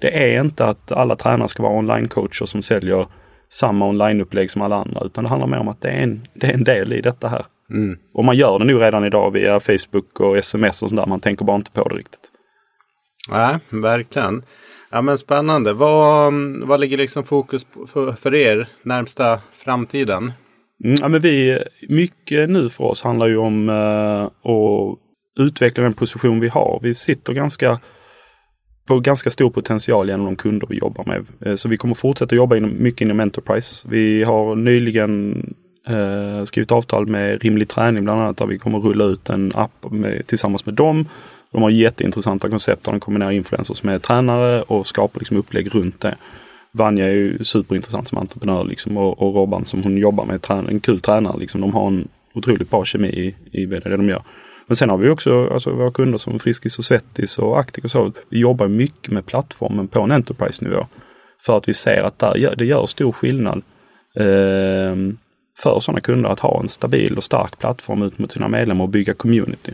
Det 0.00 0.34
är 0.34 0.40
inte 0.40 0.66
att 0.66 0.92
alla 0.92 1.16
tränare 1.16 1.48
ska 1.48 1.62
vara 1.62 1.78
online-coacher 1.78 2.46
som 2.46 2.62
säljer 2.62 3.06
samma 3.48 3.88
online-upplägg 3.88 4.50
som 4.50 4.62
alla 4.62 4.76
andra, 4.76 5.00
utan 5.04 5.24
det 5.24 5.30
handlar 5.30 5.48
mer 5.48 5.58
om 5.58 5.68
att 5.68 5.80
det 5.80 5.88
är 5.88 6.02
en, 6.02 6.26
det 6.34 6.46
är 6.46 6.54
en 6.54 6.64
del 6.64 6.92
i 6.92 7.00
detta 7.00 7.28
här. 7.28 7.44
Mm. 7.70 7.98
Och 8.14 8.24
man 8.24 8.36
gör 8.36 8.58
det 8.58 8.64
nu 8.64 8.78
redan 8.78 9.04
idag 9.04 9.30
via 9.30 9.60
Facebook 9.60 10.20
och 10.20 10.36
sms 10.36 10.82
och 10.82 10.88
sådär. 10.88 11.06
Man 11.06 11.20
tänker 11.20 11.44
bara 11.44 11.56
inte 11.56 11.70
på 11.70 11.88
det 11.88 11.94
riktigt. 11.94 12.30
Nej, 13.30 13.58
verkligen. 13.70 14.42
Ja 14.90 15.02
men 15.02 15.18
spännande. 15.18 15.72
Vad, 15.72 16.32
vad 16.62 16.80
ligger 16.80 16.96
liksom 16.96 17.24
fokus 17.24 17.66
för, 17.92 18.12
för 18.12 18.34
er 18.34 18.68
närmsta 18.82 19.40
framtiden? 19.52 20.32
Mm, 20.84 20.96
ja, 21.00 21.08
men 21.08 21.20
vi, 21.20 21.58
mycket 21.88 22.50
nu 22.50 22.68
för 22.68 22.84
oss 22.84 23.02
handlar 23.02 23.26
ju 23.26 23.36
om 23.36 23.68
uh, 23.68 24.24
att 24.24 24.98
utveckla 25.38 25.84
den 25.84 25.94
position 25.94 26.40
vi 26.40 26.48
har. 26.48 26.80
Vi 26.82 26.94
sitter 26.94 27.32
ganska 27.32 27.80
på 28.86 29.00
ganska 29.00 29.30
stor 29.30 29.50
potential 29.50 30.08
genom 30.08 30.26
de 30.26 30.36
kunder 30.36 30.66
vi 30.70 30.76
jobbar 30.76 31.04
med. 31.04 31.26
Eh, 31.40 31.56
så 31.56 31.68
vi 31.68 31.76
kommer 31.76 31.94
fortsätta 31.94 32.34
jobba 32.34 32.56
inom, 32.56 32.82
mycket 32.82 33.00
inom 33.00 33.20
Enterprise. 33.20 33.88
Vi 33.88 34.24
har 34.24 34.56
nyligen 34.56 35.42
eh, 35.88 36.44
skrivit 36.44 36.72
avtal 36.72 37.06
med 37.06 37.42
Rimlig 37.42 37.68
Träning 37.68 38.04
bland 38.04 38.20
annat 38.20 38.36
där 38.36 38.46
vi 38.46 38.58
kommer 38.58 38.78
rulla 38.78 39.04
ut 39.04 39.30
en 39.30 39.52
app 39.54 39.90
med, 39.90 40.26
tillsammans 40.26 40.66
med 40.66 40.74
dem. 40.74 41.08
De 41.52 41.62
har 41.62 41.70
jätteintressanta 41.70 42.50
koncept 42.50 42.84
där 42.84 42.92
de 42.92 43.00
kombinerar 43.00 43.30
influencers 43.30 43.82
med 43.82 44.02
tränare 44.02 44.62
och 44.62 44.86
skapar 44.86 45.20
liksom 45.20 45.36
upplägg 45.36 45.74
runt 45.74 46.00
det. 46.00 46.16
Vanja 46.72 47.06
är 47.06 47.10
ju 47.10 47.44
superintressant 47.44 48.08
som 48.08 48.18
entreprenör 48.18 48.64
liksom 48.64 48.96
och, 48.96 49.22
och 49.22 49.34
Robban 49.34 49.64
som 49.64 49.82
hon 49.82 49.98
jobbar 49.98 50.24
med, 50.24 50.68
en 50.68 50.80
kul 50.80 51.00
tränare. 51.00 51.38
Liksom. 51.38 51.60
De 51.60 51.74
har 51.74 51.86
en 51.86 52.08
otroligt 52.34 52.70
bra 52.70 52.84
kemi 52.84 53.08
i, 53.08 53.34
i 53.60 53.66
det 53.66 53.96
de 53.96 54.08
gör. 54.08 54.22
Men 54.66 54.76
sen 54.76 54.90
har 54.90 54.96
vi 54.96 55.08
också 55.08 55.48
alltså, 55.52 55.70
våra 55.70 55.90
kunder 55.90 56.18
som 56.18 56.38
Friskis 56.38 56.78
och 56.78 56.84
Svettis 56.84 57.38
och 57.38 57.58
Actic 57.60 57.84
och 57.84 57.90
så. 57.90 58.12
Vi 58.28 58.38
jobbar 58.38 58.68
mycket 58.68 59.12
med 59.12 59.26
plattformen 59.26 59.88
på 59.88 60.00
en 60.00 60.12
Enterprise-nivå. 60.12 60.86
För 61.42 61.56
att 61.56 61.68
vi 61.68 61.74
ser 61.74 62.02
att 62.02 62.18
där, 62.18 62.54
det 62.56 62.64
gör 62.64 62.86
stor 62.86 63.12
skillnad 63.12 63.62
eh, 64.16 64.94
för 65.58 65.80
sådana 65.80 66.00
kunder 66.00 66.28
att 66.28 66.40
ha 66.40 66.60
en 66.60 66.68
stabil 66.68 67.16
och 67.16 67.24
stark 67.24 67.58
plattform 67.58 68.02
ut 68.02 68.18
mot 68.18 68.32
sina 68.32 68.48
medlemmar 68.48 68.84
och 68.84 68.88
bygga 68.88 69.14
community. 69.14 69.72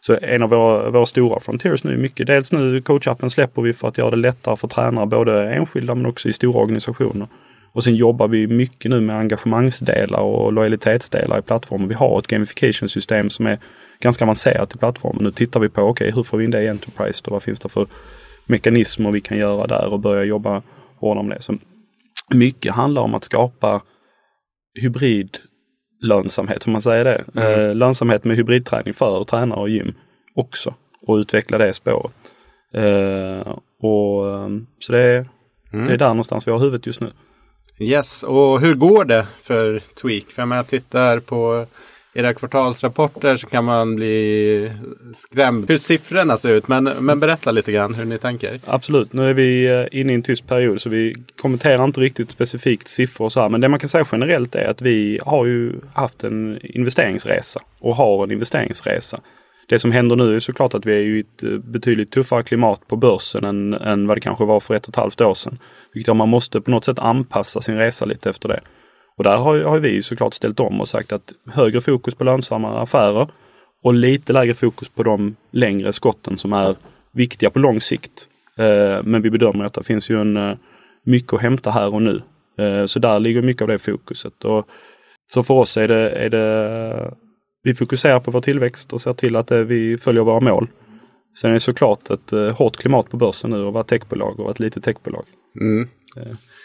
Så 0.00 0.18
en 0.22 0.42
av 0.42 0.50
våra, 0.50 0.90
våra 0.90 1.06
stora 1.06 1.40
frontiers 1.40 1.84
nu 1.84 1.92
är 1.92 1.96
mycket, 1.96 2.26
dels 2.26 2.52
nu 2.52 2.80
coachappen 2.80 3.30
släpper 3.30 3.62
vi 3.62 3.72
för 3.72 3.88
att 3.88 3.98
göra 3.98 4.10
det 4.10 4.16
lättare 4.16 4.56
för 4.56 4.68
tränare, 4.68 5.06
både 5.06 5.54
enskilda 5.54 5.94
men 5.94 6.06
också 6.06 6.28
i 6.28 6.32
stora 6.32 6.60
organisationer. 6.60 7.28
Och 7.72 7.84
sen 7.84 7.94
jobbar 7.94 8.28
vi 8.28 8.46
mycket 8.46 8.90
nu 8.90 9.00
med 9.00 9.16
engagemangsdelar 9.16 10.20
och 10.20 10.52
lojalitetsdelar 10.52 11.38
i 11.38 11.42
plattformen. 11.42 11.88
Vi 11.88 11.94
har 11.94 12.18
ett 12.18 12.26
gamification 12.26 12.88
system 12.88 13.30
som 13.30 13.46
är 13.46 13.58
ganska 14.00 14.24
avancerat 14.24 14.74
i 14.74 14.78
plattformen. 14.78 15.24
Nu 15.24 15.30
tittar 15.30 15.60
vi 15.60 15.68
på, 15.68 15.80
okej, 15.80 15.90
okay, 15.90 16.14
hur 16.14 16.22
får 16.22 16.38
vi 16.38 16.44
in 16.44 16.50
det 16.50 16.62
i 16.62 16.68
Enterprise 16.68 17.22
då? 17.24 17.30
Vad 17.30 17.42
finns 17.42 17.58
det 17.58 17.68
för 17.68 17.86
mekanismer 18.46 19.12
vi 19.12 19.20
kan 19.20 19.38
göra 19.38 19.66
där 19.66 19.92
och 19.92 20.00
börja 20.00 20.24
jobba 20.24 20.62
hårdare 20.98 21.24
med 21.24 21.36
det. 21.36 21.42
Så 21.42 21.58
mycket 22.34 22.74
handlar 22.74 23.02
om 23.02 23.14
att 23.14 23.24
skapa 23.24 23.82
hybridlönsamhet, 24.80 26.64
får 26.64 26.70
man 26.70 26.82
säga 26.82 27.04
det? 27.04 27.24
Mm. 27.34 27.60
Eh, 27.60 27.74
lönsamhet 27.74 28.24
med 28.24 28.36
hybridträning 28.36 28.94
för 28.94 29.24
tränare 29.24 29.60
och 29.60 29.68
gym 29.68 29.94
också 30.34 30.74
och 31.06 31.16
utveckla 31.16 31.58
det 31.58 31.74
spåret. 31.74 32.12
Eh, 32.74 33.54
och, 33.82 34.28
eh, 34.28 34.48
så 34.78 34.92
det 34.92 35.00
är, 35.00 35.26
mm. 35.72 35.86
det 35.86 35.92
är 35.92 35.98
där 35.98 36.08
någonstans 36.08 36.46
vi 36.46 36.52
har 36.52 36.58
huvudet 36.58 36.86
just 36.86 37.00
nu. 37.00 37.10
Yes, 37.78 38.22
och 38.22 38.60
hur 38.60 38.74
går 38.74 39.04
det 39.04 39.26
för 39.38 39.82
Tweak? 40.02 40.30
För 40.30 40.54
jag 40.54 40.66
tittar 40.66 41.20
på 41.20 41.66
era 42.16 42.34
kvartalsrapporter 42.34 43.36
så 43.36 43.46
kan 43.46 43.64
man 43.64 43.96
bli 43.96 44.72
skrämd 45.12 45.70
hur 45.70 45.78
siffrorna 45.78 46.36
ser 46.36 46.50
ut. 46.50 46.68
Men, 46.68 46.84
men 46.84 47.20
berätta 47.20 47.50
lite 47.50 47.72
grann 47.72 47.94
hur 47.94 48.04
ni 48.04 48.18
tänker. 48.18 48.60
Absolut, 48.64 49.12
nu 49.12 49.30
är 49.30 49.34
vi 49.34 49.66
eh, 49.66 50.00
inne 50.00 50.12
i 50.12 50.14
en 50.14 50.22
tyst 50.22 50.46
period 50.46 50.80
så 50.80 50.88
vi 50.88 51.14
kommenterar 51.40 51.84
inte 51.84 52.00
riktigt 52.00 52.30
specifikt 52.30 52.88
siffror 52.88 53.24
och 53.24 53.32
så 53.32 53.40
här. 53.40 53.48
Men 53.48 53.60
det 53.60 53.68
man 53.68 53.78
kan 53.78 53.88
säga 53.88 54.06
generellt 54.12 54.54
är 54.54 54.68
att 54.68 54.82
vi 54.82 55.20
har 55.22 55.46
ju 55.46 55.72
haft 55.92 56.24
en 56.24 56.58
investeringsresa 56.62 57.60
och 57.78 57.96
har 57.96 58.24
en 58.24 58.30
investeringsresa. 58.30 59.20
Det 59.68 59.78
som 59.78 59.92
händer 59.92 60.16
nu 60.16 60.36
är 60.36 60.40
såklart 60.40 60.74
att 60.74 60.86
vi 60.86 60.92
är 60.92 61.00
i 61.00 61.20
ett 61.20 61.42
eh, 61.42 61.50
betydligt 61.50 62.10
tuffare 62.10 62.42
klimat 62.42 62.88
på 62.88 62.96
börsen 62.96 63.44
än, 63.44 63.74
än 63.74 64.06
vad 64.06 64.16
det 64.16 64.20
kanske 64.20 64.44
var 64.44 64.60
för 64.60 64.74
ett 64.74 64.84
och 64.84 64.88
ett 64.88 64.96
halvt 64.96 65.20
år 65.20 65.34
sedan. 65.34 65.58
Vilket 65.92 66.08
gör 66.08 66.14
att 66.14 66.18
man 66.18 66.28
måste 66.28 66.60
på 66.60 66.70
något 66.70 66.84
sätt 66.84 66.98
anpassa 66.98 67.60
sin 67.60 67.78
resa 67.78 68.04
lite 68.04 68.30
efter 68.30 68.48
det. 68.48 68.60
Och 69.18 69.24
där 69.24 69.36
har, 69.36 69.58
har 69.58 69.78
vi 69.78 70.02
såklart 70.02 70.34
ställt 70.34 70.60
om 70.60 70.80
och 70.80 70.88
sagt 70.88 71.12
att 71.12 71.32
högre 71.52 71.80
fokus 71.80 72.14
på 72.14 72.24
lönsamma 72.24 72.82
affärer 72.82 73.28
och 73.82 73.94
lite 73.94 74.32
lägre 74.32 74.54
fokus 74.54 74.88
på 74.88 75.02
de 75.02 75.36
längre 75.50 75.92
skotten 75.92 76.38
som 76.38 76.52
är 76.52 76.76
viktiga 77.12 77.50
på 77.50 77.58
lång 77.58 77.80
sikt. 77.80 78.28
Eh, 78.58 79.02
men 79.04 79.22
vi 79.22 79.30
bedömer 79.30 79.64
att 79.64 79.74
det 79.74 79.84
finns 79.84 80.10
ju 80.10 80.20
en, 80.20 80.36
eh, 80.36 80.56
mycket 81.04 81.32
att 81.32 81.40
hämta 81.40 81.70
här 81.70 81.94
och 81.94 82.02
nu. 82.02 82.22
Eh, 82.58 82.86
så 82.86 82.98
där 82.98 83.20
ligger 83.20 83.42
mycket 83.42 83.62
av 83.62 83.68
det 83.68 83.78
fokuset. 83.78 84.44
Och, 84.44 84.68
så 85.28 85.42
för 85.42 85.54
oss 85.54 85.76
är 85.76 85.88
det, 85.88 86.10
är 86.10 86.28
det 86.30 87.14
vi 87.62 87.74
fokuserar 87.74 88.20
på 88.20 88.30
vår 88.30 88.40
tillväxt 88.40 88.92
och 88.92 89.00
ser 89.00 89.12
till 89.12 89.36
att 89.36 89.50
vi 89.50 89.98
följer 89.98 90.22
våra 90.22 90.40
mål. 90.40 90.68
Sen 91.40 91.50
är 91.50 91.54
det 91.54 91.60
såklart 91.60 92.10
ett 92.10 92.56
hårt 92.56 92.76
klimat 92.76 93.10
på 93.10 93.16
börsen 93.16 93.50
nu 93.50 93.66
att 93.66 93.74
vara 93.74 93.84
techbolag 93.84 94.40
och 94.40 94.50
ett 94.50 94.60
litet 94.60 94.84
techbolag. 94.84 95.24
Mm. 95.60 95.88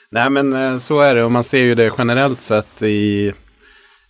Nej 0.09 0.29
men 0.29 0.53
eh, 0.53 0.77
så 0.77 0.99
är 0.99 1.15
det 1.15 1.23
och 1.23 1.31
man 1.31 1.43
ser 1.43 1.63
ju 1.63 1.75
det 1.75 1.91
generellt 1.97 2.41
sett 2.41 2.81
i 2.81 3.33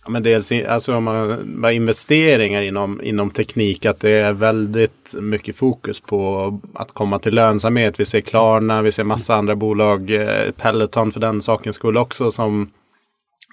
Ja, 0.04 0.10
men 0.10 0.22
dels 0.22 0.52
alltså 0.52 0.96
om 0.96 1.04
man 1.44 1.72
investeringar 1.72 2.62
inom, 2.62 3.02
inom 3.02 3.30
teknik 3.30 3.86
att 3.86 4.00
det 4.00 4.10
är 4.10 4.32
väldigt 4.32 5.14
mycket 5.20 5.56
fokus 5.56 6.00
på 6.00 6.60
att 6.74 6.92
komma 6.92 7.18
till 7.18 7.34
lönsamhet. 7.34 8.00
Vi 8.00 8.04
ser 8.04 8.20
Klarna, 8.20 8.82
vi 8.82 8.92
ser 8.92 9.04
massa 9.04 9.34
andra 9.34 9.56
bolag, 9.56 10.10
eh, 10.10 10.50
Peloton 10.50 11.12
för 11.12 11.20
den 11.20 11.42
sakens 11.42 11.76
skull 11.76 11.96
också 11.96 12.30
som 12.30 12.70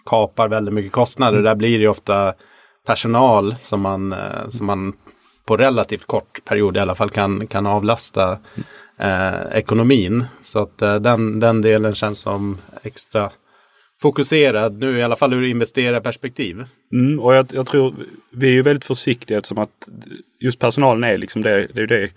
kapar 0.05 0.47
väldigt 0.47 0.73
mycket 0.73 0.91
kostnader. 0.91 1.41
Där 1.41 1.55
blir 1.55 1.79
det 1.79 1.87
ofta 1.87 2.33
personal 2.85 3.55
som 3.61 3.81
man, 3.81 4.13
eh, 4.13 4.49
som 4.49 4.65
man 4.65 4.93
på 5.45 5.57
relativt 5.57 6.07
kort 6.07 6.45
period 6.45 6.77
i 6.77 6.79
alla 6.79 6.95
fall 6.95 7.09
kan, 7.09 7.47
kan 7.47 7.65
avlasta 7.65 8.37
eh, 8.99 9.57
ekonomin. 9.57 10.25
Så 10.41 10.59
att 10.59 10.81
eh, 10.81 10.95
den, 10.95 11.39
den 11.39 11.61
delen 11.61 11.93
känns 11.93 12.19
som 12.19 12.57
extra 12.83 13.31
fokuserad 14.01 14.79
nu 14.79 14.97
i 14.97 15.03
alla 15.03 15.15
fall 15.15 15.33
ur 15.33 15.43
investerarperspektiv. 15.43 16.65
Mm, 16.93 17.19
och 17.19 17.35
jag, 17.35 17.47
jag, 17.53 17.67
tror 17.67 17.95
vi 18.31 18.47
är 18.47 18.51
ju 18.51 18.61
väldigt 18.61 18.85
försiktiga 18.85 19.37
eftersom 19.37 19.57
att 19.57 19.89
just 20.39 20.59
personalen 20.59 21.03
är 21.03 21.17
liksom 21.17 21.41
det, 21.41 21.67
det 21.73 21.81
är 21.81 21.87
det 21.87 22.09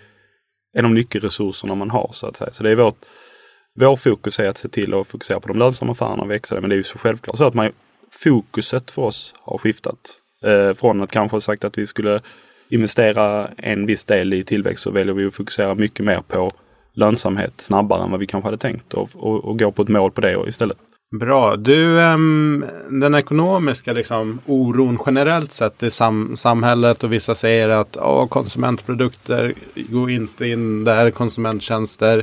en 0.78 0.84
av 0.84 0.90
nyckelresurserna 0.90 1.74
man 1.74 1.90
har 1.90 2.10
så 2.12 2.26
att 2.26 2.36
säga. 2.36 2.52
Så 2.52 2.62
det 2.62 2.71
är 2.71 2.75
vårt, 2.75 3.04
vår 3.80 3.97
fokus 3.97 4.40
är 4.40 4.49
att 4.49 4.58
se 4.58 4.68
till 4.68 4.95
att 4.95 5.06
fokusera 5.06 5.40
på 5.40 5.49
de 5.49 5.58
lönsamma 5.58 5.92
affärerna 5.92 6.23
och 6.23 6.30
växa 6.30 6.60
Men 6.60 6.71
det 6.71 6.75
är 6.75 6.76
ju 6.76 6.82
så 6.82 6.99
självklart 6.99 7.36
så 7.36 7.45
att 7.45 7.54
man, 7.54 7.71
fokuset 8.10 8.90
för 8.90 9.02
oss 9.02 9.34
har 9.40 9.58
skiftat. 9.58 10.18
Eh, 10.45 10.75
från 10.75 11.00
att 11.00 11.10
kanske 11.10 11.34
ha 11.34 11.40
sagt 11.40 11.64
att 11.64 11.78
vi 11.78 11.86
skulle 11.86 12.21
investera 12.68 13.49
en 13.56 13.86
viss 13.86 14.04
del 14.04 14.34
i 14.34 14.45
tillväxt 14.45 14.82
så 14.82 14.90
väljer 14.90 15.14
vi 15.14 15.26
att 15.26 15.34
fokusera 15.34 15.75
mycket 15.75 16.04
mer 16.04 16.23
på 16.28 16.50
lönsamhet 16.95 17.52
snabbare 17.57 18.02
än 18.02 18.11
vad 18.11 18.21
vi 18.21 18.26
kanske 18.26 18.47
hade 18.47 18.59
tänkt 18.59 18.95
och, 18.95 19.11
och, 19.15 19.45
och 19.45 19.59
gå 19.59 19.73
på 19.73 19.83
ett 19.83 19.89
mål 19.89 20.11
på 20.11 20.21
det 20.21 20.45
istället. 20.49 20.76
Bra. 21.21 21.57
Du, 21.57 21.99
um, 21.99 22.65
den 22.91 23.15
ekonomiska 23.15 23.93
liksom, 23.93 24.41
oron 24.47 24.99
generellt 25.07 25.52
sett 25.52 25.83
i 25.83 25.91
sam 25.91 26.37
samhället 26.37 27.05
och 27.05 27.13
vissa 27.13 27.35
säger 27.35 27.69
att 27.69 27.97
oh, 27.97 28.28
konsumentprodukter 28.28 29.55
går 29.75 30.11
inte 30.11 30.47
in 30.47 30.85
där, 30.85 31.11
konsumenttjänster. 31.11 32.19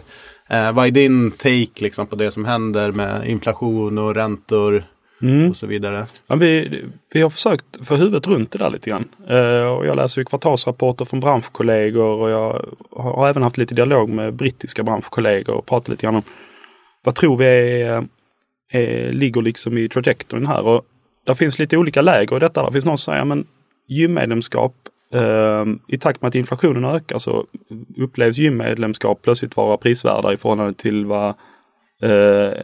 Uh, 0.53 0.71
vad 0.71 0.87
är 0.87 0.91
din 0.91 1.31
take 1.31 1.83
liksom, 1.83 2.07
på 2.07 2.15
det 2.15 2.31
som 2.31 2.45
händer 2.45 2.91
med 2.91 3.27
inflation 3.27 3.97
och 3.97 4.15
räntor? 4.15 4.83
Mm. 5.21 5.49
och 5.49 5.55
så 5.55 5.67
vidare. 5.67 6.05
Ja, 6.27 6.35
vi, 6.35 6.83
vi 7.13 7.21
har 7.21 7.29
försökt 7.29 7.85
få 7.85 7.95
huvudet 7.95 8.27
runt 8.27 8.51
det 8.51 8.57
där 8.57 8.69
lite 8.69 8.89
grann. 8.89 9.05
Uh, 9.29 9.67
och 9.67 9.85
jag 9.85 9.95
läser 9.95 10.21
ju 10.21 10.25
kvartalsrapporter 10.25 11.05
från 11.05 11.19
branschkollegor 11.19 12.21
och 12.21 12.29
jag 12.29 12.65
har 12.91 13.29
även 13.29 13.43
haft 13.43 13.57
lite 13.57 13.75
dialog 13.75 14.09
med 14.09 14.33
brittiska 14.33 14.83
branschkollegor 14.83 15.55
och 15.55 15.65
pratat 15.65 15.89
lite 15.89 16.03
grann 16.03 16.15
om 16.15 16.23
vad 17.03 17.15
tror 17.15 17.37
vi 17.37 17.45
är, 17.45 18.07
är, 18.71 19.11
ligger 19.11 19.41
liksom 19.41 19.77
i 19.77 19.89
trajektoryn 19.89 20.47
här. 20.47 20.61
Och 20.61 20.85
där 21.25 21.33
finns 21.33 21.59
lite 21.59 21.77
olika 21.77 22.01
läger 22.01 22.35
i 22.35 22.39
detta. 22.39 22.65
Det 22.65 22.71
finns 22.71 22.85
någon 22.85 22.97
som 22.97 23.13
säger 23.13 23.25
men 23.25 23.47
gymmedlemskap 23.87 24.75
uh, 25.15 25.65
i 25.87 25.97
takt 25.97 26.21
med 26.21 26.29
att 26.29 26.35
inflationen 26.35 26.85
ökar 26.85 27.19
så 27.19 27.45
upplevs 27.97 28.37
gymmedlemskap 28.37 29.21
plötsligt 29.21 29.57
vara 29.57 29.77
prisvärda 29.77 30.33
i 30.33 30.37
förhållande 30.37 30.73
till 30.73 31.05
vad 31.05 31.27
eh, 31.27 31.35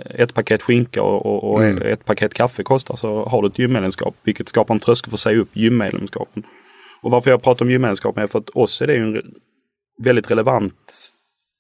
ett 0.10 0.34
paket 0.34 0.62
skinka 0.62 1.02
och, 1.02 1.54
och, 1.54 1.64
mm. 1.64 1.82
ett 1.82 2.06
paket 2.06 2.34
kaffe 2.34 2.64
kostar 2.64 2.96
så 2.96 3.26
har 3.26 3.42
du 3.42 3.48
ett 3.48 3.60
gymmedlemskap 3.60 4.16
vilket 4.24 4.48
skapar 4.48 4.74
en 4.74 4.80
tröskel 4.80 5.10
för 5.10 5.16
att 5.16 5.20
säga 5.20 5.40
upp 5.40 5.50
gymmedlemskapen. 5.54 6.44
Och 7.02 7.12
varför 7.12 7.32
jag 7.32 7.44
pratar 7.44 7.66
om 7.66 7.72
gymmedlemskap 7.72 8.18
är 8.18 8.28
för 8.28 8.40
att 8.40 8.50
oss 8.50 8.82
är 8.82 8.88
det 8.88 8.98
en 8.98 9.22
väldigt 10.04 10.32
relevant, 10.32 10.92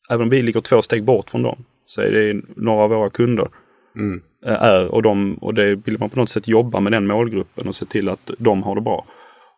även 0.10 0.22
om 0.22 0.30
vi 0.30 0.42
ligger 0.42 0.62
två 0.62 0.82
steg 0.82 1.06
bort 1.06 1.30
från 1.30 1.44
dem, 1.44 1.66
så 1.86 2.02
är 2.02 2.12
det 2.12 2.42
några 2.56 2.84
av 2.84 2.90
våra 2.90 3.10
kunder. 3.10 3.48
Mm. 3.96 4.22
Eh, 4.46 4.64
är 4.64 4.88
och, 4.88 5.02
de, 5.02 5.34
och 5.34 5.54
det 5.54 5.76
vill 5.76 6.00
man 6.00 6.10
på 6.10 6.20
något 6.20 6.30
sätt 6.30 6.48
jobba 6.48 6.80
med 6.80 6.92
den 6.92 7.08
målgruppen 7.08 7.68
och 7.68 7.76
se 7.76 7.86
till 7.86 8.10
att 8.10 8.32
de 8.38 8.64
har 8.64 8.76
det 8.76 8.82
bra. 8.82 9.06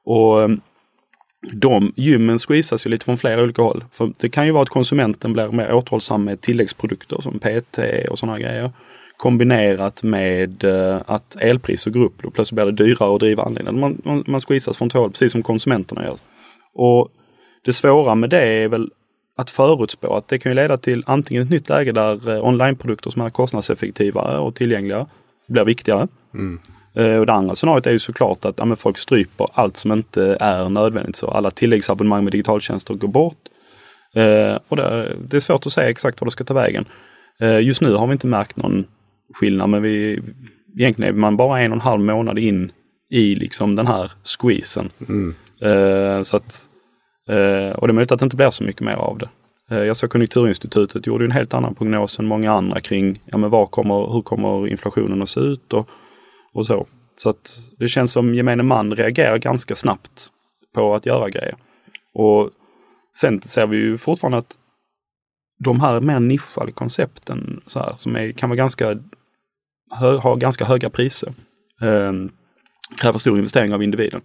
Och 0.06 0.42
eh, 0.42 0.50
de 1.52 1.94
gymmen 1.96 2.40
squeezas 2.40 2.86
ju 2.86 2.90
lite 2.90 3.06
från 3.06 3.18
flera 3.18 3.44
olika 3.44 3.62
håll. 3.62 3.84
För 3.92 4.12
det 4.18 4.30
kan 4.30 4.46
ju 4.46 4.52
vara 4.52 4.64
att 4.64 4.70
konsumenten 4.70 5.34
blir 5.34 5.52
mer 5.52 5.74
återhållsam 5.74 6.24
med 6.24 6.42
tilläggsprodukter 6.42 7.22
som 7.22 7.40
PT 7.40 7.80
och 8.10 8.20
sådana 8.20 8.40
grejer. 8.40 8.72
Kombinerat 9.18 10.04
med 10.04 10.64
eh, 10.64 11.02
att 11.06 11.36
elpriser 11.36 11.92
går 11.92 12.06
upp. 12.06 12.24
Då 12.24 12.30
plötsligt 12.30 12.56
blir 12.56 12.66
det 12.66 12.84
dyrare 12.84 13.14
att 13.16 13.20
driva 13.20 13.44
anläggningen. 13.44 13.80
Man, 13.80 14.02
man, 14.06 14.24
man 14.28 14.42
squeezas 14.42 14.78
från 14.78 14.90
två 14.90 15.00
håll, 15.00 15.12
precis 15.12 15.32
som 15.32 15.44
konsumenterna 15.44 16.04
gör. 16.04 16.18
Och 16.74 17.10
det 17.66 17.74
svåra 17.74 18.16
med 18.16 18.30
det 18.30 18.44
är 18.44 18.68
väl 18.68 18.92
att 19.38 19.50
förutspå 19.50 20.16
att 20.16 20.28
det 20.28 20.40
kan 20.40 20.52
ju 20.52 20.56
leda 20.56 20.78
till 20.78 21.04
antingen 21.06 21.44
ett 21.44 21.50
nytt 21.50 21.70
läge 21.70 21.92
där 21.92 22.30
eh, 22.30 22.46
onlineprodukter 22.46 23.10
som 23.10 23.22
är 23.22 23.30
kostnadseffektivare 23.30 24.40
och 24.40 24.56
tillgängliga 24.56 25.08
blir 25.48 25.66
viktigare. 25.66 26.08
Mm. 26.34 26.60
Eh, 26.98 27.18
och 27.18 27.26
det 27.26 27.34
andra 27.34 27.56
scenariot 27.56 27.86
är 27.86 27.92
ju 27.92 28.00
såklart 28.00 28.46
att 28.46 28.56
ja, 28.58 28.76
folk 28.76 28.98
stryper 28.98 29.48
allt 29.54 29.78
som 29.78 29.92
inte 29.92 30.38
är 30.40 30.70
nödvändigt. 30.70 31.16
Så 31.16 31.28
alla 31.28 31.52
tilläggsabonnemang 31.52 32.24
med 32.24 32.34
digitaltjänster 32.34 32.94
går 32.94 33.08
bort. 33.08 33.38
Eh, 34.16 34.58
och 34.68 34.78
det, 34.78 35.16
det, 35.28 35.38
är 35.38 35.42
svårt 35.42 35.66
att 35.66 35.74
säga 35.74 35.90
exakt 35.90 36.22
var 36.22 36.26
det 36.26 36.32
ska 36.32 36.44
ta 36.44 36.54
vägen. 36.54 36.86
Eh, 37.40 37.60
just 37.60 37.82
nu 37.82 37.94
har 37.94 38.08
vi 38.08 38.14
inte 38.14 38.28
märkt 38.28 38.58
någon 38.58 38.86
skillnad 39.34 39.70
men 39.70 39.82
vi, 39.82 40.22
egentligen 40.78 41.14
är 41.14 41.20
man 41.20 41.38
bara 41.38 41.60
en 41.60 41.72
och 41.72 41.76
en 41.76 41.82
halv 41.82 42.02
månad 42.02 42.40
in 42.40 42.72
i 43.10 43.36
liksom 43.36 43.76
den 43.76 43.88
här 43.88 44.12
squeezen. 44.24 44.90
Mm. 45.10 45.36
Så 46.26 46.38
att, 46.38 46.70
och 47.76 47.88
det 47.88 47.92
är 47.92 47.94
möjligt 47.94 48.12
att 48.12 48.20
det 48.20 48.24
inte 48.24 48.36
blir 48.36 48.50
så 48.50 48.64
mycket 48.64 48.82
mer 48.82 48.94
av 48.94 49.18
det. 49.18 49.30
Jag 49.86 49.98
såg 49.98 50.10
Konjunkturinstitutet 50.10 51.08
gjorde 51.08 51.26
en 51.26 51.32
helt 51.32 51.54
annan 51.54 51.76
prognos 51.76 52.20
än 52.20 52.26
många 52.26 52.52
andra 52.52 52.82
kring 52.82 53.20
ja, 53.26 53.38
men 53.38 53.50
var 53.50 53.66
kommer, 53.66 54.14
hur 54.14 54.22
kommer 54.22 54.68
inflationen 54.68 55.22
att 55.22 55.30
se 55.30 55.40
ut 55.40 55.74
och 55.74 55.90
och 56.58 56.66
så. 56.66 56.88
Så 57.16 57.30
att 57.30 57.60
det 57.80 57.88
känns 57.88 58.12
som 58.12 58.36
gemene 58.36 58.64
man 58.64 58.96
reagerar 58.96 59.38
ganska 59.38 59.76
snabbt 59.76 60.28
på 60.74 60.96
att 60.96 61.06
göra 61.06 61.30
grejer. 61.30 61.56
Och 62.14 62.50
sen 63.22 63.42
ser 63.42 63.68
vi 63.68 63.78
ju 63.78 63.98
fortfarande 63.98 64.38
att 64.38 64.58
de 65.64 65.80
här 65.80 66.00
mer 66.02 66.20
nischade 66.20 66.72
koncepten 66.72 67.62
så 67.68 67.80
här, 67.80 67.94
som 67.96 68.16
är, 68.16 68.32
kan 68.32 68.50
vara 68.50 68.58
ganska, 68.58 69.00
hö, 70.00 70.18
ha 70.18 70.36
ganska 70.36 70.66
höga 70.66 70.90
priser, 70.90 71.34
eh, 71.82 72.14
kräver 73.02 73.20
stor 73.20 73.38
investering 73.38 73.74
av 73.74 73.84
individen. 73.84 74.22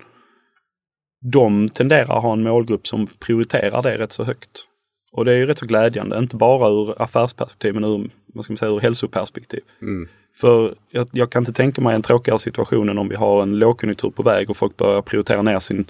De 1.32 1.68
tenderar 1.68 2.16
att 2.16 2.22
ha 2.22 2.32
en 2.32 2.42
målgrupp 2.42 2.86
som 2.86 3.06
prioriterar 3.06 3.82
det 3.82 3.98
rätt 3.98 4.12
så 4.12 4.24
högt. 4.24 4.68
Och 5.12 5.24
det 5.24 5.32
är 5.32 5.36
ju 5.36 5.46
rätt 5.46 5.58
så 5.58 5.66
glädjande, 5.66 6.18
inte 6.18 6.36
bara 6.36 6.70
ur 6.70 7.02
affärsperspektiv 7.02 7.74
men 7.74 7.84
ur, 7.84 8.10
vad 8.26 8.44
ska 8.44 8.52
man 8.52 8.58
säga, 8.58 8.72
ur 8.72 8.80
hälsoperspektiv. 8.80 9.60
Mm. 9.82 10.08
För 10.34 10.74
jag, 10.90 11.08
jag, 11.12 11.30
kan 11.30 11.40
inte 11.42 11.52
tänka 11.52 11.80
mig 11.80 11.94
en 11.94 12.02
tråkigare 12.02 12.38
situation 12.38 12.88
än 12.88 12.98
om 12.98 13.08
vi 13.08 13.16
har 13.16 13.42
en 13.42 13.58
lågkonjunktur 13.58 14.10
på 14.10 14.22
väg 14.22 14.50
och 14.50 14.56
folk 14.56 14.76
börjar 14.76 15.02
prioritera 15.02 15.42
ner 15.42 15.58
sin 15.58 15.84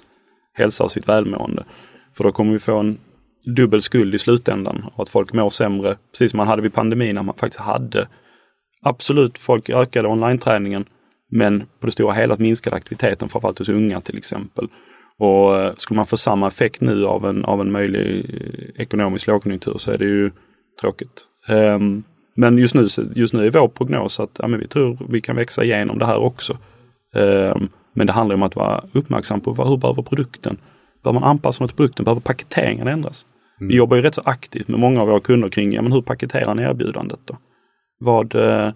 hälsa 0.54 0.84
och 0.84 0.92
sitt 0.92 1.08
välmående. 1.08 1.64
För 2.14 2.24
då 2.24 2.32
kommer 2.32 2.52
vi 2.52 2.58
få 2.58 2.78
en 2.78 2.98
dubbel 3.56 3.82
skuld 3.82 4.14
i 4.14 4.18
slutändan 4.18 4.84
och 4.94 5.02
att 5.02 5.08
folk 5.08 5.32
mår 5.32 5.50
sämre. 5.50 5.96
Precis 6.12 6.30
som 6.30 6.38
man 6.38 6.48
hade 6.48 6.62
vid 6.62 6.74
pandemin 6.74 7.14
när 7.14 7.22
man 7.22 7.34
faktiskt 7.34 7.60
hade 7.60 8.08
absolut 8.82 9.38
folk 9.38 9.70
ökade 9.70 10.08
online-träningen 10.08 10.84
men 11.30 11.60
på 11.80 11.86
det 11.86 11.92
stora 11.92 12.12
hela 12.12 12.36
minskade 12.36 12.76
aktiviteten 12.76 13.28
framförallt 13.28 13.58
hos 13.58 13.68
unga 13.68 14.00
till 14.00 14.18
exempel. 14.18 14.68
Och 15.22 15.60
eh, 15.60 15.72
skulle 15.76 15.96
man 15.96 16.06
få 16.06 16.16
samma 16.16 16.46
effekt 16.46 16.80
nu 16.80 17.06
av 17.06 17.26
en, 17.26 17.44
av 17.44 17.60
en 17.60 17.72
möjlig 17.72 18.24
eh, 18.34 18.82
ekonomisk 18.82 19.26
lågkonjunktur 19.26 19.78
så 19.78 19.90
är 19.90 19.98
det 19.98 20.04
ju 20.04 20.30
tråkigt. 20.80 21.26
Um, 21.48 22.04
men 22.36 22.58
just 22.58 22.74
nu, 22.74 22.86
just 23.14 23.34
nu 23.34 23.46
är 23.46 23.50
vår 23.50 23.68
prognos 23.68 24.20
att 24.20 24.38
ja, 24.38 24.48
men 24.48 24.60
vi 24.60 24.68
tror 24.68 24.98
vi 25.08 25.20
kan 25.20 25.36
växa 25.36 25.64
igenom 25.64 25.98
det 25.98 26.06
här 26.06 26.16
också. 26.16 26.52
Um, 27.14 27.68
men 27.94 28.06
det 28.06 28.12
handlar 28.12 28.34
om 28.34 28.42
att 28.42 28.56
vara 28.56 28.84
uppmärksam 28.92 29.40
på 29.40 29.52
vad, 29.52 29.68
hur 29.68 29.76
behöver 29.76 30.02
produkten? 30.02 30.56
Behöver 31.02 31.20
man 31.20 31.30
anpassa 31.30 31.66
till 31.66 31.76
produkten? 31.76 32.04
Behöver 32.04 32.20
paketeringen 32.20 32.88
ändras? 32.88 33.26
Mm. 33.60 33.68
Vi 33.68 33.74
jobbar 33.74 33.96
ju 33.96 34.02
rätt 34.02 34.14
så 34.14 34.22
aktivt 34.24 34.68
med 34.68 34.80
många 34.80 35.00
av 35.00 35.08
våra 35.08 35.20
kunder 35.20 35.48
kring 35.48 35.72
ja, 35.72 35.82
men 35.82 35.92
hur 35.92 36.02
paketerar 36.02 36.54
ni 36.54 36.62
erbjudandet? 36.62 37.20
Då? 37.24 37.36
Vad, 37.98 38.34
uh, 38.34 38.68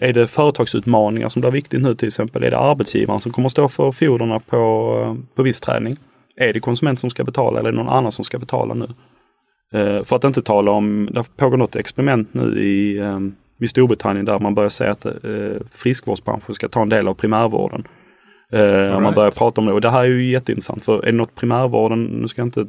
är 0.00 0.12
det 0.12 0.26
företagsutmaningar 0.26 1.28
som 1.28 1.40
blir 1.40 1.50
viktigt 1.50 1.82
nu 1.82 1.94
till 1.94 2.08
exempel? 2.08 2.42
Är 2.42 2.50
det 2.50 2.58
arbetsgivaren 2.58 3.20
som 3.20 3.32
kommer 3.32 3.48
stå 3.48 3.68
för 3.68 3.92
fioderna 3.92 4.40
på, 4.40 5.16
på 5.34 5.42
viss 5.42 5.60
träning? 5.60 5.96
Är 6.36 6.52
det 6.52 6.60
konsument 6.60 7.00
som 7.00 7.10
ska 7.10 7.24
betala 7.24 7.60
eller 7.60 7.68
är 7.68 7.72
det 7.72 7.78
någon 7.78 7.94
annan 7.94 8.12
som 8.12 8.24
ska 8.24 8.38
betala 8.38 8.74
nu? 8.74 8.88
Uh, 9.74 10.02
för 10.02 10.16
att 10.16 10.24
inte 10.24 10.42
tala 10.42 10.70
om, 10.70 11.08
det 11.12 11.24
pågår 11.36 11.56
något 11.56 11.76
experiment 11.76 12.34
nu 12.34 12.60
i, 12.60 13.00
um, 13.00 13.34
i 13.60 13.68
Storbritannien 13.68 14.24
där 14.24 14.38
man 14.38 14.54
börjar 14.54 14.70
säga 14.70 14.90
att 14.90 15.06
friskvårdsbranschen 15.70 16.54
ska 16.54 16.68
ta 16.68 16.82
en 16.82 16.88
del 16.88 17.08
av 17.08 17.14
primärvården. 17.14 17.84
Right. 18.50 19.02
Man 19.02 19.14
börjar 19.14 19.30
prata 19.30 19.60
om 19.60 19.66
det 19.66 19.72
och 19.72 19.80
det 19.80 19.90
här 19.90 20.00
är 20.00 20.08
ju 20.08 20.30
jätteintressant 20.30 20.84
för 20.84 21.02
är 21.02 21.12
det 21.12 21.18
något 21.18 21.34
primärvården, 21.34 22.04
nu 22.04 22.28
ska 22.28 22.40
jag 22.40 22.46
inte 22.46 22.66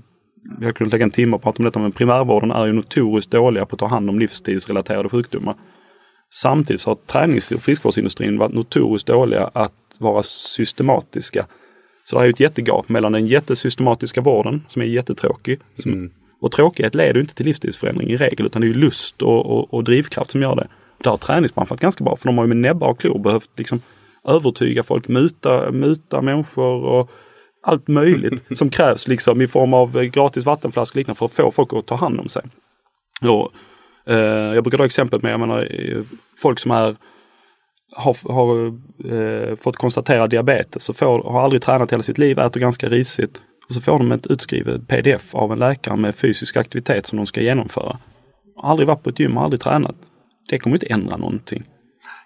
jag 0.62 0.76
kunde 0.76 0.92
lägga 0.92 1.04
en 1.04 1.12
timme 1.12 1.36
och 1.36 1.42
prata 1.42 1.58
om 1.60 1.66
detta 1.66 1.80
men 1.80 1.92
primärvården 1.92 2.52
är 2.52 2.66
ju 2.66 2.74
notoriskt 2.74 3.32
dåliga 3.32 3.66
på 3.66 3.76
att 3.76 3.80
ta 3.80 3.88
hand 3.88 4.10
om 4.10 4.20
livsstilsrelaterade 4.20 5.10
sjukdomar. 5.10 5.56
Samtidigt 6.34 6.82
så 6.82 6.90
har 6.90 6.96
tränings 6.96 7.52
och 7.52 7.62
friskvårdsindustrin 7.62 8.38
varit 8.38 8.54
notoriskt 8.54 9.08
dåliga 9.08 9.50
att 9.54 9.74
vara 10.00 10.24
systematiska. 10.24 11.46
Så 12.04 12.20
det 12.20 12.26
är 12.26 12.30
ett 12.30 12.40
jättegap 12.40 12.90
mellan 12.90 13.12
den 13.12 13.28
jättesystematiska 13.28 14.22
vården 14.22 14.66
som 14.68 14.82
är 14.82 14.86
jättetråkig. 14.86 15.60
Som, 15.74 15.94
mm. 15.94 16.12
Och 16.42 16.52
tråkighet 16.52 16.96
leder 16.96 17.20
inte 17.20 17.36
till 17.36 17.46
livsstilsförändring 17.46 18.10
i 18.10 18.18
regel 18.18 18.46
utan 18.46 18.62
det 18.62 18.68
är 18.68 18.74
lust 18.74 19.22
och, 19.22 19.46
och, 19.46 19.74
och 19.74 19.84
drivkraft 19.84 20.32
som 20.32 20.42
gör 20.42 20.56
det. 20.56 20.68
Där 21.04 21.10
har 21.10 21.18
träningsbranschen 21.18 21.70
varit 21.70 21.82
ganska 21.82 22.04
bra 22.04 22.16
för 22.16 22.26
de 22.26 22.38
har 22.38 22.46
ju 22.46 22.48
med 22.48 22.58
näbbar 22.58 22.88
och 22.88 23.00
klor 23.00 23.20
behövt 23.20 23.50
liksom 23.58 23.82
övertyga 24.28 24.84
folk, 24.84 25.08
muta, 25.08 25.72
muta 25.72 26.22
människor 26.22 26.84
och 26.84 27.12
allt 27.64 27.88
möjligt 27.88 28.44
som 28.58 28.70
krävs 28.70 29.08
liksom 29.08 29.42
i 29.42 29.48
form 29.48 29.74
av 29.74 30.04
gratis 30.04 30.46
vattenflaskor 30.46 30.94
och 30.94 30.98
liknande 30.98 31.18
för 31.18 31.26
att 31.26 31.34
få 31.34 31.52
folk 31.52 31.74
att 31.74 31.86
ta 31.86 31.96
hand 31.96 32.20
om 32.20 32.30
sig. 32.30 32.42
Och 33.22 33.52
jag 34.06 34.64
brukar 34.64 34.78
dra 34.78 34.86
exempel 34.86 35.20
med 35.24 35.32
jag 35.32 35.40
menar, 35.40 35.70
folk 36.38 36.60
som 36.60 36.72
är, 36.72 36.96
har, 37.96 38.34
har 38.34 38.66
uh, 39.12 39.56
fått 39.56 39.78
konstatera 39.78 40.28
diabetes 40.28 40.90
och 40.90 40.96
får, 40.96 41.24
har 41.24 41.44
aldrig 41.44 41.62
tränat 41.62 41.92
hela 41.92 42.04
sitt 42.04 42.18
liv, 42.18 42.40
äter 42.40 42.60
ganska 42.60 42.90
risigt. 42.90 43.42
Och 43.68 43.74
så 43.74 43.82
får 43.82 43.98
de 43.98 44.12
ett 44.12 44.28
utskrivet 44.28 44.88
pdf 44.88 45.36
av 45.36 45.52
en 45.52 45.60
läkare 45.60 45.98
med 45.98 46.16
fysisk 46.16 46.58
aktivitet 46.58 47.06
som 47.06 47.18
de 47.18 47.26
ska 47.26 47.42
genomföra. 47.42 47.98
Har 48.56 48.70
aldrig 48.70 48.88
varit 48.88 49.04
på 49.04 49.10
ett 49.10 49.20
gym, 49.20 49.38
har 49.38 49.44
aldrig 49.44 49.62
tränat. 49.62 49.96
Det 50.50 50.60
kommer 50.60 50.76
inte 50.76 50.86
ändra 50.86 51.18
någonting. 51.18 51.64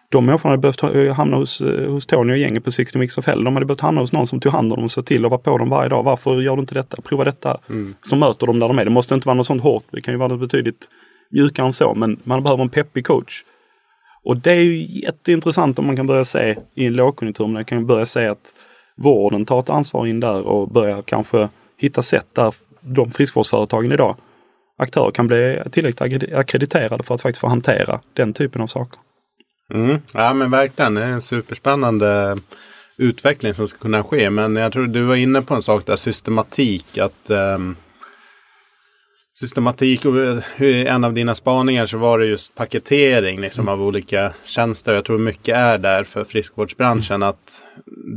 De 0.09 0.25
människorna 0.25 0.51
hade 0.51 0.61
behövt 0.61 1.15
hamna 1.15 1.37
hos, 1.37 1.61
eh, 1.61 1.91
hos 1.91 2.05
Tony 2.05 2.33
och 2.33 2.37
gänget 2.37 2.63
på 2.63 2.71
60 2.71 2.97
Mix 2.97 3.17
of 3.17 3.27
Hell. 3.27 3.43
De 3.43 3.53
hade 3.53 3.65
behövt 3.65 3.81
hamna 3.81 4.01
hos 4.01 4.11
någon 4.11 4.27
som 4.27 4.39
tog 4.39 4.51
hand 4.51 4.71
om 4.71 4.75
dem 4.75 4.83
och 4.83 4.91
sa 4.91 5.01
till 5.01 5.25
och 5.25 5.31
var 5.31 5.37
på 5.37 5.57
dem 5.57 5.69
varje 5.69 5.89
dag. 5.89 6.03
Varför 6.03 6.41
gör 6.41 6.55
du 6.55 6.59
inte 6.59 6.73
detta? 6.73 7.01
Prova 7.01 7.23
detta. 7.23 7.57
Mm. 7.69 7.95
Som 8.01 8.19
möter 8.19 8.47
dem 8.47 8.59
där 8.59 8.67
de 8.67 8.79
är. 8.79 8.85
Det 8.85 8.91
måste 8.91 9.13
inte 9.13 9.27
vara 9.27 9.35
något 9.35 9.47
sånt 9.47 9.63
hårt. 9.63 9.83
Det 9.91 10.01
kan 10.01 10.13
ju 10.13 10.17
vara 10.17 10.29
något 10.29 10.39
betydligt 10.39 10.87
mjukare 11.29 11.65
än 11.65 11.73
så, 11.73 11.95
men 11.95 12.19
man 12.23 12.43
behöver 12.43 12.63
en 12.63 12.69
peppig 12.69 13.05
coach. 13.05 13.43
Och 14.23 14.37
det 14.37 14.51
är 14.51 14.61
ju 14.61 14.85
jätteintressant 15.05 15.79
om 15.79 15.85
man 15.85 15.95
kan 15.95 16.07
börja 16.07 16.25
se 16.25 16.55
i 16.75 16.85
en 16.85 16.93
lågkonjunktur, 16.93 17.45
men 17.45 17.53
man 17.53 17.65
kan 17.65 17.85
börja 17.85 18.05
se 18.05 18.27
att 18.27 18.53
vården 18.97 19.45
tar 19.45 19.59
ett 19.59 19.69
ansvar 19.69 20.05
in 20.05 20.19
där 20.19 20.41
och 20.41 20.69
börjar 20.69 21.01
kanske 21.01 21.49
hitta 21.77 22.01
sätt 22.01 22.27
där 22.33 22.53
de 22.81 23.11
friskvårdsföretagen 23.11 23.91
idag, 23.91 24.15
aktörer 24.77 25.11
kan 25.11 25.27
bli 25.27 25.61
tillräckligt 25.71 26.33
akkrediterade 26.33 27.03
för 27.03 27.15
att 27.15 27.21
faktiskt 27.21 27.41
få 27.41 27.47
hantera 27.47 27.99
den 28.13 28.33
typen 28.33 28.61
av 28.61 28.67
saker. 28.67 28.99
Mm. 29.73 29.97
Ja 30.13 30.33
men 30.33 30.51
verkligen, 30.51 30.93
det 30.93 31.03
är 31.03 31.11
en 31.11 31.21
superspännande 31.21 32.37
utveckling 32.97 33.53
som 33.53 33.67
ska 33.67 33.77
kunna 33.77 34.03
ske. 34.03 34.29
Men 34.29 34.55
jag 34.55 34.73
tror 34.73 34.87
du 34.87 35.03
var 35.03 35.15
inne 35.15 35.41
på 35.41 35.53
en 35.53 35.61
sak 35.61 35.85
där, 35.85 35.95
systematik. 35.95 36.97
Att 36.97 37.29
um 37.29 37.75
systematik 39.39 40.05
och 40.05 40.13
en 40.61 41.03
av 41.03 41.13
dina 41.13 41.35
spaningar 41.35 41.85
så 41.85 41.97
var 41.97 42.19
det 42.19 42.25
just 42.25 42.55
paketering 42.55 43.41
liksom, 43.41 43.69
av 43.69 43.81
olika 43.83 44.33
tjänster. 44.45 44.93
Jag 44.93 45.05
tror 45.05 45.17
mycket 45.17 45.55
är 45.55 45.77
där 45.77 46.03
för 46.03 46.23
friskvårdsbranschen 46.23 47.23
att 47.23 47.63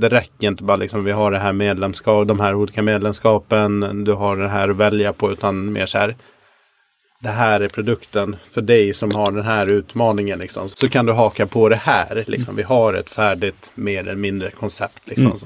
det 0.00 0.08
räcker 0.08 0.48
inte 0.48 0.64
bara 0.64 0.76
liksom 0.76 1.04
vi 1.04 1.12
har 1.12 1.30
det 1.30 1.38
här 1.38 1.52
medlemskap, 1.52 2.28
de 2.28 2.40
här 2.40 2.54
olika 2.54 2.82
medlemskapen, 2.82 4.04
du 4.04 4.12
har 4.12 4.36
det 4.36 4.48
här 4.48 4.68
att 4.68 4.76
välja 4.76 5.12
på 5.12 5.32
utan 5.32 5.72
mer 5.72 5.86
så 5.86 5.98
här 5.98 6.16
det 7.22 7.28
här 7.28 7.60
är 7.60 7.68
produkten 7.68 8.36
för 8.50 8.62
dig 8.62 8.94
som 8.94 9.10
har 9.14 9.32
den 9.32 9.44
här 9.44 9.72
utmaningen. 9.72 10.38
Liksom. 10.38 10.68
Så 10.68 10.88
kan 10.88 11.06
du 11.06 11.12
haka 11.12 11.46
på 11.46 11.68
det 11.68 11.76
här. 11.76 12.24
Liksom. 12.26 12.56
Vi 12.56 12.62
har 12.62 12.94
ett 12.94 13.10
färdigt 13.10 13.70
mer 13.74 14.00
eller 14.00 14.14
mindre 14.14 14.50
koncept. 14.50 15.08
Liksom. 15.08 15.26
Mm. 15.26 15.38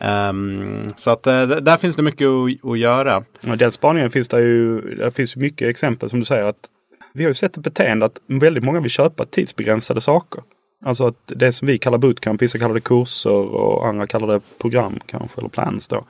Um, 0.00 0.88
så 0.96 1.10
att 1.10 1.26
uh, 1.26 1.46
där 1.46 1.76
finns 1.76 1.96
det 1.96 2.02
mycket 2.02 2.26
att, 2.26 2.70
att 2.70 2.78
göra. 2.78 3.24
Ja, 3.40 3.56
den 3.56 3.72
spaningen 3.72 4.10
finns 4.10 4.28
det 4.28 4.40
ju, 4.40 4.80
det 4.80 5.10
finns 5.10 5.36
mycket 5.36 5.68
exempel 5.68 6.10
som 6.10 6.18
du 6.18 6.24
säger 6.24 6.44
att 6.44 6.68
vi 7.14 7.24
har 7.24 7.30
ju 7.30 7.34
sett 7.34 7.56
ett 7.56 7.62
beteende 7.62 8.06
att 8.06 8.20
väldigt 8.26 8.64
många 8.64 8.80
vill 8.80 8.90
köpa 8.90 9.24
tidsbegränsade 9.24 10.00
saker. 10.00 10.42
Alltså 10.84 11.06
att 11.06 11.16
det 11.26 11.52
som 11.52 11.68
vi 11.68 11.78
kallar 11.78 11.98
bootcamp, 11.98 12.42
vissa 12.42 12.58
kallar 12.58 12.74
det 12.74 12.80
kurser 12.80 13.54
och 13.54 13.88
andra 13.88 14.06
kallar 14.06 14.26
det 14.26 14.40
program 14.58 14.98
kanske, 15.06 15.40
eller 15.40 15.48
plans 15.48 15.88
då. 15.88 16.04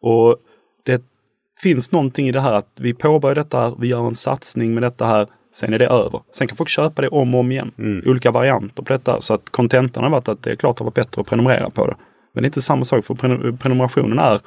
Och 0.00 0.36
det 0.84 1.02
finns 1.62 1.92
någonting 1.92 2.28
i 2.28 2.32
det 2.32 2.40
här 2.40 2.52
att 2.52 2.70
vi 2.76 2.94
påbörjar 2.94 3.34
detta 3.34 3.60
här, 3.60 3.74
vi 3.78 3.88
gör 3.88 4.06
en 4.06 4.14
satsning 4.14 4.74
med 4.74 4.82
detta 4.82 5.06
här, 5.06 5.26
sen 5.54 5.74
är 5.74 5.78
det 5.78 5.86
över. 5.86 6.20
Sen 6.32 6.46
kan 6.46 6.56
folk 6.56 6.68
köpa 6.68 7.02
det 7.02 7.08
om 7.08 7.34
och 7.34 7.40
om 7.40 7.52
igen. 7.52 7.72
Mm. 7.78 8.02
Olika 8.06 8.30
varianter 8.30 8.82
på 8.82 8.92
detta. 8.92 9.20
Så 9.20 9.34
att 9.34 9.50
kontentan 9.50 10.04
har 10.04 10.10
varit 10.10 10.28
att 10.28 10.42
det 10.42 10.50
är 10.50 10.56
klart 10.56 10.70
att 10.70 10.76
det 10.76 10.84
var 10.84 10.90
bättre 10.90 11.20
att 11.20 11.26
prenumerera 11.26 11.70
på 11.70 11.86
det. 11.86 11.96
Men 12.32 12.42
det 12.42 12.44
är 12.44 12.48
inte 12.48 12.62
samma 12.62 12.84
sak 12.84 13.04
för 13.04 13.14
prenumerationen 13.56 14.18
är 14.18 14.40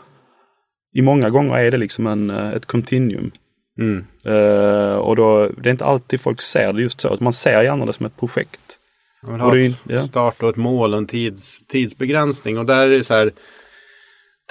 i 0.93 1.02
många 1.02 1.30
gånger 1.30 1.56
är 1.56 1.72
det 1.72 1.78
liksom 1.78 2.08
en, 2.08 2.30
eh, 2.30 2.52
ett 2.52 2.65
continuum. 2.65 3.32
Mm. 3.80 4.06
Uh, 4.28 4.96
och 4.96 5.15
då, 5.15 5.48
det 5.48 5.69
är 5.69 5.72
inte 5.72 5.86
alltid 5.86 6.22
folk 6.22 6.41
ser 6.41 6.74
det 6.74 6.82
just 6.82 7.02
så. 7.02 7.17
Man 7.19 7.34
ser 7.34 7.62
gärna 7.62 7.86
det 7.86 7.93
som 7.93 8.06
ett 8.06 8.17
projekt. 8.17 8.80
Man 9.24 9.34
vill 9.34 9.41
ha 9.41 9.58
ett 9.58 9.82
ja. 9.88 10.00
start 10.00 10.43
och 10.43 10.50
ett 10.50 10.56
mål 10.56 10.93
och 10.93 10.98
en 10.98 11.08
tids, 11.08 11.67
tidsbegränsning. 11.67 12.58
Och 12.58 12.65
där 12.65 12.86
är 12.86 12.89
det 12.89 13.04
så 13.04 13.13
här 13.13 13.32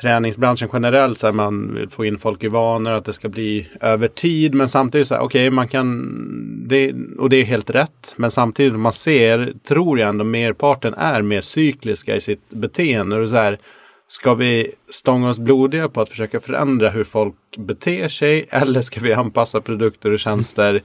träningsbranschen 0.01 0.69
generellt 0.73 1.19
så 1.19 1.27
här, 1.27 1.33
man 1.33 1.75
vill 1.75 1.89
få 1.89 2.05
in 2.05 2.19
folk 2.19 2.45
i 2.45 2.49
vanor, 2.49 2.91
att 2.91 3.05
det 3.05 3.13
ska 3.13 3.29
bli 3.29 3.69
över 3.81 4.09
tid. 4.09 4.55
Men 4.55 4.69
samtidigt 4.69 5.09
så 5.09 5.15
här, 5.15 5.23
okej, 5.23 5.47
okay, 5.47 5.51
man 5.51 5.69
kan, 5.69 6.69
det, 6.69 6.95
och 7.19 7.31
det 7.31 7.37
är 7.37 7.45
helt 7.45 7.71
rätt. 7.71 8.15
Men 8.17 8.31
samtidigt 8.31 8.79
man 8.79 8.93
ser, 8.93 9.53
tror 9.69 9.99
jag 9.99 10.09
ändå 10.09 10.25
merparten 10.25 10.95
är 10.95 11.23
mer 11.23 11.41
cykliska 11.41 12.17
i 12.17 12.21
sitt 12.21 12.51
beteende. 12.51 13.17
Och 13.17 13.31
så 13.31 13.37
här, 13.37 13.59
ska 14.09 14.35
vi 14.35 14.75
stånga 14.91 15.31
oss 15.31 15.39
blodiga 15.39 15.89
på 15.89 16.01
att 16.01 16.09
försöka 16.09 16.41
förändra 16.41 16.91
hur 16.91 17.05
folk 17.05 17.35
beter 17.59 18.09
sig? 18.09 18.47
Eller 18.51 18.83
ska 18.83 19.01
vi 19.01 19.13
anpassa 19.13 19.61
produkter 19.61 20.11
och 20.11 20.19
tjänster 20.19 20.83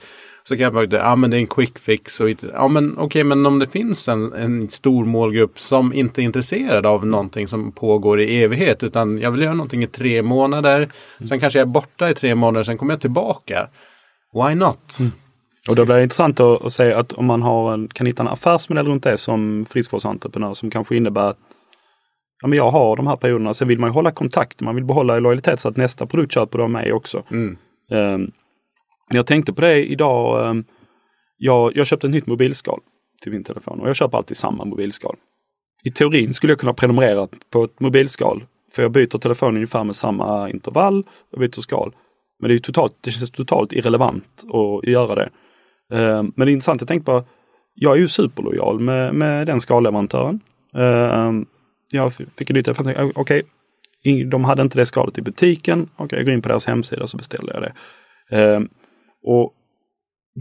så 0.47 0.57
kan 0.57 0.73
man 0.73 0.87
ja 0.91 1.15
men 1.15 1.29
det 1.29 1.37
är 1.37 1.39
en 1.39 1.47
quick 1.47 1.79
fix. 1.79 2.19
Och, 2.19 2.29
ja 2.53 2.67
men 2.67 2.91
okej, 2.91 3.03
okay, 3.03 3.23
men 3.23 3.45
om 3.45 3.59
det 3.59 3.67
finns 3.67 4.07
en, 4.07 4.33
en 4.33 4.69
stor 4.69 5.05
målgrupp 5.05 5.59
som 5.59 5.93
inte 5.93 6.21
är 6.21 6.23
intresserad 6.23 6.85
av 6.85 7.05
någonting 7.05 7.47
som 7.47 7.71
pågår 7.71 8.19
i 8.19 8.43
evighet. 8.43 8.83
Utan 8.83 9.19
jag 9.19 9.31
vill 9.31 9.41
göra 9.41 9.53
någonting 9.53 9.83
i 9.83 9.87
tre 9.87 10.21
månader. 10.21 10.77
Mm. 10.77 11.27
Sen 11.27 11.39
kanske 11.39 11.59
jag 11.59 11.67
är 11.67 11.71
borta 11.71 12.09
i 12.09 12.15
tre 12.15 12.35
månader, 12.35 12.63
sen 12.63 12.77
kommer 12.77 12.93
jag 12.93 13.01
tillbaka. 13.01 13.67
Why 14.33 14.55
not? 14.55 14.97
Mm. 14.99 15.11
Och 15.69 15.75
då 15.75 15.85
blir 15.85 15.95
det 15.95 16.03
intressant 16.03 16.39
att, 16.39 16.65
att 16.65 16.73
säga 16.73 16.99
att 16.99 17.13
om 17.13 17.25
man 17.25 17.41
har 17.41 17.73
en, 17.73 17.87
kan 17.87 18.07
hitta 18.07 18.23
en 18.23 18.29
affärsmodell 18.29 18.87
runt 18.87 19.03
det 19.03 19.17
som 19.17 19.65
friskvårdsentreprenör 19.69 20.53
som 20.53 20.69
kanske 20.71 20.95
innebär 20.95 21.29
att 21.29 21.37
ja, 22.41 22.47
men 22.47 22.57
jag 22.57 22.71
har 22.71 22.95
de 22.95 23.07
här 23.07 23.15
perioderna. 23.15 23.53
Sen 23.53 23.67
vill 23.67 23.79
man 23.79 23.89
ju 23.89 23.93
hålla 23.93 24.11
kontakt, 24.11 24.61
man 24.61 24.75
vill 24.75 24.85
behålla 24.85 25.19
lojalitet 25.19 25.59
så 25.59 25.69
att 25.69 25.77
nästa 25.77 26.05
produkt 26.05 26.33
köper 26.33 26.59
av 26.59 26.69
mig 26.69 26.93
också. 26.93 27.23
Mm. 27.31 27.57
Um, 27.91 28.31
jag 29.15 29.25
tänkte 29.25 29.53
på 29.53 29.61
det 29.61 29.85
idag. 29.85 30.49
Ehm, 30.49 30.63
jag, 31.37 31.75
jag 31.75 31.87
köpte 31.87 32.07
ett 32.07 32.13
nytt 32.13 32.27
mobilskal 32.27 32.79
till 33.21 33.31
min 33.31 33.43
telefon 33.43 33.79
och 33.79 33.89
jag 33.89 33.95
köper 33.95 34.17
alltid 34.17 34.37
samma 34.37 34.65
mobilskal. 34.65 35.15
I 35.83 35.91
teorin 35.91 36.33
skulle 36.33 36.51
jag 36.51 36.59
kunna 36.59 36.73
prenumerera 36.73 37.27
på 37.49 37.63
ett 37.63 37.79
mobilskal 37.79 38.43
för 38.71 38.81
jag 38.81 38.91
byter 38.91 39.17
telefon 39.17 39.55
ungefär 39.55 39.83
med 39.83 39.95
samma 39.95 40.49
intervall. 40.49 41.03
Jag 41.31 41.39
byter 41.39 41.61
skal. 41.61 41.91
Men 42.39 42.49
det, 42.49 42.55
är 42.55 42.59
totalt, 42.59 42.95
det 43.01 43.11
känns 43.11 43.31
totalt 43.31 43.73
irrelevant 43.73 44.43
att 44.43 44.89
göra 44.89 45.15
det. 45.15 45.29
Ehm, 45.91 46.31
men 46.35 46.45
det 46.45 46.51
är 46.51 46.53
intressant, 46.53 46.81
jag 46.81 46.87
tänkte 46.87 47.11
på, 47.11 47.23
jag 47.73 47.95
är 47.95 47.99
ju 47.99 48.07
superlojal 48.07 48.79
med, 48.79 49.15
med 49.15 49.47
den 49.47 49.61
skalleverantören. 49.61 50.39
Ehm, 50.75 51.45
jag 51.91 52.13
fick 52.13 52.49
en 52.49 52.53
ny 52.53 52.63
telefon, 52.63 53.11
okej, 53.15 53.43
okay, 54.03 54.23
de 54.23 54.43
hade 54.43 54.61
inte 54.61 54.79
det 54.79 54.85
skalet 54.85 55.17
i 55.17 55.21
butiken. 55.21 55.89
Okej, 55.95 56.05
okay, 56.05 56.19
jag 56.19 56.25
går 56.25 56.33
in 56.33 56.41
på 56.41 56.49
deras 56.49 56.65
hemsida 56.65 57.07
så 57.07 57.17
beställer 57.17 57.53
jag 57.53 57.61
det. 57.61 57.73
Och 59.23 59.53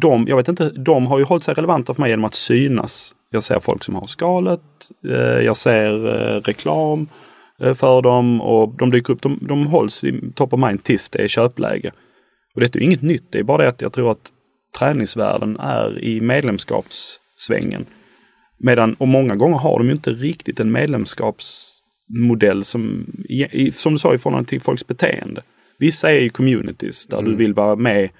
de, 0.00 0.26
jag 0.28 0.36
vet 0.36 0.48
inte, 0.48 0.70
de 0.70 1.06
har 1.06 1.18
ju 1.18 1.24
hållit 1.24 1.44
sig 1.44 1.54
relevanta 1.54 1.94
för 1.94 2.02
mig 2.02 2.10
genom 2.10 2.24
att 2.24 2.34
synas. 2.34 3.14
Jag 3.30 3.42
ser 3.42 3.60
folk 3.60 3.84
som 3.84 3.94
har 3.94 4.06
skalet, 4.06 4.60
eh, 5.08 5.40
jag 5.44 5.56
ser 5.56 6.06
eh, 6.06 6.40
reklam 6.40 7.08
eh, 7.60 7.74
för 7.74 8.02
dem 8.02 8.40
och 8.40 8.74
de 8.78 8.90
dyker 8.90 9.12
upp. 9.12 9.22
De, 9.22 9.38
de 9.42 9.66
hålls 9.66 10.04
i 10.04 10.20
top 10.34 10.52
of 10.52 10.60
mind 10.60 10.82
tills 10.82 11.10
det 11.10 11.22
är 11.22 11.28
köpläge. 11.28 11.92
Och 12.54 12.60
det 12.60 12.76
är 12.76 12.82
inget 12.82 13.02
nytt, 13.02 13.32
det 13.32 13.38
är 13.38 13.42
bara 13.42 13.62
det 13.62 13.68
att 13.68 13.82
jag 13.82 13.92
tror 13.92 14.10
att 14.10 14.32
träningsvärlden 14.78 15.56
är 15.60 16.04
i 16.04 16.20
medlemskapssvängen. 16.20 17.86
Medan, 18.58 18.94
och 18.94 19.08
många 19.08 19.36
gånger 19.36 19.58
har 19.58 19.78
de 19.78 19.90
inte 19.90 20.10
riktigt 20.10 20.60
en 20.60 20.72
medlemskapsmodell 20.72 22.64
som, 22.64 23.06
som 23.74 23.92
du 23.92 23.98
sa, 23.98 24.14
i 24.14 24.18
förhållande 24.18 24.48
till 24.48 24.60
folks 24.60 24.86
beteende. 24.86 25.42
Vissa 25.78 26.10
är 26.10 26.20
ju 26.20 26.28
communities 26.28 27.06
där 27.06 27.18
mm. 27.18 27.30
du 27.30 27.36
vill 27.36 27.54
vara 27.54 27.76
med. 27.76 28.10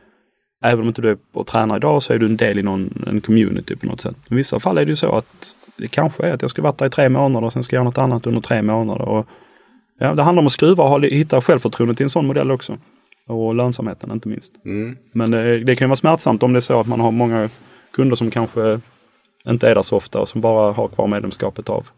Även 0.67 0.81
om 0.81 0.89
inte 0.89 1.03
du 1.03 1.11
är 1.11 1.17
och 1.33 1.47
tränar 1.47 1.77
idag 1.77 2.03
så 2.03 2.13
är 2.13 2.19
du 2.19 2.27
en 2.27 2.37
del 2.37 2.59
i 2.59 2.63
någon 2.63 3.05
en 3.07 3.21
community 3.21 3.77
på 3.77 3.87
något 3.87 4.01
sätt. 4.01 4.17
I 4.31 4.35
vissa 4.35 4.61
fall 4.61 4.79
är 4.79 4.85
det 4.85 4.91
ju 4.91 4.97
så 4.97 5.17
att 5.17 5.57
det 5.77 5.89
kanske 5.89 6.27
är 6.27 6.33
att 6.33 6.43
jag 6.43 6.51
ska 6.51 6.63
vara 6.63 6.75
där 6.79 6.87
i 6.87 6.91
tre 6.91 7.09
månader 7.09 7.47
och 7.47 7.53
sen 7.53 7.63
ska 7.63 7.77
jag 7.77 7.81
göra 7.81 7.89
något 7.89 7.99
annat 7.99 8.27
under 8.27 8.41
tre 8.41 8.63
månader. 8.63 9.09
Och, 9.09 9.27
ja, 9.99 10.15
det 10.15 10.23
handlar 10.23 10.41
om 10.41 10.47
att 10.47 10.53
skruva 10.53 10.85
och 10.85 11.03
hitta 11.03 11.41
självförtroendet 11.41 12.01
i 12.01 12.03
en 12.03 12.11
sån 12.11 12.27
modell 12.27 12.51
också. 12.51 12.79
Och 13.27 13.55
lönsamheten 13.55 14.11
inte 14.11 14.29
minst. 14.29 14.53
Mm. 14.65 14.97
Men 15.13 15.31
det, 15.31 15.65
det 15.65 15.77
kan 15.77 15.89
vara 15.89 15.97
smärtsamt 15.97 16.43
om 16.43 16.53
det 16.53 16.59
är 16.59 16.61
så 16.61 16.81
att 16.81 16.87
man 16.87 17.01
har 17.01 17.11
många 17.11 17.49
kunder 17.91 18.17
som 18.17 18.31
kanske 18.31 18.81
inte 19.47 19.69
är 19.69 19.75
där 19.75 19.83
så 19.83 19.97
ofta 19.97 20.21
och 20.21 20.29
som 20.29 20.41
bara 20.41 20.73
har 20.73 20.89
kvar 20.89 21.07
medlemskapet 21.07 21.69
av 21.69 21.89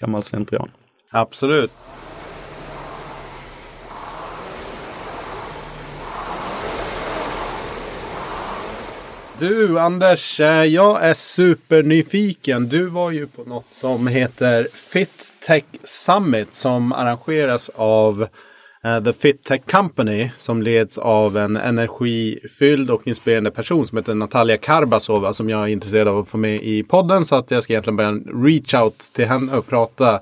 gammal 0.00 0.22
slentrian. 0.22 0.70
Absolut. 1.10 1.72
Du 9.42 9.78
Anders, 9.78 10.40
eh, 10.40 10.64
jag 10.64 11.04
är 11.04 11.14
supernyfiken. 11.14 12.68
Du 12.68 12.86
var 12.86 13.10
ju 13.10 13.26
på 13.26 13.44
något 13.44 13.66
som 13.70 14.06
heter 14.06 14.68
Fit 14.74 15.34
Tech 15.46 15.64
Summit 15.84 16.56
som 16.56 16.92
arrangeras 16.92 17.70
av 17.74 18.26
eh, 18.84 19.04
The 19.04 19.12
Fit 19.12 19.42
Tech 19.42 19.60
Company 19.70 20.30
som 20.36 20.62
leds 20.62 20.98
av 20.98 21.36
en 21.36 21.56
energifylld 21.56 22.90
och 22.90 23.06
inspirerande 23.06 23.50
person 23.50 23.86
som 23.86 23.98
heter 23.98 24.14
Natalia 24.14 24.56
Karbasova 24.56 25.32
som 25.32 25.50
jag 25.50 25.62
är 25.62 25.68
intresserad 25.68 26.08
av 26.08 26.18
att 26.18 26.28
få 26.28 26.36
med 26.36 26.62
i 26.62 26.82
podden. 26.82 27.24
Så 27.24 27.36
att 27.36 27.50
jag 27.50 27.62
ska 27.62 27.72
egentligen 27.72 27.96
börja 27.96 28.12
reach 28.46 28.74
out 28.74 28.98
till 28.98 29.26
henne 29.26 29.56
och 29.56 29.66
prata 29.66 30.20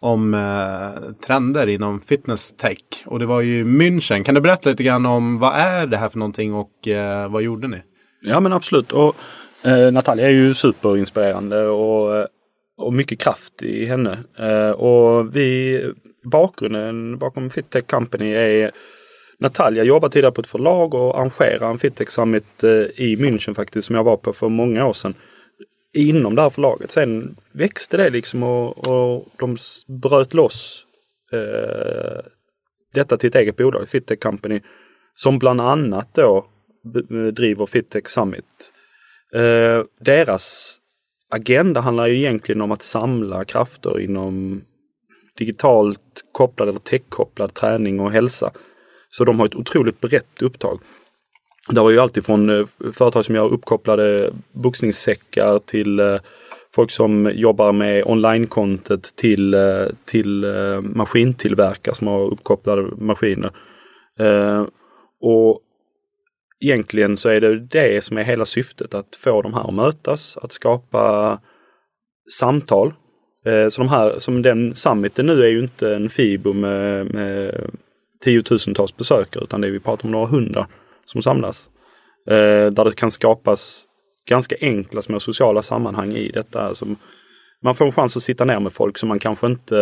om 0.00 0.34
eh, 0.34 1.12
trender 1.26 1.66
inom 1.66 2.00
fitness 2.00 2.52
tech. 2.52 2.78
Och 3.04 3.18
det 3.18 3.26
var 3.26 3.40
ju 3.40 3.64
München. 3.64 4.24
Kan 4.24 4.34
du 4.34 4.40
berätta 4.40 4.70
lite 4.70 4.82
grann 4.82 5.06
om 5.06 5.38
vad 5.38 5.54
är 5.54 5.86
det 5.86 5.96
här 5.96 6.08
för 6.08 6.18
någonting 6.18 6.54
och 6.54 6.88
eh, 6.88 7.30
vad 7.30 7.42
gjorde 7.42 7.68
ni? 7.68 7.82
Ja 8.20 8.40
men 8.40 8.52
absolut. 8.52 8.92
Och 8.92 9.16
eh, 9.64 9.92
Natalia 9.92 10.26
är 10.26 10.30
ju 10.30 10.54
superinspirerande 10.54 11.66
och, 11.66 12.16
eh, 12.16 12.26
och 12.76 12.92
mycket 12.92 13.18
kraft 13.18 13.62
i 13.62 13.84
henne. 13.84 14.18
Eh, 14.38 14.70
och 14.70 15.36
vi, 15.36 15.82
bakgrunden 16.24 17.18
bakom 17.18 17.50
Fittech 17.50 17.86
Company 17.86 18.32
är 18.32 18.70
Natalia 19.38 19.84
jobbar 19.84 20.08
tidigare 20.08 20.32
på 20.32 20.40
ett 20.40 20.46
förlag 20.46 20.94
och 20.94 21.18
arrangerar 21.18 21.70
en 21.70 21.78
Fittech 21.78 22.10
Summit 22.10 22.64
eh, 22.64 22.70
i 22.70 23.16
München 23.18 23.54
faktiskt 23.54 23.86
som 23.86 23.96
jag 23.96 24.04
var 24.04 24.16
på 24.16 24.32
för 24.32 24.48
många 24.48 24.86
år 24.86 24.92
sedan. 24.92 25.14
Inom 25.94 26.34
det 26.34 26.42
här 26.42 26.50
förlaget. 26.50 26.90
Sen 26.90 27.36
växte 27.52 27.96
det 27.96 28.10
liksom 28.10 28.42
och, 28.42 28.88
och 28.88 29.28
de 29.38 29.56
bröt 30.02 30.34
loss 30.34 30.86
eh, 31.32 32.20
detta 32.94 33.16
till 33.16 33.28
ett 33.28 33.34
eget 33.34 33.56
bolag, 33.56 33.88
Fittech 33.88 34.20
Company. 34.20 34.60
Som 35.14 35.38
bland 35.38 35.60
annat 35.60 36.14
då 36.14 36.46
Eh, 36.94 37.26
driver 37.32 37.66
Fittech 37.66 38.08
Summit. 38.08 38.72
Eh, 39.34 39.84
deras 40.00 40.76
agenda 41.30 41.80
handlar 41.80 42.06
ju 42.06 42.16
egentligen 42.16 42.60
om 42.60 42.72
att 42.72 42.82
samla 42.82 43.44
krafter 43.44 44.00
inom 44.00 44.62
digitalt 45.38 46.24
kopplad 46.32 46.68
eller 46.68 46.78
techkopplad 46.78 47.54
träning 47.54 48.00
och 48.00 48.12
hälsa. 48.12 48.50
Så 49.08 49.24
de 49.24 49.38
har 49.38 49.46
ett 49.46 49.54
otroligt 49.54 50.00
brett 50.00 50.42
upptag. 50.42 50.80
Det 51.70 51.80
var 51.80 51.90
ju 51.90 51.98
alltid 51.98 52.26
från 52.26 52.50
eh, 52.50 52.66
företag 52.92 53.24
som 53.24 53.34
gör 53.34 53.52
uppkopplade 53.52 54.32
boxningssäckar 54.52 55.58
till 55.58 56.00
eh, 56.00 56.16
folk 56.74 56.90
som 56.90 57.30
jobbar 57.34 57.72
med 57.72 58.04
online-content 58.04 59.16
till, 59.16 59.54
till 60.04 60.46
maskintillverkare 60.82 61.94
som 61.94 62.06
har 62.06 62.20
uppkopplade 62.20 62.82
maskiner. 62.96 63.50
Och 65.20 65.60
egentligen 66.60 67.16
så 67.16 67.28
är 67.28 67.40
det 67.40 67.58
det 67.58 68.04
som 68.04 68.18
är 68.18 68.22
hela 68.22 68.44
syftet, 68.44 68.94
att 68.94 69.16
få 69.16 69.42
de 69.42 69.54
här 69.54 69.68
att 69.68 69.74
mötas, 69.74 70.36
att 70.36 70.52
skapa 70.52 71.38
samtal. 72.38 72.94
Eh, 73.44 73.68
så 73.68 73.82
de 73.82 73.88
här, 73.88 74.18
som 74.18 74.42
den 74.42 74.74
summiten 74.74 75.26
nu 75.26 75.44
är 75.44 75.48
ju 75.48 75.60
inte 75.60 75.94
en 75.94 76.08
FIBO 76.08 76.52
med, 76.52 77.14
med 77.14 77.70
tiotusentals 78.24 78.96
besökare 78.96 79.44
utan 79.44 79.60
det 79.60 79.68
är 79.68 79.72
vi 79.72 79.80
pratar 79.80 80.04
om 80.04 80.10
några 80.10 80.26
hundra 80.26 80.66
som 81.04 81.22
samlas. 81.22 81.70
Eh, 82.26 82.66
där 82.72 82.84
det 82.84 82.96
kan 82.96 83.10
skapas 83.10 83.84
ganska 84.28 84.56
enkla 84.60 85.02
små 85.02 85.20
sociala 85.20 85.62
sammanhang 85.62 86.12
i 86.12 86.30
detta. 86.30 86.62
Alltså, 86.62 86.86
man 87.62 87.74
får 87.74 87.84
en 87.84 87.92
chans 87.92 88.16
att 88.16 88.22
sitta 88.22 88.44
ner 88.44 88.60
med 88.60 88.72
folk 88.72 88.98
som 88.98 89.08
man 89.08 89.18
kanske 89.18 89.46
inte 89.46 89.76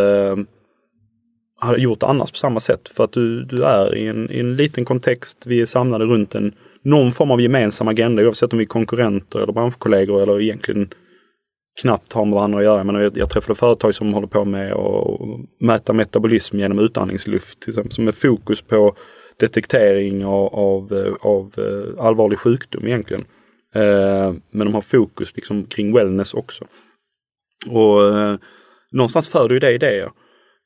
hade 1.61 1.81
gjort 1.81 2.03
annars 2.03 2.31
på 2.31 2.37
samma 2.37 2.61
sätt. 2.61 2.89
För 2.89 3.05
att 3.05 3.13
du, 3.13 3.45
du 3.45 3.65
är 3.65 3.95
i 3.95 4.07
en, 4.07 4.31
i 4.31 4.39
en 4.39 4.57
liten 4.57 4.85
kontext. 4.85 5.47
Vi 5.47 5.61
är 5.61 5.67
samlade 5.67 6.05
runt 6.05 6.35
en, 6.35 6.53
någon 6.83 7.13
form 7.13 7.31
av 7.31 7.41
gemensam 7.41 7.89
agenda 7.89 8.23
oavsett 8.23 8.53
om 8.53 8.59
vi 8.59 8.65
är 8.65 8.69
konkurrenter 8.69 9.39
eller 9.39 9.53
branschkollegor 9.53 10.23
eller 10.23 10.41
egentligen 10.41 10.89
knappt 11.83 12.13
har 12.13 12.25
med 12.25 12.35
varandra 12.35 12.59
att 12.59 12.65
göra. 12.65 12.85
Men 12.85 12.95
jag, 12.95 13.17
jag 13.17 13.31
träffade 13.31 13.59
företag 13.59 13.95
som 13.95 14.15
håller 14.15 14.27
på 14.27 14.45
med 14.45 14.73
att 14.73 15.21
mäta 15.61 15.93
metabolism 15.93 16.59
genom 16.59 16.79
utandningsluft 16.79 17.61
till 17.61 17.71
exempel, 17.71 17.93
som 17.93 18.09
är 18.09 18.13
fokus 18.13 18.63
på 18.63 18.97
detektering 19.41 20.25
av, 20.25 20.55
av, 20.55 21.17
av 21.21 21.53
eh, 21.59 22.05
allvarlig 22.05 22.39
sjukdom 22.39 22.87
egentligen. 22.87 23.25
Eh, 23.75 24.35
men 24.51 24.67
de 24.67 24.75
har 24.75 24.81
fokus 24.81 25.37
liksom 25.37 25.65
kring 25.65 25.95
wellness 25.95 26.35
också. 26.35 26.65
Och 27.71 28.17
eh, 28.17 28.37
någonstans 28.93 29.29
för 29.29 29.49
du 29.49 29.59
det 29.59 29.73
idéer. 29.73 30.11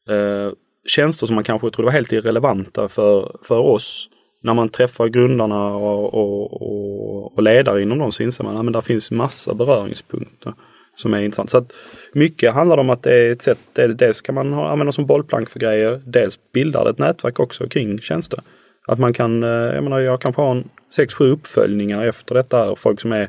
Eh, 0.09 0.53
tjänster 0.89 1.27
som 1.27 1.35
man 1.35 1.45
kanske 1.45 1.71
trodde 1.71 1.87
var 1.87 1.93
helt 1.93 2.13
irrelevanta 2.13 2.89
för, 2.89 3.37
för 3.43 3.59
oss. 3.59 4.09
När 4.43 4.55
man 4.55 4.69
träffar 4.69 5.09
grundarna 5.09 5.67
och, 5.67 6.15
och, 6.15 6.63
och, 6.63 7.37
och 7.37 7.43
ledare 7.43 7.83
inom 7.83 7.99
dem 7.99 8.13
så 8.13 8.23
inser 8.23 8.45
man 8.45 8.57
att 8.57 8.65
ja, 8.65 8.71
där 8.71 8.81
finns 8.81 9.11
massa 9.11 9.55
beröringspunkter 9.55 10.55
som 10.97 11.15
är 11.15 11.19
intressant. 11.19 11.51
Så 11.51 11.59
att 11.59 11.73
mycket 12.13 12.55
handlar 12.55 12.79
om 12.79 12.91
att 12.91 13.03
det 13.03 13.15
är 13.15 13.33
ett 13.33 13.43
sätt, 13.43 13.59
dels 13.73 14.21
kan 14.21 14.35
man 14.35 14.55
använda 14.55 14.93
som 14.93 15.07
bollplank 15.07 15.49
för 15.49 15.61
grejer, 15.61 16.03
dels 16.07 16.39
bildar 16.53 16.85
det 16.85 16.91
ett 16.91 16.99
nätverk 16.99 17.41
också 17.41 17.69
kring 17.69 17.99
tjänster. 17.99 18.41
Att 18.87 18.99
man 18.99 19.13
kan, 19.13 19.43
eh, 19.43 19.49
jag 19.49 19.85
menar 19.85 20.01
jag 20.01 20.21
kanske 20.21 20.43
har 20.43 20.51
en 20.51 20.69
6-7 20.97 21.25
uppföljningar 21.25 22.07
efter 22.07 22.35
detta, 22.35 22.77
folk 22.77 23.01
som 23.01 23.13
är 23.13 23.29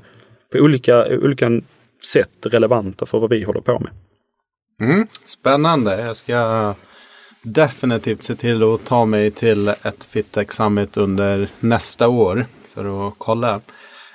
på 0.52 0.58
olika, 0.58 1.08
olika 1.08 1.62
sätt 2.14 2.46
relevanta 2.46 3.06
för 3.06 3.20
vad 3.20 3.30
vi 3.30 3.44
håller 3.44 3.62
på 3.62 3.80
med. 3.80 3.92
Mm, 4.82 5.08
spännande. 5.26 6.02
Jag 6.02 6.18
ska 6.18 6.36
definitivt 7.54 8.24
se 8.24 8.36
till 8.36 8.64
att 8.64 8.86
ta 8.86 9.06
mig 9.06 9.32
till 9.32 9.68
ett 9.68 10.06
Fitech 10.10 10.54
Summit 10.54 10.98
under 10.98 11.48
nästa 11.60 12.08
år 12.08 12.46
för 12.74 13.08
att 13.08 13.14
kolla. 13.18 13.62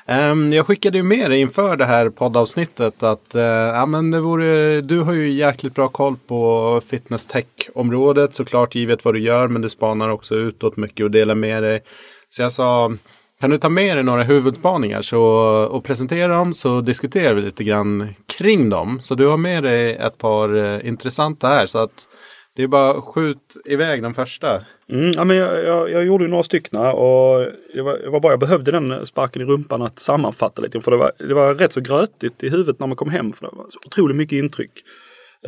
Ehm, 0.06 0.52
jag 0.52 0.66
skickade 0.66 0.98
ju 0.98 1.02
med 1.02 1.30
dig 1.30 1.40
inför 1.40 1.76
det 1.76 1.84
här 1.84 2.08
poddavsnittet 2.08 3.02
att 3.02 3.34
eh, 3.34 3.42
ja, 3.42 3.86
men 3.86 4.10
det 4.10 4.20
vore, 4.20 4.80
du 4.80 5.00
har 5.00 5.12
ju 5.12 5.32
jäkligt 5.32 5.74
bra 5.74 5.88
koll 5.88 6.16
på 6.26 6.80
fitness 6.86 7.26
tech-området 7.26 8.34
såklart 8.34 8.74
givet 8.74 9.04
vad 9.04 9.14
du 9.14 9.20
gör 9.20 9.48
men 9.48 9.62
du 9.62 9.68
spanar 9.68 10.08
också 10.08 10.34
utåt 10.34 10.76
mycket 10.76 11.04
och 11.04 11.10
delar 11.10 11.34
med 11.34 11.62
dig. 11.62 11.80
Så 12.28 12.42
jag 12.42 12.52
sa 12.52 12.92
kan 13.40 13.50
du 13.50 13.58
ta 13.58 13.68
med 13.68 13.96
dig 13.96 14.04
några 14.04 14.22
huvudspaningar 14.22 15.02
så, 15.02 15.22
och 15.70 15.84
presentera 15.84 16.36
dem 16.36 16.54
så 16.54 16.80
diskuterar 16.80 17.34
vi 17.34 17.42
lite 17.42 17.64
grann 17.64 18.14
kring 18.38 18.70
dem. 18.70 18.98
Så 19.02 19.14
du 19.14 19.26
har 19.26 19.36
med 19.36 19.62
dig 19.62 19.94
ett 19.94 20.18
par 20.18 20.56
eh, 20.56 20.88
intressanta 20.88 21.48
här. 21.48 21.66
Så 21.66 21.78
att 21.78 22.06
det 22.56 22.62
är 22.62 22.66
bara 22.66 23.00
skjut 23.00 23.56
iväg 23.64 24.02
den 24.02 24.14
första. 24.14 24.60
Mm, 24.90 25.10
ja, 25.14 25.24
men 25.24 25.36
jag, 25.36 25.64
jag, 25.64 25.90
jag 25.90 26.04
gjorde 26.06 26.24
ju 26.24 26.30
några 26.30 26.42
stycken 26.42 26.80
och 26.80 27.46
det 27.74 27.82
var, 27.82 27.98
det 27.98 28.10
var 28.10 28.20
bara 28.20 28.32
jag 28.32 28.40
behövde 28.40 28.70
den 28.70 29.06
sparken 29.06 29.42
i 29.42 29.44
rumpan 29.44 29.82
att 29.82 29.98
sammanfatta 29.98 30.62
lite. 30.62 30.80
För 30.80 30.90
det 30.90 30.96
var, 30.96 31.12
det 31.18 31.34
var 31.34 31.54
rätt 31.54 31.72
så 31.72 31.80
grötigt 31.80 32.42
i 32.42 32.48
huvudet 32.48 32.78
när 32.80 32.86
man 32.86 32.96
kom 32.96 33.10
hem. 33.10 33.32
För 33.32 33.46
det 33.46 33.56
var 33.56 33.66
så 33.68 33.78
otroligt 33.86 34.16
mycket 34.16 34.36
intryck. 34.36 34.72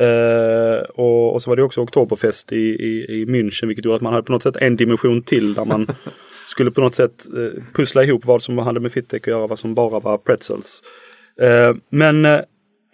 Uh, 0.01 0.79
och, 0.79 1.33
och, 1.33 1.41
så 1.41 1.49
var 1.49 1.55
det 1.55 1.63
också 1.63 1.81
Oktoberfest 1.81 2.51
i, 2.51 2.55
i, 2.55 3.05
i 3.09 3.25
München 3.25 3.67
vilket 3.67 3.85
gjorde 3.85 3.95
att 3.95 4.01
man 4.01 4.13
hade 4.13 4.25
på 4.25 4.31
något 4.31 4.43
sätt 4.43 4.55
en 4.55 4.75
dimension 4.75 5.21
till 5.21 5.53
där 5.53 5.65
man 5.65 5.87
skulle 6.47 6.71
på 6.71 6.81
något 6.81 6.95
sätt 6.95 7.25
uh, 7.37 7.51
pussla 7.73 8.03
ihop 8.03 8.25
vad 8.25 8.41
som 8.41 8.57
hade 8.57 8.79
med 8.79 8.91
Fittech 8.91 9.21
att 9.21 9.27
göra, 9.27 9.47
vad 9.47 9.59
som 9.59 9.73
bara 9.73 9.99
var 9.99 10.17
pretzels. 10.17 10.83
Uh, 11.41 11.77
men 11.89 12.25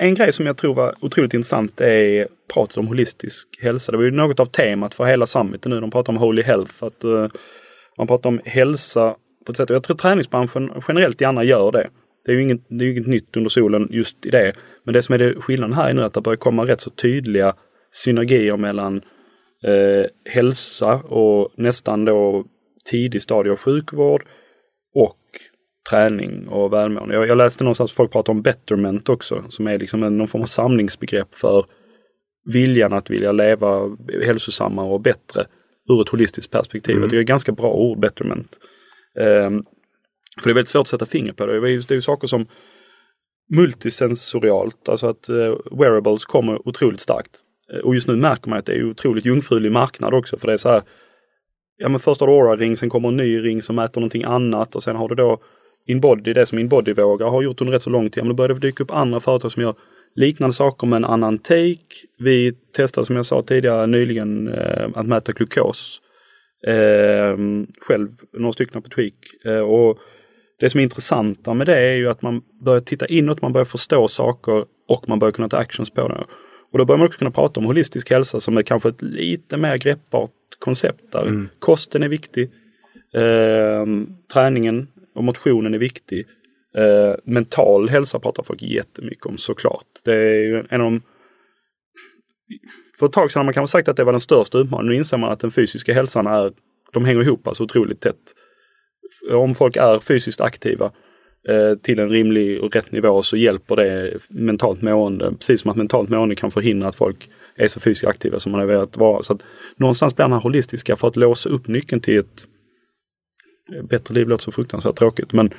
en 0.04 0.14
grej 0.14 0.32
som 0.32 0.46
jag 0.46 0.58
tror 0.58 0.74
var 0.74 0.96
otroligt 1.02 1.34
intressant 1.34 1.82
är 1.82 2.28
pratet 2.54 2.78
om 2.78 2.88
holistisk 2.88 3.48
hälsa. 3.62 3.92
Det 3.92 3.98
var 3.98 4.06
ju 4.06 4.12
något 4.12 4.40
av 4.40 4.46
temat 4.46 4.96
för 4.96 5.06
hela 5.06 5.26
summiten 5.26 5.72
nu. 5.72 5.82
De 5.82 5.92
pratar 5.92 6.14
om 6.14 6.18
Holy 6.18 6.42
Health. 6.42 6.84
Att, 6.84 7.04
uh, 7.04 7.28
man 7.98 8.08
pratar 8.08 8.30
om 8.30 8.42
hälsa 8.46 9.16
På 9.46 9.52
ett 9.52 9.58
sätt. 9.58 9.70
Och 9.70 9.76
jag 9.76 9.84
tror 9.84 9.98
träningsbranschen 9.98 10.72
generellt 10.88 11.22
gärna 11.22 11.44
gör 11.44 11.72
det. 11.72 11.90
Det 12.26 12.32
är 12.32 12.36
ju 12.36 12.42
inget, 12.42 12.62
det 12.70 12.86
är 12.86 12.92
inget 12.92 13.08
nytt 13.08 13.38
under 13.38 13.50
solen 13.50 13.88
just 13.92 14.26
i 14.26 14.30
det. 14.30 14.54
Men 14.84 14.94
det 14.94 15.02
som 15.02 15.14
är 15.14 15.20
det, 15.20 15.36
skillnaden 15.42 15.76
här 15.76 15.90
är 15.90 15.94
nu 15.94 16.04
att 16.04 16.14
det 16.14 16.22
börjar 16.22 16.38
komma 16.38 16.66
rätt 16.66 16.82
så 16.82 16.90
tydliga 16.90 17.56
synergier 17.92 18.58
mellan 18.58 19.02
eh, 19.64 20.06
hälsa 20.30 20.94
och 20.94 21.54
nästan 21.58 22.06
då 22.06 22.46
tidig 22.92 23.22
stadie 23.22 23.52
av 23.52 23.58
sjukvård 23.58 24.26
och 24.96 25.18
träning 25.90 26.48
och 26.48 26.74
välmående. 26.74 27.16
Jag, 27.16 27.28
jag 27.28 27.38
läste 27.38 27.64
någonstans 27.64 27.92
att 27.92 27.98
folk 27.98 28.12
pratar 28.12 28.34
om 28.34 28.42
betterment 28.42 29.10
också, 29.10 29.44
som 29.50 29.68
är 29.68 29.80
liksom 29.80 30.04
en, 30.04 30.18
någon 30.18 30.28
form 30.28 30.42
av 30.42 30.46
samlingsbegrepp 30.46 31.36
för 31.36 31.66
viljan 32.54 32.94
att 32.94 33.10
vilja 33.10 33.32
leva 33.32 33.98
hälsosammare 34.26 34.88
och 34.88 35.02
bättre 35.02 35.46
ur 35.90 36.02
ett 36.02 36.10
holistiskt 36.10 36.52
perspektiv. 36.52 36.98
Mm. 36.98 37.10
Det 37.10 37.18
är 37.18 37.22
ett 37.22 37.28
ganska 37.28 37.52
bra 37.52 37.74
ord, 37.74 38.00
betterment. 38.00 38.58
Um, 39.20 39.66
för 40.42 40.44
det 40.44 40.50
är 40.50 40.54
väldigt 40.54 40.68
svårt 40.68 40.82
att 40.82 40.88
sätta 40.88 41.06
finger 41.06 41.34
på 41.34 41.46
det. 41.46 41.60
Det 41.60 41.68
är 41.68 41.72
ju, 41.72 41.80
det 41.80 41.92
är 41.92 41.96
ju 41.96 42.02
saker 42.02 42.28
som 42.28 42.48
multisensorialt, 43.56 44.90
alltså 44.90 45.08
att 45.08 45.30
uh, 45.30 45.56
wearables 45.72 46.26
kommer 46.26 46.68
otroligt 46.68 47.00
starkt. 47.00 47.40
Uh, 47.74 47.80
och 47.80 47.96
just 47.96 48.08
nu 48.08 48.16
märker 48.16 48.50
man 48.50 48.60
att 48.60 48.66
det 48.66 48.74
är 48.74 48.90
otroligt 48.90 49.26
jungfrulig 49.26 49.72
marknad 49.72 50.14
också 50.14 50.38
för 50.38 50.48
det 50.48 50.54
är 50.54 50.58
så 50.58 50.70
här 50.70 50.82
Ja 51.78 51.90
men 51.90 52.00
först 52.00 52.22
har 52.22 52.28
du 52.28 52.34
Aura-ring, 52.34 52.78
sen 52.78 52.90
kommer 52.90 53.10
en 53.10 53.18
ny 53.18 53.44
ring 53.44 53.62
som 53.62 53.76
mäter 53.76 54.02
någonting 54.02 54.24
annat 54.24 54.76
och 54.76 54.84
sen 54.84 54.96
har 54.96 55.10
du 55.10 55.16
då 55.16 55.42
Inbody, 55.88 56.34
det 56.34 56.46
som 56.46 56.60
Inbody-vågar 56.60 57.28
har 57.28 57.42
gjort 57.42 57.62
under 57.62 57.74
rätt 57.74 57.84
så 57.84 57.90
lång 57.90 58.10
tid. 58.10 58.24
Men 58.24 58.30
då 58.30 58.34
börjar 58.36 58.54
det 58.54 58.68
dyka 58.68 58.84
upp 58.84 58.92
andra 58.92 59.20
företag 59.20 59.52
som 59.52 59.64
gör 59.64 59.76
liknande 60.16 60.54
saker 60.54 60.88
med 60.88 60.98
en 60.98 61.06
annan 61.06 61.38
take. 61.38 61.78
Vi 62.20 62.54
testade 62.76 63.06
som 63.06 63.16
jag 63.16 63.26
sa 63.26 63.42
tidigare 63.42 63.88
nyligen 63.88 64.48
eh, 64.48 64.90
att 64.96 65.08
mäta 65.08 65.32
glukos. 65.32 66.02
Eh, 66.68 67.38
själv, 67.82 68.10
några 68.34 68.54
stycken 68.54 68.82
på 68.82 68.90
Tweak. 68.90 69.14
Eh, 69.46 69.60
och 69.60 69.98
det 70.60 70.70
som 70.70 70.80
är 70.80 70.84
intressanta 70.84 71.54
med 71.54 71.68
det 71.68 71.78
är 71.78 71.94
ju 71.94 72.10
att 72.10 72.22
man 72.22 72.42
börjar 72.62 72.82
titta 72.82 73.06
inåt, 73.06 73.42
man 73.42 73.54
börjar 73.54 73.66
förstå 73.66 74.08
saker 74.08 74.66
och 74.88 75.10
man 75.10 75.20
börjar 75.20 75.32
kunna 75.32 75.50
ta 75.50 75.58
actions 75.58 75.90
på 75.90 76.08
det. 76.08 76.24
Och 76.72 76.80
då 76.80 76.86
börjar 76.86 76.98
man 76.98 77.08
också 77.08 77.20
kunna 77.20 77.32
prata 77.32 77.60
om 77.60 77.66
holistisk 77.66 78.10
hälsa 78.10 78.40
som 78.40 78.58
är 78.58 78.62
kanske 78.62 78.90
ett 78.90 79.02
lite 79.02 79.58
mer 79.58 79.78
greppbart 79.78 80.32
koncept 80.60 81.12
där 81.12 81.22
mm. 81.22 81.50
kosten 81.60 82.04
är 82.04 82.10
viktig. 82.10 82.52
Eh, 83.14 83.86
träningen 84.34 84.88
och 85.16 85.24
motionen 85.24 85.74
är 85.74 85.78
viktig. 85.78 86.26
Eh, 86.78 87.16
mental 87.24 87.90
hälsa 87.90 88.20
pratar 88.20 88.44
folk 88.44 88.62
jättemycket 88.62 89.26
om 89.26 89.38
såklart. 89.38 89.86
Det 90.04 90.14
är 90.14 90.44
ju 90.44 90.64
en 90.70 90.82
av 90.82 90.92
de... 90.92 91.02
För 93.00 93.06
ett 93.06 93.12
tag 93.12 93.32
sedan 93.32 93.40
har 93.40 93.46
man 93.46 93.54
kanske 93.54 93.72
sagt 93.72 93.88
att 93.88 93.98
det 93.98 94.04
var 94.04 94.14
den 94.14 94.22
största 94.22 94.58
utmaningen. 94.58 94.92
Nu 94.92 94.98
inser 94.98 95.18
man 95.18 95.32
att 95.32 95.40
den 95.40 95.52
fysiska 95.52 95.94
hälsan 95.94 96.28
är, 96.28 96.54
de 96.94 97.06
hänger 97.06 97.22
ihop 97.22 97.48
alltså 97.48 97.64
otroligt 97.64 98.02
tätt. 98.02 98.34
Om 99.32 99.56
folk 99.56 99.76
är 99.76 100.00
fysiskt 100.00 100.42
aktiva 100.42 100.92
eh, 101.50 101.78
till 101.78 102.00
en 102.00 102.10
rimlig 102.10 102.62
och 102.62 102.76
rätt 102.76 102.92
nivå 102.92 103.22
så 103.22 103.38
hjälper 103.38 103.76
det 103.76 104.18
mentalt 104.30 104.82
mående. 104.82 105.34
Precis 105.40 105.62
som 105.62 105.72
att 105.72 105.78
mentalt 105.78 106.10
mående 106.10 106.36
kan 106.36 106.52
förhindra 106.52 106.88
att 106.88 106.96
folk 106.96 107.30
är 107.56 107.68
så 107.68 107.80
fysiskt 107.80 108.08
aktiva 108.08 108.40
som 108.40 108.52
man 108.52 108.62
har 108.62 108.68
velat 108.68 108.98
vara. 108.98 109.24
Så 109.24 109.34
att 109.34 109.46
någonstans 109.76 110.16
blir 110.16 110.24
den 110.24 110.34
här 110.34 110.40
holistiska 110.40 110.96
för 110.96 111.08
att 111.08 111.16
låsa 111.16 111.50
upp 111.50 111.68
nyckeln 111.68 112.02
till 112.02 112.20
ett 112.20 112.48
bättre 113.82 114.14
liv 114.14 114.28
låter 114.28 114.44
så 114.44 114.52
fruktansvärt 114.52 114.96
tråkigt 114.96 115.34
men 115.34 115.50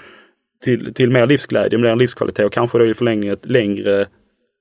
till, 0.63 0.95
till 0.95 1.11
mer 1.11 1.27
livsglädje, 1.27 1.79
mer 1.79 1.97
livskvalitet 1.97 2.47
och 2.47 2.53
kanske 2.53 2.79
då 2.79 2.87
i 2.87 2.95
förlängningen 2.95 3.35
ett 3.35 3.47
längre 3.47 4.07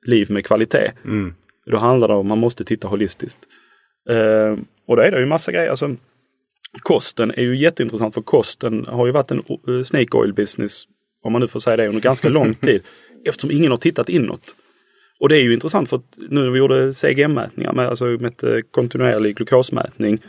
liv 0.05 0.31
med 0.31 0.45
kvalitet. 0.45 0.91
Mm. 1.05 1.33
Då 1.65 1.77
handlar 1.77 2.07
det 2.07 2.13
om 2.13 2.19
att 2.19 2.25
man 2.25 2.37
måste 2.37 2.63
titta 2.63 2.87
holistiskt. 2.87 3.39
Uh, 4.09 4.57
och 4.87 4.95
då 4.95 5.01
är 5.01 5.11
det 5.11 5.19
ju 5.19 5.25
massa 5.25 5.51
grejer. 5.51 5.69
Alltså, 5.69 5.95
kosten 6.81 7.31
är 7.31 7.41
ju 7.41 7.57
jätteintressant 7.57 8.13
för 8.13 8.21
kosten 8.21 8.85
har 8.85 9.05
ju 9.05 9.11
varit 9.11 9.31
en 9.31 9.43
uh, 9.67 9.83
snake 9.83 10.17
oil 10.17 10.33
business, 10.33 10.83
om 11.23 11.31
man 11.31 11.41
nu 11.41 11.47
får 11.47 11.59
säga 11.59 11.77
det, 11.77 11.87
under 11.87 12.01
ganska 12.01 12.29
lång 12.29 12.53
tid. 12.61 12.81
Eftersom 13.25 13.51
ingen 13.51 13.71
har 13.71 13.77
tittat 13.77 14.09
inåt. 14.09 14.55
Och 15.19 15.29
det 15.29 15.37
är 15.37 15.41
ju 15.41 15.53
intressant 15.53 15.89
för 15.89 15.97
att 15.97 16.17
nu 16.17 16.41
när 16.41 16.49
vi 16.49 16.59
gjorde 16.59 16.93
CGM-mätningar, 16.93 17.73
med, 17.73 17.87
alltså 17.87 18.05
med 18.05 18.43
eh, 18.43 18.59
kontinuerlig 18.71 19.35
glukosmätning, 19.35 20.19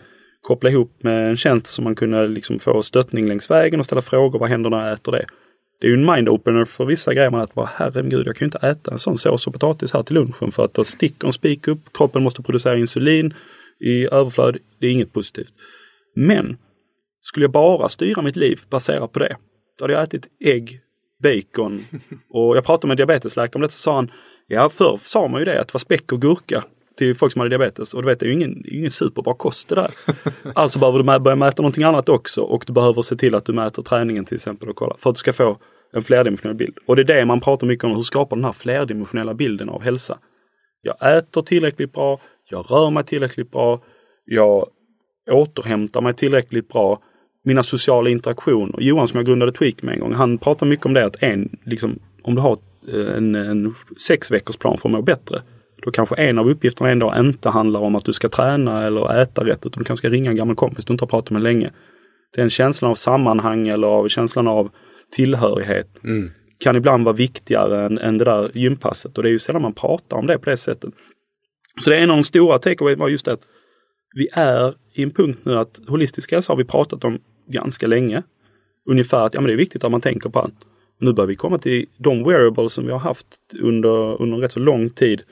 koppla 0.45 0.71
ihop 0.71 1.03
med 1.03 1.31
en 1.31 1.37
tjänst 1.37 1.67
som 1.67 1.85
man 1.85 1.95
kunde 1.95 2.29
liksom 2.29 2.59
få 2.59 2.83
stöttning 2.83 3.29
längs 3.29 3.51
vägen 3.51 3.81
och 3.81 3.87
ställa 3.87 4.03
frågor. 4.03 4.39
Vad 4.39 4.49
händer 4.49 4.71
när 4.71 4.87
jag 4.87 4.93
äter 4.93 5.13
det? 5.13 5.27
Det 5.81 5.87
är 5.87 5.91
ju 5.91 5.95
en 5.95 6.11
mind-opener 6.11 6.65
för 6.65 6.85
vissa 6.85 7.15
grejer. 7.15 7.31
Man 7.31 7.41
att 7.41 7.55
bara 7.55 7.71
herregud, 7.75 8.27
jag 8.27 8.37
kan 8.37 8.47
ju 8.47 8.47
inte 8.47 8.67
äta 8.67 8.93
en 8.93 8.99
sån 8.99 9.19
sås 9.19 9.47
och 9.47 9.53
potatis 9.53 9.93
här 9.93 10.03
till 10.03 10.15
lunchen 10.15 10.53
för 10.53 10.65
att 10.65 10.75
då 10.75 10.85
sticker 10.85 11.27
en 11.27 11.33
spik 11.33 11.69
upp. 11.69 11.93
Kroppen 11.93 12.23
måste 12.23 12.43
producera 12.43 12.79
insulin 12.79 13.35
i 13.81 14.07
överflöd. 14.07 14.57
Det 14.81 14.87
är 14.87 14.91
inget 14.91 15.13
positivt. 15.13 15.53
Men 16.17 16.57
skulle 17.21 17.45
jag 17.45 17.51
bara 17.51 17.89
styra 17.89 18.23
mitt 18.23 18.37
liv 18.37 18.61
baserat 18.71 19.13
på 19.13 19.19
det, 19.19 19.37
då 19.79 19.85
hade 19.85 19.95
jag 19.95 20.03
ätit 20.03 20.27
ägg, 20.45 20.81
bacon 21.23 21.85
och 22.31 22.57
jag 22.57 22.65
pratade 22.65 22.89
med 22.89 22.97
diabetesläkaren 22.97 23.63
om 23.63 23.67
det 23.67 23.73
så 23.73 23.79
sa 23.79 23.95
han, 23.95 24.11
ja 24.47 24.69
förr 24.69 25.01
sa 25.03 25.29
man 25.29 25.41
ju 25.41 25.45
det 25.45 25.61
att 25.61 25.69
det 25.69 25.75
var 25.75 25.79
späck 25.79 26.13
och 26.13 26.21
gurka 26.21 26.65
till 26.97 27.15
folk 27.15 27.33
som 27.33 27.41
hade 27.41 27.49
diabetes. 27.49 27.95
Och 27.95 28.03
du 28.03 28.09
vet, 28.09 28.21
det 28.21 28.27
är 28.27 28.29
ju 28.29 28.35
ingen, 28.35 28.65
ingen 28.69 28.91
superbra 28.91 29.35
kost 29.35 29.69
det 29.69 29.75
där. 29.75 29.91
alltså 30.55 30.79
behöver 30.79 30.99
du 30.99 31.19
börja 31.19 31.37
mäta 31.37 31.63
någonting 31.63 31.85
annat 31.85 32.09
också 32.09 32.43
och 32.43 32.65
du 32.67 32.73
behöver 32.73 33.03
se 33.03 33.17
till 33.17 33.35
att 33.35 33.45
du 33.45 33.53
mäter 33.53 33.83
träningen 33.83 34.25
till 34.25 34.35
exempel 34.35 34.69
och 34.69 34.77
kolla 34.77 34.95
för 34.99 35.11
att 35.11 35.17
du 35.17 35.19
ska 35.19 35.33
få 35.33 35.59
en 35.93 36.03
flerdimensionell 36.03 36.57
bild. 36.57 36.79
Och 36.87 36.97
det 36.97 37.03
är 37.03 37.05
det 37.05 37.25
man 37.25 37.41
pratar 37.41 37.67
mycket 37.67 37.85
om, 37.85 37.95
hur 37.95 38.03
skapar 38.03 38.37
den 38.37 38.45
här 38.45 38.53
flerdimensionella 38.53 39.35
bilden 39.35 39.69
av 39.69 39.83
hälsa? 39.83 40.19
Jag 40.83 41.17
äter 41.19 41.43
tillräckligt 41.43 41.93
bra, 41.93 42.21
jag 42.51 42.71
rör 42.71 42.91
mig 42.91 43.05
tillräckligt 43.05 43.51
bra, 43.51 43.83
jag 44.25 44.69
återhämtar 45.31 46.01
mig 46.01 46.15
tillräckligt 46.15 46.69
bra, 46.69 47.01
mina 47.45 47.63
sociala 47.63 48.11
interaktioner. 48.11 48.81
Johan 48.81 49.09
som 49.09 49.19
jag 49.19 49.27
grundade 49.27 49.53
Tweak 49.53 49.83
med 49.83 49.95
en 49.95 50.01
gång, 50.01 50.13
han 50.13 50.39
pratar 50.39 50.67
mycket 50.67 50.87
om 50.87 50.95
det 50.95 51.05
att 51.05 51.23
en, 51.23 51.57
liksom, 51.65 51.99
om 52.23 52.35
du 52.35 52.41
har 52.41 52.59
en, 53.17 53.35
en 53.35 53.75
sex 54.07 54.31
veckors 54.31 54.57
plan 54.57 54.79
för 54.79 54.89
att 54.89 54.93
må 54.93 55.03
bättre, 55.03 55.43
då 55.83 55.91
kanske 55.91 56.15
en 56.15 56.39
av 56.39 56.49
uppgifterna 56.49 56.91
en 56.91 56.99
dag 56.99 57.19
inte 57.19 57.49
handlar 57.49 57.81
om 57.81 57.95
att 57.95 58.05
du 58.05 58.13
ska 58.13 58.29
träna 58.29 58.87
eller 58.87 59.23
äta 59.23 59.45
rätt 59.45 59.67
utan 59.67 59.79
du 59.79 59.85
kanske 59.85 60.09
ska 60.09 60.15
ringa 60.15 60.31
en 60.31 60.37
gammal 60.37 60.57
kompis 60.57 60.85
du 60.85 60.95
inte 60.95 61.03
har 61.03 61.09
pratat 61.09 61.31
med 61.31 61.43
länge. 61.43 61.71
Den 62.37 62.51
känslan 62.51 62.91
av 62.91 62.95
sammanhang 62.95 63.69
eller 63.69 63.87
av 63.87 64.09
känslan 64.09 64.49
av 64.49 64.71
tillhörighet 65.13 66.05
mm. 66.05 66.31
kan 66.59 66.77
ibland 66.77 67.05
vara 67.05 67.17
viktigare 67.17 67.87
än, 67.87 67.99
än 67.99 68.19
det 68.19 68.25
där 68.25 68.49
gympasset 68.55 69.17
och 69.17 69.23
det 69.23 69.29
är 69.29 69.33
ju 69.33 69.39
sällan 69.39 69.63
man 69.63 69.73
pratar 69.73 70.17
om 70.17 70.27
det 70.27 70.39
på 70.39 70.51
det 70.51 70.57
sättet. 70.57 70.91
Så 71.81 71.91
det 71.91 71.97
är 71.97 72.03
en 72.03 72.11
av 72.11 72.17
de 72.17 72.25
stora 72.25 72.59
takeaway 72.59 72.95
var 72.95 73.09
just 73.09 73.25
det 73.25 73.33
att 73.33 73.47
vi 74.17 74.29
är 74.33 74.75
i 74.95 75.03
en 75.03 75.11
punkt 75.11 75.39
nu 75.43 75.59
att 75.59 75.81
holistisk 75.89 76.33
hälsa 76.33 76.53
har 76.53 76.59
vi 76.59 76.65
pratat 76.65 77.05
om 77.05 77.19
ganska 77.49 77.87
länge. 77.87 78.23
Ungefär 78.91 79.27
att 79.27 79.35
ja, 79.35 79.41
men 79.41 79.47
det 79.47 79.53
är 79.53 79.57
viktigt 79.57 79.85
att 79.85 79.91
man 79.91 80.01
tänker 80.01 80.29
på 80.29 80.39
allt. 80.39 80.67
Nu 81.01 81.13
börjar 81.13 81.29
vi 81.29 81.37
komma 81.37 81.59
till 81.59 81.87
de 81.97 82.25
wearables 82.25 82.73
som 82.73 82.87
vi 82.87 82.93
har 82.93 82.99
haft 82.99 83.27
under, 83.61 84.23
under 84.23 84.39
rätt 84.39 84.53
så 84.53 84.61
lång 84.61 84.91
tid 84.91 85.23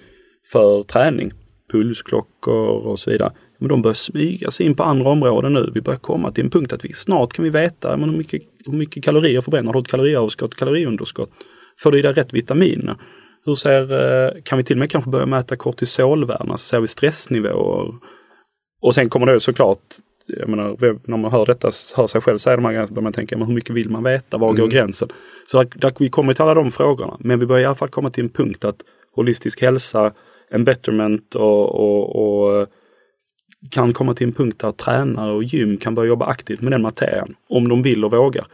för 0.53 0.83
träning, 0.83 1.33
pulsklockor 1.73 2.87
och 2.87 2.99
så 2.99 3.11
vidare. 3.11 3.33
Men 3.59 3.69
de 3.69 3.83
börjar 3.83 3.95
smyga 3.95 4.51
sig 4.51 4.67
in 4.67 4.75
på 4.75 4.83
andra 4.83 5.11
områden 5.11 5.53
nu. 5.53 5.71
Vi 5.75 5.81
börjar 5.81 5.99
komma 5.99 6.33
till 6.33 6.45
en 6.45 6.51
punkt 6.51 6.73
att 6.73 6.85
vi 6.85 6.93
snart 6.93 7.33
kan 7.33 7.43
vi 7.43 7.51
veta 7.51 7.97
men 7.97 8.11
hur, 8.11 8.17
mycket, 8.17 8.43
hur 8.67 8.73
mycket 8.73 9.05
kalorier 9.05 9.41
förbränner 9.41 9.73
du? 9.73 9.79
Ett 9.79 9.89
kaloriöverskott, 9.89 10.55
kaloriunderskott? 10.55 11.31
Får 11.79 11.93
du 11.93 11.99
i 11.99 12.03
dig 12.03 12.13
rätt 12.13 12.33
vitaminer? 12.33 12.97
Hur 13.45 13.55
ser, 13.55 13.93
eh, 13.93 14.43
kan 14.45 14.59
vi 14.59 14.65
till 14.65 14.77
och 14.77 14.79
med 14.79 14.91
kanske 14.91 15.11
börja 15.11 15.27
mäta 15.27 15.57
kortisolvärden, 15.57 16.51
alltså 16.51 16.69
ser 16.69 16.81
vi 16.81 16.87
stressnivåer? 16.87 17.95
Och 18.83 18.95
sen 18.95 19.09
kommer 19.09 19.27
det 19.27 19.41
såklart, 19.41 19.79
jag 20.27 20.49
menar, 20.49 20.77
när 21.11 21.17
man 21.17 21.33
hör 21.33 21.47
detta, 21.47 21.71
hör 21.97 22.07
sig 22.07 22.21
själv 22.21 22.39
säga 22.39 22.57
de 22.57 22.65
här 22.65 22.73
grejerna, 22.73 22.89
börjar 22.89 23.03
man 23.03 23.13
tänka, 23.13 23.39
men 23.39 23.47
hur 23.47 23.55
mycket 23.55 23.71
vill 23.71 23.91
man 23.91 24.03
veta? 24.03 24.39
Var 24.39 24.49
går 24.49 24.59
mm. 24.59 24.71
gränsen? 24.71 25.09
Så 25.47 25.63
där, 25.63 25.71
där, 25.75 25.93
vi 25.99 26.09
kommer 26.09 26.35
till 26.35 26.43
alla 26.43 26.55
de 26.55 26.71
frågorna, 26.71 27.17
men 27.21 27.41
vi 27.41 27.47
börjar 27.47 27.63
i 27.63 27.67
alla 27.67 27.75
fall 27.75 27.89
komma 27.89 28.11
till 28.11 28.25
en 28.25 28.31
punkt 28.31 28.65
att 28.65 28.77
holistisk 29.15 29.63
hälsa 29.63 30.13
en 30.53 30.65
betterment 30.65 31.35
och, 31.35 31.75
och, 31.75 32.17
och, 32.17 32.69
kan 33.71 33.93
komma 33.93 34.15
till 34.15 34.27
en 34.27 34.33
punkt 34.33 34.59
där 34.59 34.73
tränare 34.73 35.33
och 35.33 35.45
gym 35.45 35.77
kan 35.77 35.95
börja 35.95 36.09
jobba 36.09 36.27
aktivt 36.27 36.61
med 36.61 36.73
den 36.73 36.83
materien. 36.83 37.35
Om 37.49 37.69
de 37.69 37.83
vill 37.83 38.05
och 38.05 38.11
vågar. 38.11 38.47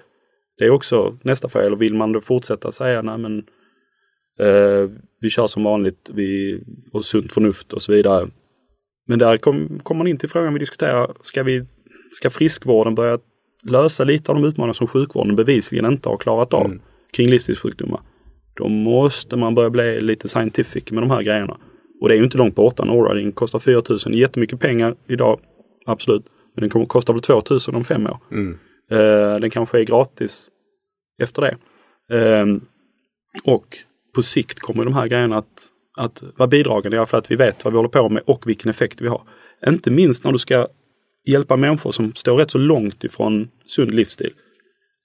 Det 0.59 0.64
är 0.64 0.70
också 0.70 1.16
nästa 1.23 1.49
fråga. 1.49 1.66
Eller 1.66 1.77
vill 1.77 1.95
man 1.95 2.12
då 2.12 2.20
fortsätta 2.20 2.73
säga 2.73 3.03
nej 3.03 3.18
men 3.18 3.39
eh, 4.39 4.91
vi 5.20 5.31
kör 5.31 5.47
som 5.47 5.64
vanligt 5.64 6.11
vi, 6.14 6.61
och 6.93 7.05
sunt 7.05 7.33
förnuft 7.33 7.73
och 7.73 7.83
så 7.83 7.93
vidare. 7.93 8.27
Men 9.07 9.18
där 9.18 9.37
kommer 9.37 9.79
kom 9.79 9.99
man 9.99 10.07
in 10.07 10.18
till 10.18 10.29
frågan 10.29 10.53
vi 10.53 10.59
diskuterar. 10.59 11.12
Ska, 11.20 11.43
vi, 11.43 11.64
ska 12.12 12.31
friskvården 12.31 12.95
börja 12.95 13.18
lösa 13.62 14.05
lite 14.05 14.33
av 14.33 14.41
de 14.41 14.49
utmaningar 14.49 14.75
som 14.75 14.87
sjukvården 14.87 15.37
bevisligen 15.37 15.87
inte 15.87 16.09
har 16.09 16.16
klarat 16.16 16.55
av 16.55 16.66
mm. 16.66 16.81
kring 17.12 17.29
livsstilssjukdomar? 17.29 18.01
Då 18.55 18.68
måste 18.68 19.37
man 19.37 19.55
börja 19.55 19.70
bli 19.70 20.01
lite 20.01 20.29
scientific 20.29 20.91
med 20.91 21.03
de 21.03 21.11
här 21.11 21.23
grejerna. 21.23 21.57
Och 22.01 22.09
det 22.09 22.15
är 22.15 22.19
ju 22.19 22.25
inte 22.25 22.39
långt 22.39 22.55
borta. 22.55 22.83
En 22.83 22.91
Aura-ring 22.91 23.33
kostar 23.33 23.59
4000. 23.59 24.13
Jättemycket 24.13 24.61
pengar 24.61 24.95
idag, 25.07 25.41
absolut. 25.87 26.25
Men 26.55 26.61
den 26.61 26.71
kommer 26.71 26.87
kosta 26.87 27.13
väl 27.13 27.23
2000 27.23 27.75
om 27.75 27.85
fem 27.85 28.07
år. 28.07 28.19
Mm. 28.31 28.59
Uh, 28.93 29.41
den 29.41 29.51
kanske 29.51 29.79
är 29.79 29.85
gratis 29.85 30.51
efter 31.23 31.43
det. 31.43 31.57
Uh, 32.17 32.59
och 33.45 33.67
på 34.15 34.23
sikt 34.23 34.61
kommer 34.61 34.85
de 34.85 34.95
här 34.95 35.07
grejerna 35.07 35.37
att, 35.37 35.67
att 35.99 36.23
vara 36.37 36.47
bidragande 36.47 37.07
för 37.07 37.19
att 37.19 37.31
vi 37.31 37.37
vet 37.37 37.65
vad 37.65 37.73
vi 37.73 37.77
håller 37.77 37.89
på 37.89 38.09
med 38.09 38.23
och 38.27 38.47
vilken 38.47 38.71
effekt 38.71 39.01
vi 39.01 39.09
har. 39.09 39.23
Inte 39.67 39.91
minst 39.91 40.25
när 40.25 40.33
du 40.33 40.39
ska 40.39 40.67
hjälpa 41.27 41.57
människor 41.57 41.91
som 41.91 42.15
står 42.15 42.37
rätt 42.37 42.51
så 42.51 42.59
långt 42.59 43.05
ifrån 43.05 43.49
sund 43.67 43.95
livsstil. 43.95 44.33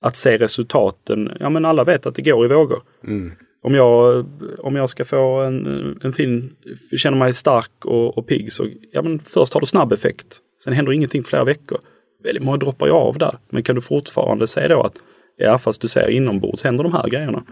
att 0.02 0.16
se 0.16 0.38
resultaten. 0.38 1.32
Ja 1.40 1.50
men 1.50 1.66
alla 1.66 1.84
vet 1.84 2.06
att 2.06 2.16
det 2.16 2.22
går 2.22 2.46
i 2.46 2.48
vågor. 2.48 2.84
Mm. 3.04 3.32
Om 3.64 3.74
jag, 3.74 4.26
om 4.60 4.76
jag 4.76 4.90
ska 4.90 5.06
få 5.06 5.42
en, 5.42 6.00
en 6.04 6.14
fin, 6.14 6.56
känna 6.98 7.18
mig 7.18 7.34
stark 7.34 7.86
och, 7.86 8.18
och 8.18 8.28
pigg 8.28 8.54
så, 8.54 8.68
ja 8.92 9.02
men 9.02 9.20
först 9.20 9.54
har 9.54 9.62
du 9.62 9.66
snabb 9.66 9.94
effekt. 9.94 10.40
Sen 10.64 10.74
händer 10.74 10.92
ingenting 10.92 11.24
flera 11.24 11.44
veckor. 11.44 11.80
Väldigt 12.24 12.44
många 12.44 12.58
droppar 12.58 12.88
ju 12.88 12.94
av 12.94 13.18
där. 13.18 13.38
Men 13.50 13.64
kan 13.64 13.76
du 13.76 13.82
fortfarande 13.82 14.48
se 14.48 14.68
då 14.68 14.82
att, 14.82 14.94
ja 15.38 15.58
fast 15.58 15.82
du 15.82 15.88
ser 15.88 16.10
inombords 16.10 16.64
händer 16.64 16.84
de 16.84 16.94
här 16.94 17.10
grejerna. 17.10 17.44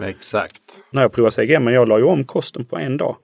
Exakt. 0.00 0.80
När 0.92 1.02
jag 1.02 1.12
provade 1.12 1.32
CGM, 1.32 1.64
men 1.64 1.74
jag 1.74 1.88
la 1.88 1.98
ju 1.98 2.04
om 2.04 2.24
kosten 2.24 2.64
på 2.64 2.78
en 2.78 2.96
dag. 2.96 3.16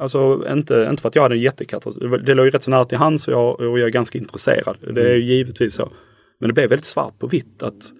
Alltså 0.00 0.44
inte, 0.52 0.86
inte 0.90 1.02
för 1.02 1.08
att 1.08 1.14
jag 1.14 1.22
hade 1.22 1.34
en 1.34 1.40
jättekatastrof. 1.40 2.20
Det 2.26 2.34
låg 2.34 2.46
ju 2.46 2.50
rätt 2.50 2.62
så 2.62 2.70
nära 2.70 2.84
till 2.84 2.98
hands 2.98 3.28
och 3.28 3.34
jag, 3.34 3.60
och 3.60 3.78
jag 3.78 3.86
är 3.86 3.92
ganska 3.92 4.18
intresserad. 4.18 4.76
Det 4.94 5.10
är 5.10 5.14
ju 5.14 5.24
givetvis 5.24 5.74
så. 5.74 5.92
Men 6.40 6.48
det 6.48 6.54
blev 6.54 6.68
väldigt 6.68 6.84
svart 6.84 7.18
på 7.18 7.26
vitt 7.26 7.62
att 7.62 7.92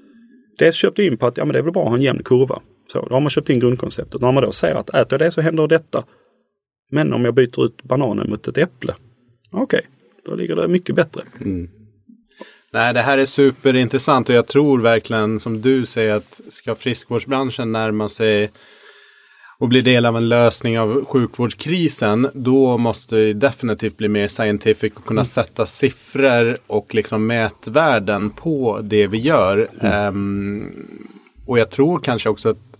dels 0.59 0.77
köpte 0.77 1.03
jag 1.03 1.13
in 1.13 1.19
på 1.19 1.27
att 1.27 1.37
ja, 1.37 1.45
men 1.45 1.53
det 1.53 1.59
är 1.59 1.63
väl 1.63 1.73
bra 1.73 1.83
att 1.83 1.89
ha 1.89 1.97
en 1.97 2.03
jämn 2.03 2.23
kurva. 2.25 2.63
Så, 2.87 3.07
då 3.09 3.15
har 3.15 3.21
man 3.21 3.31
köpt 3.31 3.51
in 3.51 3.61
grundkonceptet. 3.61 4.21
När 4.21 4.33
man 4.33 4.43
då 4.43 4.53
ser 4.53 4.75
att 4.75 4.89
äter 4.89 5.07
jag 5.11 5.21
det 5.21 5.33
så 5.33 5.41
händer 5.41 5.67
detta. 5.67 6.05
Men 6.91 7.13
om 7.13 7.25
jag 7.25 7.35
byter 7.35 7.65
ut 7.65 7.83
bananen 7.83 8.31
mot 8.31 8.49
ett 8.49 8.59
äpple. 8.59 8.95
Okej, 9.51 9.63
okay, 9.63 9.81
då 10.27 10.35
ligger 10.35 10.57
det 10.57 10.69
mycket 10.69 10.95
bättre. 10.95 11.23
Mm. 11.41 11.71
Nej, 12.73 12.95
det 12.95 13.03
här 13.03 13.19
är 13.19 13.25
superintressant 13.25 14.29
och 14.29 14.35
jag 14.35 14.47
tror 14.47 14.81
verkligen 14.81 15.41
som 15.41 15.61
du 15.61 15.87
säger 15.87 16.15
att 16.15 16.41
ska 16.49 16.75
friskvårdsbranschen 16.75 17.73
närma 17.73 18.09
sig 18.09 18.51
och 19.59 19.69
bli 19.69 19.81
del 19.81 20.07
av 20.07 20.17
en 20.17 20.29
lösning 20.29 20.79
av 20.79 21.05
sjukvårdskrisen, 21.05 22.29
då 22.35 22.79
måste 22.79 23.17
det 23.17 23.33
definitivt 23.33 23.97
bli 23.97 24.09
mer 24.09 24.29
scientific 24.29 24.93
och 24.97 25.05
kunna 25.05 25.21
mm. 25.21 25.27
sätta 25.27 25.67
siffror 25.67 26.57
och 26.67 26.95
liksom 26.95 27.27
mätvärden 27.27 28.31
på 28.31 28.81
det 28.83 29.07
vi 29.07 29.19
gör. 29.19 29.69
Mm. 29.81 30.09
Um, 30.09 30.87
och 31.47 31.59
jag 31.59 31.71
tror 31.71 31.99
kanske 31.99 32.29
också 32.29 32.49
att 32.49 32.76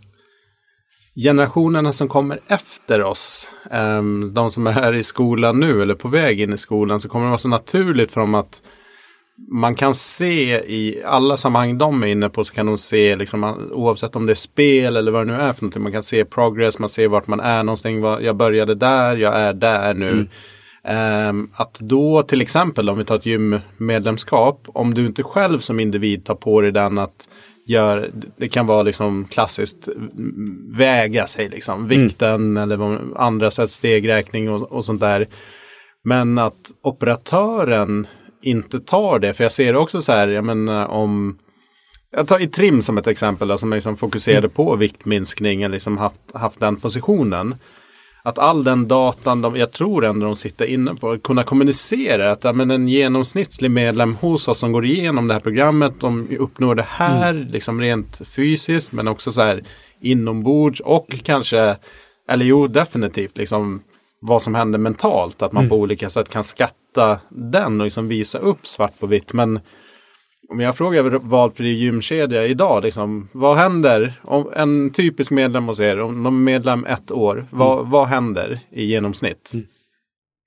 generationerna 1.17 1.93
som 1.93 2.09
kommer 2.09 2.41
efter 2.47 3.03
oss, 3.03 3.51
um, 3.71 4.35
de 4.35 4.51
som 4.51 4.67
är 4.67 4.73
här 4.73 4.93
i 4.93 5.03
skolan 5.03 5.61
nu 5.61 5.83
eller 5.83 5.95
på 5.95 6.09
väg 6.09 6.41
in 6.41 6.53
i 6.53 6.59
skolan, 6.59 7.01
så 7.01 7.09
kommer 7.09 7.25
det 7.25 7.31
vara 7.31 7.39
så 7.39 7.49
naturligt 7.49 8.13
för 8.13 8.21
dem 8.21 8.35
att 8.35 8.63
man 9.51 9.75
kan 9.75 9.95
se 9.95 10.59
i 10.59 11.03
alla 11.05 11.37
sammanhang 11.37 11.79
de 11.79 12.03
är 12.03 12.07
inne 12.07 12.29
på 12.29 12.45
så 12.45 12.55
kan 12.55 12.67
de 12.67 12.79
se 12.79 13.17
liksom, 13.17 13.69
oavsett 13.73 14.17
om 14.17 14.27
det 14.27 14.33
är 14.33 14.35
spel 14.35 14.97
eller 14.97 15.13
vad 15.13 15.27
det 15.27 15.33
nu 15.33 15.39
är 15.41 15.53
för 15.53 15.63
någonting. 15.63 15.83
Man 15.83 15.93
kan 15.93 16.03
se 16.03 16.25
progress, 16.25 16.79
man 16.79 16.89
ser 16.89 17.09
vart 17.09 17.27
man 17.27 17.41
är 17.41 17.63
någonstans. 17.63 18.23
Jag 18.23 18.37
började 18.37 18.75
där, 18.75 19.17
jag 19.17 19.35
är 19.35 19.53
där 19.53 19.95
nu. 19.95 20.11
Mm. 20.11 20.29
Um, 21.29 21.51
att 21.55 21.79
då 21.81 22.23
till 22.23 22.43
exempel 22.43 22.91
om 22.91 22.99
vi 22.99 23.05
tar 23.05 23.17
ett 23.17 23.27
gymmedlemskap, 23.27 24.67
om 24.67 24.95
du 24.95 25.07
inte 25.07 25.23
själv 25.23 25.59
som 25.59 25.81
individ 25.81 26.25
tar 26.25 26.35
på 26.35 26.61
dig 26.61 26.73
den 26.73 26.99
att 26.99 27.29
gör, 27.67 28.11
det 28.37 28.49
kan 28.49 28.67
vara 28.67 28.83
liksom 28.83 29.25
klassiskt 29.25 29.89
väga 30.77 31.27
sig 31.27 31.49
liksom, 31.49 31.85
mm. 31.85 31.89
vikten 31.89 32.35
mm. 32.35 32.57
eller 32.57 32.99
andra 33.21 33.51
sätt 33.51 33.71
stegräkning 33.71 34.51
och, 34.51 34.73
och 34.73 34.85
sånt 34.85 35.01
där. 35.01 35.27
Men 36.05 36.39
att 36.39 36.73
operatören 36.83 38.07
inte 38.43 38.81
tar 38.81 39.19
det. 39.19 39.35
För 39.35 39.45
jag 39.45 39.53
ser 39.53 39.77
också 39.77 40.03
så 40.03 40.13
här, 40.13 40.29
jag 40.29 40.45
menar 40.45 40.87
om 40.87 41.39
jag 42.11 42.29
tar 42.29 42.43
i 42.43 42.47
trim 42.47 42.83
som 42.83 42.99
ett 42.99 43.07
exempel 43.07 43.49
då, 43.49 43.59
som 43.59 43.71
liksom 43.71 43.97
fokuserade 43.97 44.39
mm. 44.39 44.51
på 44.51 44.77
viktminskning 44.77 45.63
eller 45.63 45.73
liksom 45.73 45.99
haft, 45.99 46.21
haft 46.35 46.61
den 46.61 46.77
positionen. 46.77 47.55
Att 48.27 48.39
all 48.39 48.65
den 48.65 48.89
datan, 48.89 49.43
de, 49.43 49.57
jag 49.57 49.73
tror 49.73 50.05
ändå 50.05 50.27
de 50.27 50.37
sitter 50.37 50.65
inne 50.65 50.95
på, 50.95 51.19
kunna 51.19 51.43
kommunicera 51.43 52.33
att 52.33 52.45
ja, 52.45 52.53
men 52.53 52.71
en 52.71 52.89
genomsnittlig 52.89 53.71
medlem 53.71 54.15
hos 54.15 54.49
oss 54.49 54.59
som 54.59 54.73
går 54.73 54.85
igenom 54.85 55.29
det 55.29 55.35
här 55.35 55.41
programmet, 55.41 56.01
de 56.01 56.37
uppnår 56.39 56.75
det 56.75 56.87
här 56.89 57.31
mm. 57.31 57.49
liksom 57.49 57.81
rent 57.81 58.29
fysiskt 58.29 58.93
men 58.93 59.09
också 59.09 59.33
så 59.33 59.43
här 59.43 59.63
inombords 60.01 60.81
och 60.81 61.15
kanske, 61.23 61.77
eller 62.29 62.45
jo 62.45 62.67
definitivt 62.67 63.39
liksom 63.39 63.83
vad 64.21 64.43
som 64.43 64.55
händer 64.55 64.79
mentalt. 64.79 65.43
Att 65.43 65.53
man 65.53 65.63
mm. 65.63 65.71
på 65.71 65.77
olika 65.77 66.11
sätt 66.11 66.29
kan 66.29 66.45
skatta 66.45 67.21
den 67.29 67.81
och 67.81 67.85
liksom 67.85 68.09
visa 68.09 68.39
upp 68.39 68.67
svart 68.67 69.01
på 69.01 69.07
vitt. 69.07 69.33
Men 69.33 69.61
om 70.49 70.61
jag 70.61 70.77
frågar 70.77 71.03
valfri 71.19 71.69
gymkedja 71.69 72.47
idag, 72.47 72.85
liksom, 72.85 73.29
vad 73.33 73.57
händer 73.57 74.13
om 74.23 74.53
en 74.57 74.93
typisk 74.93 75.31
medlem 75.31 75.65
hos 75.65 75.81
er, 75.81 76.01
om 76.01 76.23
de 76.23 76.37
är 76.37 76.41
medlem 76.41 76.85
ett 76.85 77.11
år, 77.11 77.47
vad, 77.51 77.79
mm. 77.79 77.91
vad 77.91 78.09
händer 78.09 78.61
i 78.71 78.85
genomsnitt? 78.85 79.51
Mm. 79.55 79.67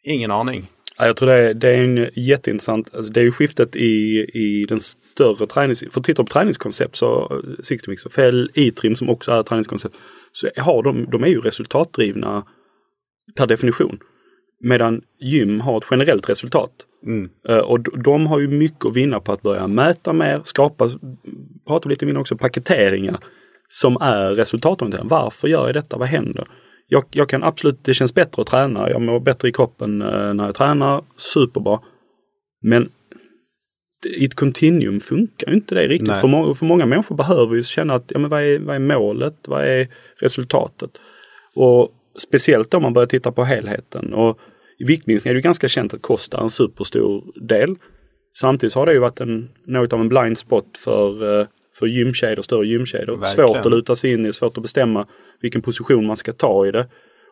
Ingen 0.03 0.31
aning. 0.31 0.67
Ja, 0.97 1.05
jag 1.05 1.15
tror 1.15 1.29
det 1.29 1.33
är, 1.33 1.53
det 1.53 1.69
är 1.69 1.83
en 1.83 2.09
jätteintressant, 2.15 2.95
alltså 2.95 3.11
det 3.11 3.19
är 3.19 3.23
ju 3.23 3.31
skiftet 3.31 3.75
i, 3.75 4.25
i 4.33 4.65
den 4.69 4.79
större 4.81 5.47
tränings... 5.47 5.83
För 5.91 6.01
tittar 6.01 6.23
på 6.23 6.29
träningskoncept 6.29 6.95
så, 6.95 7.41
Sixtymix 7.63 8.05
och 8.05 8.11
FL, 8.11 8.45
E-trim 8.53 8.95
som 8.95 9.09
också 9.09 9.31
är 9.31 9.43
träningskoncept, 9.43 9.95
så 10.31 10.49
har 10.57 10.83
de, 10.83 11.05
de 11.11 11.23
är 11.23 11.27
ju 11.27 11.41
resultatdrivna 11.41 12.45
per 13.37 13.47
definition. 13.47 13.99
Medan 14.63 15.01
gym 15.19 15.59
har 15.59 15.77
ett 15.77 15.87
generellt 15.91 16.29
resultat. 16.29 16.71
Mm. 17.05 17.29
Uh, 17.49 17.57
och 17.57 17.79
de 18.03 18.27
har 18.27 18.39
ju 18.39 18.47
mycket 18.47 18.85
att 18.85 18.95
vinna 18.95 19.19
på 19.19 19.31
att 19.31 19.41
börja 19.41 19.67
mäta 19.67 20.13
mer, 20.13 20.41
skapa, 20.43 20.89
prata 21.67 21.89
lite 21.89 22.05
mindre 22.05 22.21
också, 22.21 22.37
paketeringar 22.37 23.19
som 23.67 23.97
är 24.01 24.31
resultatorienterade. 24.31 25.09
Varför 25.09 25.47
gör 25.47 25.65
jag 25.65 25.73
detta? 25.73 25.97
Vad 25.97 26.07
händer? 26.07 26.47
Jag, 26.87 27.03
jag, 27.11 27.29
kan 27.29 27.43
absolut, 27.43 27.83
det 27.83 27.93
känns 27.93 28.13
bättre 28.13 28.41
att 28.41 28.47
träna. 28.47 28.89
Jag 28.89 29.01
mår 29.01 29.19
bättre 29.19 29.49
i 29.49 29.51
kroppen 29.51 30.01
uh, 30.01 30.33
när 30.33 30.45
jag 30.45 30.55
tränar. 30.55 31.03
Superbra. 31.17 31.79
Men 32.61 32.89
i 34.05 34.25
ett 34.25 34.35
kontinuum 34.35 34.99
funkar 34.99 35.53
inte 35.53 35.75
det 35.75 35.87
riktigt. 35.87 36.17
För, 36.17 36.27
må 36.27 36.55
för 36.55 36.65
många 36.65 36.85
människor 36.85 37.15
behöver 37.15 37.55
ju 37.55 37.63
känna 37.63 37.93
att, 37.93 38.11
ja 38.13 38.19
men 38.19 38.29
vad 38.29 38.43
är, 38.43 38.59
vad 38.59 38.75
är 38.75 38.79
målet? 38.79 39.35
Vad 39.47 39.63
är 39.63 39.87
resultatet? 40.21 40.91
Och 41.55 41.95
Speciellt 42.19 42.73
om 42.73 42.81
man 42.81 42.93
börjar 42.93 43.07
titta 43.07 43.31
på 43.31 43.43
helheten. 43.43 44.13
Och 44.13 44.39
I 44.79 44.83
viktminskning 44.83 45.29
är 45.29 45.35
det 45.35 45.41
ganska 45.41 45.67
känt 45.67 45.93
att 45.93 46.01
kost 46.01 46.33
är 46.33 46.41
en 46.41 46.51
superstor 46.51 47.23
del. 47.47 47.75
Samtidigt 48.37 48.73
har 48.73 48.85
det 48.85 48.93
ju 48.93 48.99
varit 48.99 49.19
en, 49.19 49.49
något 49.65 49.93
av 49.93 50.01
en 50.01 50.09
blind 50.09 50.37
spot 50.37 50.77
för, 50.77 51.39
eh, 51.41 51.47
för 51.79 51.85
gymkedjor, 51.85 52.41
större 52.41 52.67
gymkedjor. 52.67 53.23
Svårt 53.25 53.57
att 53.65 53.71
luta 53.71 53.95
sig 53.95 54.13
in 54.13 54.25
i, 54.25 54.33
svårt 54.33 54.57
att 54.57 54.63
bestämma 54.63 55.07
vilken 55.41 55.61
position 55.61 56.05
man 56.05 56.17
ska 56.17 56.33
ta 56.33 56.67
i 56.67 56.71
det. 56.71 56.87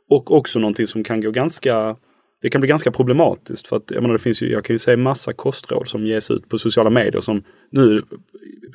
Och 0.10 0.32
också 0.32 0.60
någonting 0.60 0.88
som 0.88 1.04
kan 1.04 1.22
gå 1.22 1.32
ganska 1.32 1.96
det 2.42 2.50
kan 2.50 2.62
bli 2.62 2.68
ganska 2.68 2.92
problematiskt 2.92 3.68
för 3.68 3.76
att 3.76 3.92
jag 3.92 4.02
menar, 4.02 4.14
det 4.14 4.20
finns 4.20 4.42
ju, 4.42 4.52
jag 4.52 4.64
kan 4.64 4.74
ju 4.74 4.80
se 4.80 4.98
massa 4.98 5.34
kostråd 5.34 5.88
som 5.88 6.06
ges 6.06 6.32
ut 6.32 6.50
på 6.50 6.60
sociala 6.60 6.90
medier 6.90 7.22
som 7.22 7.44
nu 7.72 8.04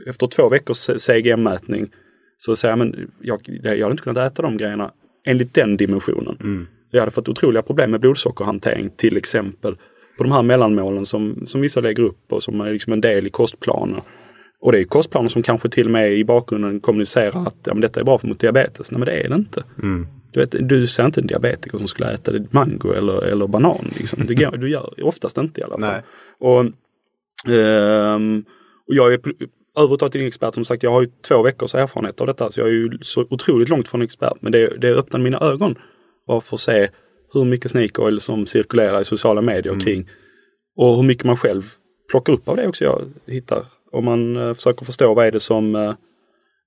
efter 0.06 0.26
två 0.26 0.48
veckors 0.48 0.90
CGM-mätning 0.98 1.90
så 2.36 2.56
säger 2.56 2.72
jag 2.72 2.78
men 2.78 3.10
jag, 3.20 3.40
jag 3.46 3.70
hade 3.70 3.90
inte 3.90 4.02
kunnat 4.02 4.32
äta 4.32 4.42
de 4.42 4.56
grejerna 4.56 4.92
enligt 5.24 5.54
den 5.54 5.76
dimensionen. 5.76 6.36
Mm. 6.40 6.66
Jag 6.94 7.00
hade 7.00 7.12
fått 7.12 7.28
otroliga 7.28 7.62
problem 7.62 7.90
med 7.90 8.00
blodsockerhantering 8.00 8.90
till 8.96 9.16
exempel. 9.16 9.76
På 10.18 10.22
de 10.22 10.32
här 10.32 10.42
mellanmålen 10.42 11.06
som, 11.06 11.46
som 11.46 11.60
vissa 11.60 11.80
lägger 11.80 12.02
upp 12.02 12.32
och 12.32 12.42
som 12.42 12.60
är 12.60 12.72
liksom 12.72 12.92
en 12.92 13.00
del 13.00 13.26
i 13.26 13.30
kostplaner. 13.30 14.02
Och 14.60 14.72
det 14.72 14.80
är 14.80 14.84
kostplaner 14.84 15.28
som 15.28 15.42
kanske 15.42 15.68
till 15.68 15.86
och 15.86 15.90
med 15.90 16.12
i 16.12 16.24
bakgrunden 16.24 16.80
kommunicerar 16.80 17.46
att 17.46 17.56
ja, 17.64 17.74
men 17.74 17.80
detta 17.80 18.00
är 18.00 18.04
bra 18.04 18.18
för 18.18 18.26
mot 18.28 18.40
diabetes. 18.40 18.90
Nej 18.90 18.98
men 18.98 19.06
det 19.06 19.12
är 19.12 19.28
det 19.28 19.34
inte. 19.34 19.64
Mm. 19.82 20.06
Du, 20.32 20.40
vet, 20.40 20.68
du 20.68 20.86
ser 20.86 21.06
inte 21.06 21.20
en 21.20 21.26
diabetiker 21.26 21.78
som 21.78 21.88
skulle 21.88 22.12
äta 22.12 22.32
mango 22.50 22.92
eller, 22.92 23.22
eller 23.22 23.46
banan. 23.46 23.92
Liksom. 23.98 24.26
Det 24.26 24.34
går, 24.34 24.56
du 24.56 24.70
gör 24.70 25.04
oftast 25.04 25.38
inte 25.38 25.60
i 25.60 25.64
alla 25.64 25.72
fall. 25.72 25.80
Nej. 25.80 26.02
Och, 26.38 26.60
um, 27.54 28.44
och 28.88 28.94
jag 28.94 29.12
är 29.12 29.20
överhuvudtaget 29.76 30.14
ingen 30.14 30.28
expert. 30.28 30.54
Som 30.54 30.64
sagt, 30.64 30.82
jag 30.82 30.90
har 30.90 31.02
ju 31.02 31.08
två 31.28 31.42
veckors 31.42 31.74
erfarenhet 31.74 32.20
av 32.20 32.26
detta. 32.26 32.50
Så 32.50 32.60
jag 32.60 32.68
är 32.68 32.72
ju 32.72 32.98
så 33.00 33.26
otroligt 33.30 33.68
långt 33.68 33.88
från 33.88 34.02
expert. 34.02 34.36
Men 34.40 34.52
det, 34.52 34.68
det 34.78 34.94
öppnade 34.94 35.24
mina 35.24 35.40
ögon 35.40 35.78
att 36.28 36.44
få 36.44 36.56
se 36.56 36.88
hur 37.34 37.44
mycket 37.44 37.70
snake 37.70 38.02
oil 38.02 38.20
som 38.20 38.46
cirkulerar 38.46 39.00
i 39.00 39.04
sociala 39.04 39.40
medier 39.40 39.72
mm. 39.72 39.84
kring. 39.84 40.08
Och 40.76 40.96
hur 40.96 41.02
mycket 41.02 41.24
man 41.24 41.36
själv 41.36 41.62
plockar 42.10 42.32
upp 42.32 42.48
av 42.48 42.56
det 42.56 42.68
också 42.68 42.84
jag 42.84 43.02
hittar. 43.26 43.66
Om 43.92 44.04
man 44.04 44.36
uh, 44.36 44.54
försöker 44.54 44.84
förstå 44.84 45.14
vad 45.14 45.26
är 45.26 45.30
det 45.30 45.40
som, 45.40 45.74
uh, 45.74 45.94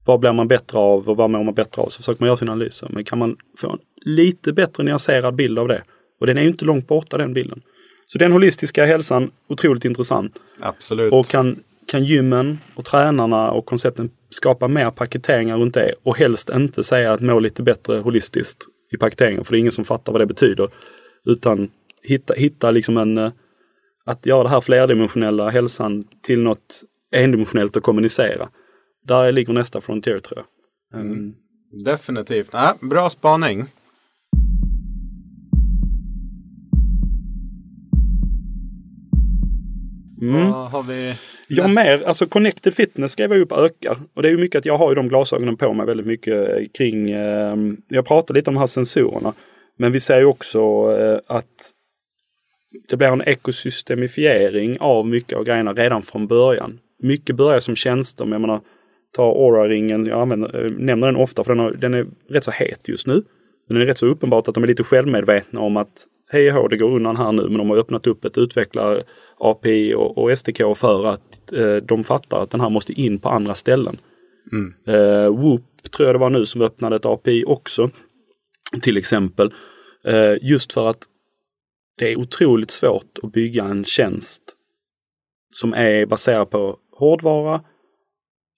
vad 0.05 0.19
blir 0.19 0.33
man 0.33 0.47
bättre 0.47 0.77
av 0.77 1.09
och 1.09 1.17
vad 1.17 1.29
mår 1.29 1.43
man 1.43 1.53
bättre 1.53 1.81
av? 1.81 1.89
Så 1.89 1.97
försöker 1.97 2.21
man 2.21 2.27
göra 2.27 2.37
sina 2.37 2.51
analyser. 2.51 2.89
Men 2.91 3.03
kan 3.03 3.19
man 3.19 3.37
få 3.57 3.69
en 3.69 3.79
lite 4.05 4.53
bättre 4.53 4.83
nyanserad 4.83 5.35
bild 5.35 5.59
av 5.59 5.67
det? 5.67 5.83
Och 6.19 6.27
den 6.27 6.37
är 6.37 6.41
ju 6.41 6.47
inte 6.47 6.65
långt 6.65 6.87
borta 6.87 7.17
den 7.17 7.33
bilden. 7.33 7.61
Så 8.07 8.17
den 8.17 8.31
holistiska 8.31 8.85
hälsan, 8.85 9.31
otroligt 9.47 9.85
intressant. 9.85 10.41
Absolut. 10.59 11.13
Och 11.13 11.27
kan 11.27 11.59
kan 11.87 12.03
gymmen 12.03 12.59
och 12.75 12.85
tränarna 12.85 13.51
och 13.51 13.65
koncepten 13.65 14.09
skapa 14.29 14.67
mer 14.67 14.91
paketeringar 14.91 15.57
runt 15.57 15.73
det 15.73 15.93
och 16.03 16.17
helst 16.17 16.49
inte 16.49 16.83
säga 16.83 17.13
att 17.13 17.21
må 17.21 17.39
lite 17.39 17.63
bättre 17.63 17.97
holistiskt 17.97 18.63
i 18.91 18.97
paketeringen 18.97 19.45
för 19.45 19.51
det 19.51 19.57
är 19.57 19.59
ingen 19.59 19.71
som 19.71 19.85
fattar 19.85 20.11
vad 20.11 20.21
det 20.21 20.25
betyder. 20.25 20.69
Utan 21.25 21.71
hitta, 22.01 22.33
hitta 22.33 22.71
liksom 22.71 22.97
en, 22.97 23.17
eh, 23.17 23.31
att 24.05 24.25
göra 24.25 24.43
det 24.43 24.49
här 24.49 24.61
flerdimensionella 24.61 25.49
hälsan 25.49 26.07
till 26.21 26.39
något 26.39 26.83
endimensionellt 27.11 27.77
att 27.77 27.83
kommunicera. 27.83 28.49
Där 29.03 29.31
ligger 29.31 29.53
nästa 29.53 29.81
frontier 29.81 30.19
tror 30.19 30.43
jag. 30.91 31.01
Mm. 31.01 31.33
Definitivt. 31.85 32.49
Ja, 32.51 32.75
bra 32.81 33.09
spaning. 33.09 33.65
Mm. 40.29 40.51
Vad 40.51 40.71
har 40.71 40.83
vi 40.83 41.13
Ja, 41.47 41.67
mer. 41.67 42.03
Alltså 42.07 42.25
Connected 42.25 42.73
Fitness 42.73 43.11
skrev 43.11 43.31
jag 43.31 43.41
upp 43.41 43.51
ökar. 43.51 43.97
Och 44.13 44.21
det 44.21 44.27
är 44.27 44.31
ju 44.31 44.37
mycket 44.37 44.59
att 44.59 44.65
jag 44.65 44.77
har 44.77 44.89
ju 44.89 44.95
de 44.95 45.07
glasögonen 45.07 45.57
på 45.57 45.73
mig 45.73 45.85
väldigt 45.85 46.05
mycket 46.05 46.73
kring. 46.77 47.11
Eh, 47.11 47.55
jag 47.87 48.05
pratar 48.05 48.33
lite 48.33 48.49
om 48.49 48.53
de 48.53 48.59
här 48.59 48.67
sensorerna. 48.67 49.33
Men 49.77 49.91
vi 49.91 49.99
ser 49.99 50.19
ju 50.19 50.25
också 50.25 50.59
eh, 50.99 51.19
att 51.27 51.71
det 52.89 52.97
blir 52.97 53.07
en 53.07 53.21
ekosystemifiering 53.21 54.77
av 54.79 55.07
mycket 55.07 55.37
av 55.37 55.43
grejerna 55.43 55.73
redan 55.73 56.01
från 56.01 56.27
början. 56.27 56.79
Mycket 57.03 57.35
börjar 57.35 57.59
som 57.59 57.75
tjänster. 57.75 58.25
Men 58.25 58.31
jag 58.31 58.41
menar, 58.41 58.61
ta 59.15 59.23
Aura-ringen. 59.23 60.05
Jag 60.05 60.21
använder, 60.21 60.65
eh, 60.65 60.71
nämner 60.71 61.07
den 61.07 61.15
ofta 61.15 61.43
för 61.43 61.55
den, 61.55 61.59
har, 61.59 61.71
den 61.71 61.93
är 61.93 62.07
rätt 62.29 62.43
så 62.43 62.51
het 62.51 62.87
just 62.87 63.07
nu. 63.07 63.23
Men 63.67 63.77
det 63.77 63.83
är 63.83 63.87
rätt 63.87 63.97
så 63.97 64.05
uppenbart 64.05 64.47
att 64.47 64.55
de 64.55 64.63
är 64.63 64.67
lite 64.67 64.83
självmedvetna 64.83 65.59
om 65.59 65.77
att 65.77 66.05
hej 66.31 66.53
och 66.53 66.69
det 66.69 66.77
går 66.77 66.95
undan 66.95 67.17
här 67.17 67.31
nu 67.31 67.43
men 67.43 67.57
de 67.57 67.69
har 67.69 67.77
öppnat 67.77 68.07
upp 68.07 68.25
ett 68.25 68.37
utvecklar 68.37 69.03
API 69.39 69.93
och, 69.93 70.17
och 70.17 70.39
SDK 70.39 70.77
för 70.77 71.05
att 71.05 71.53
eh, 71.53 71.75
de 71.75 72.03
fattar 72.03 72.43
att 72.43 72.49
den 72.49 72.61
här 72.61 72.69
måste 72.69 72.93
in 72.93 73.19
på 73.19 73.29
andra 73.29 73.55
ställen. 73.55 73.97
Mm. 74.51 74.73
Eh, 74.87 75.29
Whoop 75.29 75.91
tror 75.91 76.07
jag 76.07 76.15
det 76.15 76.19
var 76.19 76.29
nu 76.29 76.45
som 76.45 76.61
öppnade 76.61 76.95
ett 76.95 77.05
API 77.05 77.43
också. 77.47 77.89
Till 78.81 78.97
exempel. 78.97 79.53
Eh, 80.05 80.33
just 80.41 80.73
för 80.73 80.89
att 80.89 81.03
det 81.97 82.11
är 82.11 82.19
otroligt 82.19 82.71
svårt 82.71 83.19
att 83.23 83.31
bygga 83.31 83.63
en 83.63 83.85
tjänst 83.85 84.41
som 85.53 85.73
är 85.73 86.05
baserad 86.05 86.49
på 86.49 86.77
hårdvara 86.91 87.61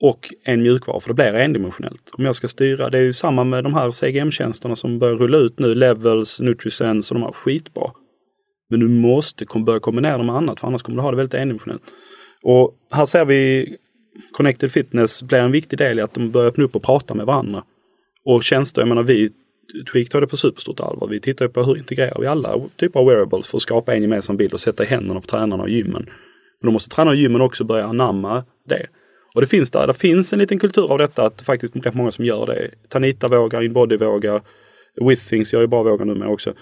och 0.01 0.33
en 0.43 0.61
mjukvara, 0.61 0.99
för 0.99 1.09
det 1.09 1.13
blir 1.13 1.33
endimensionellt. 1.33 2.09
Om 2.13 2.25
jag 2.25 2.35
ska 2.35 2.47
styra, 2.47 2.89
det 2.89 2.97
är 2.97 3.01
ju 3.01 3.13
samma 3.13 3.43
med 3.43 3.63
de 3.63 3.73
här 3.73 3.91
CGM-tjänsterna 3.91 4.75
som 4.75 4.99
börjar 4.99 5.15
rulla 5.15 5.37
ut 5.37 5.59
nu, 5.59 5.75
Levels, 5.75 6.39
Nutrisense 6.39 7.13
och 7.13 7.19
de 7.19 7.25
här 7.25 7.31
skitbra. 7.31 7.91
Men 8.69 8.79
du 8.79 8.87
måste 8.87 9.45
börja 9.65 9.79
kombinera 9.79 10.17
det 10.17 10.23
med 10.23 10.35
annat 10.35 10.59
för 10.59 10.67
annars 10.67 10.81
kommer 10.81 10.95
du 10.95 11.01
ha 11.01 11.11
det 11.11 11.17
väldigt 11.17 11.33
endimensionellt. 11.33 11.83
Och 12.43 12.75
här 12.93 13.05
ser 13.05 13.25
vi 13.25 13.75
Connected 14.31 14.71
Fitness 14.71 15.23
blir 15.23 15.39
en 15.39 15.51
viktig 15.51 15.79
del 15.79 15.99
i 15.99 16.01
att 16.01 16.13
de 16.13 16.31
börjar 16.31 16.47
öppna 16.47 16.63
upp 16.63 16.75
och 16.75 16.83
prata 16.83 17.13
med 17.13 17.25
varandra. 17.25 17.63
Och 18.25 18.43
tjänster, 18.43 18.81
jag 18.81 18.87
menar 18.87 19.03
vi 19.03 19.31
Tweak 19.91 20.09
tar 20.09 20.21
det 20.21 20.27
på 20.27 20.37
superstort 20.37 20.79
allvar. 20.79 21.07
Vi 21.07 21.19
tittar 21.19 21.47
på 21.47 21.63
hur 21.63 21.77
integrerar 21.77 22.21
vi 22.21 22.27
alla 22.27 22.59
typer 22.75 22.99
av 22.99 23.05
wearables 23.05 23.47
för 23.47 23.57
att 23.57 23.61
skapa 23.61 23.95
en 23.95 24.01
gemensam 24.01 24.37
bild 24.37 24.53
och 24.53 24.59
sätta 24.59 24.83
i 24.83 24.87
händerna 24.87 25.21
på 25.21 25.27
tränarna 25.27 25.63
och 25.63 25.69
gymmen. 25.69 26.05
Men 26.61 26.67
då 26.67 26.71
måste 26.71 26.89
tränarna 26.89 27.11
och 27.11 27.17
gymmen 27.17 27.41
också 27.41 27.63
börja 27.63 27.85
anamma 27.85 28.45
det. 28.67 28.87
Och 29.35 29.41
det 29.41 29.47
finns 29.47 29.71
där, 29.71 29.87
det 29.87 29.93
finns 29.93 30.33
en 30.33 30.39
liten 30.39 30.59
kultur 30.59 30.91
av 30.91 30.97
detta 30.97 31.25
att 31.25 31.41
faktiskt 31.41 31.75
rätt 31.75 31.93
många 31.93 32.11
som 32.11 32.25
gör 32.25 32.45
det. 32.45 32.69
Tanita 32.89 33.27
vågar, 33.27 33.63
Inbody 33.63 33.97
vågar, 33.97 34.41
Withthings 35.01 35.53
gör 35.53 35.61
ju 35.61 35.67
bra 35.67 35.83
vågar 35.83 36.05
numera 36.05 36.29
också. 36.29 36.53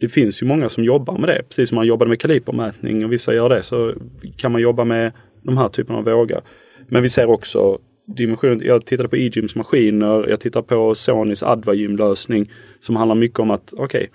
Det 0.00 0.08
finns 0.08 0.42
ju 0.42 0.46
många 0.46 0.68
som 0.68 0.84
jobbar 0.84 1.18
med 1.18 1.28
det. 1.28 1.42
Precis 1.48 1.68
som 1.68 1.76
man 1.76 1.86
jobbade 1.86 2.08
med 2.08 2.20
kalibermätning 2.20 3.04
och 3.04 3.12
vissa 3.12 3.34
gör 3.34 3.48
det 3.48 3.62
så 3.62 3.94
kan 4.36 4.52
man 4.52 4.60
jobba 4.60 4.84
med 4.84 5.12
de 5.42 5.58
här 5.58 5.68
typerna 5.68 5.98
av 5.98 6.04
vågar. 6.04 6.42
Men 6.88 7.02
vi 7.02 7.08
ser 7.08 7.30
också 7.30 7.78
dimension. 8.06 8.60
Jag 8.64 8.86
tittade 8.86 9.08
på 9.08 9.16
E-gyms 9.16 9.54
maskiner. 9.54 10.28
Jag 10.28 10.40
tittar 10.40 10.62
på 10.62 10.94
Sonys 10.94 11.42
AdvaGym 11.42 11.96
lösning 11.96 12.50
som 12.80 12.96
handlar 12.96 13.14
mycket 13.14 13.38
om 13.38 13.50
att 13.50 13.72
okej, 13.72 13.84
okay, 13.84 14.08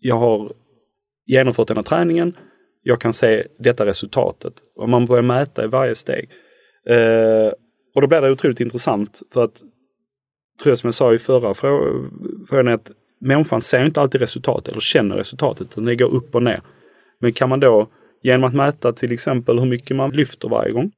jag 0.00 0.16
har 0.16 0.52
genomfört 1.26 1.68
den 1.68 1.76
här 1.76 1.84
träningen. 1.84 2.36
Jag 2.82 3.00
kan 3.00 3.12
se 3.12 3.46
detta 3.58 3.86
resultatet 3.86 4.54
och 4.76 4.88
man 4.88 5.06
börjar 5.06 5.22
mäta 5.22 5.64
i 5.64 5.66
varje 5.66 5.94
steg. 5.94 6.30
Eh, 6.88 7.52
och 7.94 8.00
då 8.00 8.06
blir 8.06 8.20
det 8.20 8.30
otroligt 8.30 8.60
intressant 8.60 9.22
för 9.34 9.44
att, 9.44 9.56
tror 10.62 10.70
jag 10.70 10.78
som 10.78 10.88
jag 10.88 10.94
sa 10.94 11.14
i 11.14 11.18
förra 11.18 11.54
frågan, 11.54 12.68
att 12.68 12.90
människan 13.20 13.60
ser 13.60 13.84
inte 13.84 14.00
alltid 14.00 14.20
resultatet 14.20 14.72
eller 14.72 14.80
känner 14.80 15.16
resultatet, 15.16 15.66
utan 15.70 15.84
det 15.84 15.96
går 15.96 16.14
upp 16.14 16.34
och 16.34 16.42
ner. 16.42 16.60
Men 17.20 17.32
kan 17.32 17.48
man 17.48 17.60
då 17.60 17.88
genom 18.22 18.44
att 18.44 18.54
mäta 18.54 18.92
till 18.92 19.12
exempel 19.12 19.58
hur 19.58 19.66
mycket 19.66 19.96
man 19.96 20.10
lyfter 20.10 20.48
varje 20.48 20.72
gång. 20.72 20.92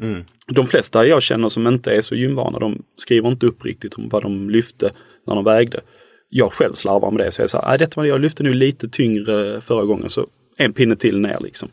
Mm. 0.00 0.24
De 0.46 0.66
flesta 0.66 1.06
jag 1.06 1.22
känner 1.22 1.48
som 1.48 1.66
inte 1.66 1.92
är 1.92 2.00
så 2.00 2.14
gymvana, 2.14 2.58
de 2.58 2.82
skriver 2.96 3.28
inte 3.28 3.46
upp 3.46 3.64
riktigt 3.64 3.94
om 3.94 4.08
vad 4.08 4.22
de 4.22 4.50
lyfte 4.50 4.90
när 5.26 5.34
de 5.34 5.44
vägde. 5.44 5.80
Jag 6.28 6.52
själv 6.52 6.72
slarvar 6.72 7.10
med 7.10 7.26
det, 7.26 7.32
så 7.32 7.42
jag 7.42 7.50
säger, 7.50 7.78
det 7.78 8.08
jag 8.08 8.20
lyfte 8.20 8.42
nu 8.42 8.52
lite 8.52 8.88
tyngre 8.88 9.60
förra 9.60 9.84
gången, 9.84 10.10
så 10.10 10.26
en 10.56 10.72
pinne 10.72 10.96
till 10.96 11.20
ner 11.20 11.38
liksom. 11.40 11.68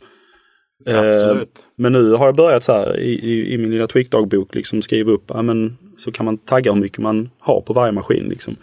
Absolut. 0.86 1.58
Eh, 1.58 1.64
men 1.76 1.91
nu 1.91 2.12
har 2.12 2.26
jag 2.26 2.36
börjat 2.36 2.64
så 2.64 2.72
här 2.72 3.00
i, 3.00 3.12
i, 3.12 3.54
i 3.54 3.58
min 3.58 3.72
lilla 3.72 3.88
Tweak-dagbok 3.88 4.56
liksom 4.56 4.82
skriva 4.82 5.12
upp, 5.12 5.24
ja, 5.28 5.41
men, 5.41 5.78
så 5.98 6.12
kan 6.12 6.26
man 6.26 6.38
tagga 6.38 6.74
hur 6.74 6.82
mycket 6.82 6.98
man 6.98 7.30
har 7.39 7.62
på 7.62 7.74
varje 7.74 7.91
maskin. 7.91 8.30
Liksom. 8.30 8.56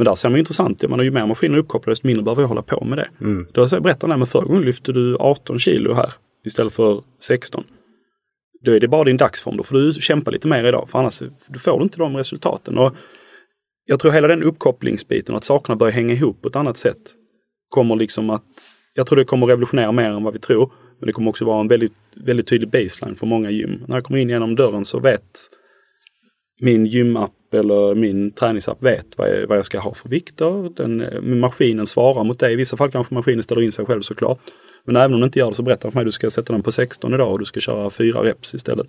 Men 0.00 0.04
där 0.04 0.14
ser 0.14 0.28
man 0.28 0.38
intressant, 0.38 0.88
man 0.88 0.98
har 0.98 1.04
ju 1.04 1.10
mer 1.10 1.26
maskiner 1.26 1.58
uppkopplade 1.58 1.92
desto 1.92 2.06
mindre 2.06 2.24
behöver 2.24 2.42
jag 2.42 2.48
hålla 2.48 2.62
på 2.62 2.84
med 2.84 2.98
det. 2.98 3.08
Mm. 3.20 3.46
Då 3.52 3.68
jag 3.70 3.82
berättat, 3.82 4.08
men 4.08 4.26
förra 4.26 4.44
gången 4.44 4.62
lyfte 4.62 4.92
du 4.92 5.16
18 5.16 5.58
kilo 5.58 5.94
här 5.94 6.12
istället 6.44 6.72
för 6.72 7.02
16. 7.18 7.64
Då 8.64 8.72
är 8.72 8.80
det 8.80 8.88
bara 8.88 9.04
din 9.04 9.16
dagsform, 9.16 9.56
då 9.56 9.62
får 9.62 9.76
du 9.76 9.92
kämpa 9.92 10.30
lite 10.30 10.48
mer 10.48 10.64
idag 10.64 10.88
för 10.90 10.98
annars 10.98 11.18
får 11.58 11.78
du 11.78 11.82
inte 11.82 11.98
de 11.98 12.16
resultaten. 12.16 12.78
Och 12.78 12.94
jag 13.84 14.00
tror 14.00 14.12
hela 14.12 14.28
den 14.28 14.42
uppkopplingsbiten, 14.42 15.34
att 15.34 15.44
sakerna 15.44 15.76
börjar 15.76 15.92
hänga 15.92 16.14
ihop 16.14 16.42
på 16.42 16.48
ett 16.48 16.56
annat 16.56 16.76
sätt, 16.76 17.14
kommer 17.68 17.96
liksom 17.96 18.30
att, 18.30 18.62
jag 18.94 19.06
tror 19.06 19.16
det 19.16 19.24
kommer 19.24 19.46
revolutionera 19.46 19.92
mer 19.92 20.10
än 20.10 20.24
vad 20.24 20.32
vi 20.32 20.38
tror. 20.38 20.72
Men 20.98 21.06
det 21.06 21.12
kommer 21.12 21.30
också 21.30 21.44
vara 21.44 21.60
en 21.60 21.68
väldigt, 21.68 21.94
väldigt 22.14 22.46
tydlig 22.46 22.70
baseline 22.70 23.16
för 23.16 23.26
många 23.26 23.50
gym. 23.50 23.84
När 23.86 23.96
jag 23.96 24.04
kommer 24.04 24.20
in 24.20 24.28
genom 24.28 24.56
dörren 24.56 24.84
så 24.84 25.00
vet 25.00 25.30
min 26.60 26.86
gymapp 26.86 27.32
eller 27.54 27.94
min 27.94 28.32
träningsapp 28.32 28.82
vet 28.82 29.06
vad 29.18 29.28
jag, 29.28 29.46
vad 29.46 29.58
jag 29.58 29.64
ska 29.64 29.78
ha 29.78 29.94
för 29.94 30.08
vikter. 30.08 30.76
Den, 30.76 31.40
maskinen 31.40 31.86
svarar 31.86 32.24
mot 32.24 32.38
det. 32.38 32.50
I 32.50 32.56
vissa 32.56 32.76
fall 32.76 32.90
kanske 32.90 33.14
maskinen 33.14 33.42
ställer 33.42 33.62
in 33.62 33.72
sig 33.72 33.86
själv 33.86 34.00
såklart. 34.02 34.38
Men 34.84 34.96
även 34.96 35.14
om 35.14 35.20
den 35.20 35.28
inte 35.28 35.38
gör 35.38 35.48
det 35.48 35.54
så 35.54 35.62
berättar 35.62 35.82
den 35.82 35.92
för 35.92 35.98
mig 35.98 36.02
att 36.02 36.06
du 36.06 36.12
ska 36.12 36.30
sätta 36.30 36.52
den 36.52 36.62
på 36.62 36.72
16 36.72 37.14
idag 37.14 37.32
och 37.32 37.38
du 37.38 37.44
ska 37.44 37.60
köra 37.60 37.90
fyra 37.90 38.22
reps 38.22 38.54
istället. 38.54 38.86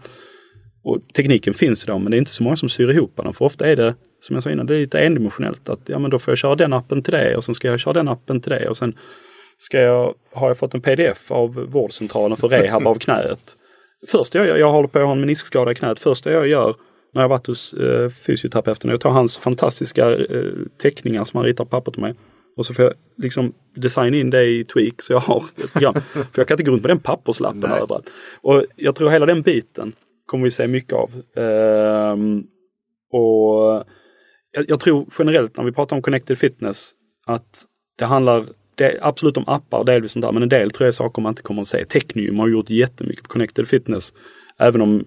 Och 0.84 1.00
tekniken 1.16 1.54
finns 1.54 1.84
idag 1.84 2.02
men 2.02 2.12
det 2.12 2.18
är 2.18 2.20
inte 2.20 2.32
så 2.32 2.44
många 2.44 2.56
som 2.56 2.70
syr 2.70 2.90
ihop 2.90 3.14
den. 3.16 3.34
För 3.34 3.46
ofta 3.46 3.68
är 3.68 3.76
det, 3.76 3.96
som 4.22 4.34
jag 4.34 4.44
sa 4.44 4.52
innan, 4.52 4.66
det 4.66 4.76
är 4.76 4.80
lite 4.80 5.00
endimensionellt. 5.00 5.70
Att 5.70 5.90
ja 5.90 6.00
men 6.00 6.12
då 6.12 6.20
får 6.20 6.32
jag 6.32 6.38
köra 6.38 6.56
den 6.56 6.74
appen 6.74 7.04
till 7.04 7.14
det 7.14 7.38
och 7.38 7.44
sen 7.44 7.56
ska 7.56 7.68
jag 7.68 7.80
köra 7.80 7.94
den 7.94 8.08
appen 8.08 8.42
till 8.42 8.52
det 8.52 8.70
och 8.70 8.78
sen 8.78 8.96
ska 9.58 9.82
jag, 9.82 10.14
har 10.34 10.48
jag 10.48 10.58
fått 10.58 10.74
en 10.74 10.82
pdf 10.82 11.32
av 11.32 11.54
vårdcentralen 11.54 12.38
för 12.38 12.50
rehab 12.50 12.88
av 12.88 12.96
knäet. 12.96 13.58
Första 14.08 14.38
jag 14.38 14.48
gör, 14.48 14.58
jag 14.58 14.72
håller 14.72 14.88
på 14.88 15.00
att 15.00 15.06
ha 15.06 15.12
en 15.12 15.20
meniskskada 15.20 15.72
i 15.72 15.76
knät. 15.76 16.00
Första 16.00 16.32
jag 16.32 16.48
gör 16.48 16.76
när 17.14 17.22
jag 17.22 17.30
varit 17.30 17.48
hos 17.48 17.74
eh, 17.74 18.10
fysioterapeuten, 18.10 18.90
jag 18.90 19.02
tar 19.02 19.10
hans 19.10 19.38
fantastiska 19.38 20.16
eh, 20.16 20.52
teckningar 20.82 21.26
som 21.26 21.38
han 21.38 21.46
ritar 21.46 21.64
på 21.64 21.70
papper 21.70 21.92
till 21.92 22.02
mig. 22.02 22.16
Och 22.58 22.66
så 22.66 22.74
får 22.74 22.86
jag 22.86 22.94
liksom 23.18 23.54
designa 23.76 24.18
in 24.18 24.30
det 24.30 24.46
i 24.46 24.64
Tweak 24.64 25.02
så 25.02 25.14
jag 25.14 25.20
har 25.20 25.44
ett 25.58 25.74
program. 25.74 25.94
för 26.12 26.40
jag 26.42 26.48
kan 26.48 26.56
inte 26.56 26.64
gå 26.64 26.72
runt 26.72 26.82
med 26.82 26.90
den 26.90 27.00
papperslappen 27.00 27.70
Nej. 27.70 27.80
överallt. 27.80 28.12
Och 28.42 28.66
jag 28.76 28.96
tror 28.96 29.10
hela 29.10 29.26
den 29.26 29.42
biten 29.42 29.94
kommer 30.26 30.44
vi 30.44 30.52
se 30.52 30.68
mycket 30.68 30.94
av. 30.94 31.12
Ehm, 31.36 32.44
och 33.12 33.84
jag, 34.52 34.66
jag, 34.68 34.80
tror 34.80 35.08
generellt 35.20 35.58
när 35.58 35.64
vi 35.64 35.72
pratar 35.72 35.96
om 35.96 36.02
connected 36.02 36.38
fitness 36.38 36.92
att 37.26 37.66
det 37.98 38.06
handlar 38.06 38.48
det, 38.76 39.00
absolut 39.02 39.38
om 39.38 39.44
appar 39.48 39.84
delvis 39.84 40.12
sånt 40.12 40.26
där, 40.26 40.32
men 40.32 40.44
en 40.44 40.50
del 40.50 40.72
tror 40.72 40.86
jag 40.86 40.88
är 40.88 40.92
saker 40.92 41.22
man 41.22 41.32
inte 41.32 41.42
kommer 41.42 41.62
att 41.62 41.68
se. 41.68 41.86
Technium 41.86 42.40
har 42.40 42.48
gjort 42.48 42.70
jättemycket 42.70 43.24
på 43.24 43.30
Connected 43.30 43.68
Fitness. 43.68 44.14
Även 44.58 44.82
om 44.82 45.06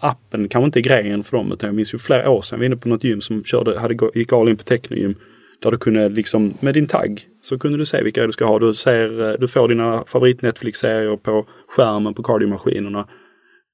appen 0.00 0.48
kanske 0.48 0.66
inte 0.66 0.78
är 0.78 0.82
grejen 0.82 1.24
för 1.24 1.36
dem. 1.36 1.52
Utan 1.52 1.66
jag 1.66 1.74
minns 1.74 1.94
ju 1.94 1.98
flera 1.98 2.30
år 2.30 2.40
sedan 2.40 2.60
vi 2.60 2.66
var 2.66 2.72
inne 2.72 2.80
på 2.80 2.88
något 2.88 3.04
gym 3.04 3.20
som 3.20 3.44
körde, 3.44 3.80
hade, 3.80 3.96
gick 4.14 4.32
all 4.32 4.48
in 4.48 4.56
på 4.56 4.64
technogym. 4.64 5.14
Där 5.62 5.70
du 5.70 5.78
kunde 5.78 6.08
liksom, 6.08 6.54
med 6.60 6.74
din 6.74 6.86
tagg 6.86 7.20
så 7.40 7.58
kunde 7.58 7.78
du 7.78 7.86
se 7.86 8.02
vilka 8.02 8.26
du 8.26 8.32
ska 8.32 8.44
ha. 8.44 8.58
Du, 8.58 8.74
ser, 8.74 9.30
eh, 9.30 9.38
du 9.40 9.48
får 9.48 9.68
dina 9.68 10.04
favorit 10.06 10.42
Netflix-serier 10.42 11.16
på 11.16 11.46
skärmen 11.68 12.14
på 12.14 12.22
kardiomaskinerna. 12.22 13.08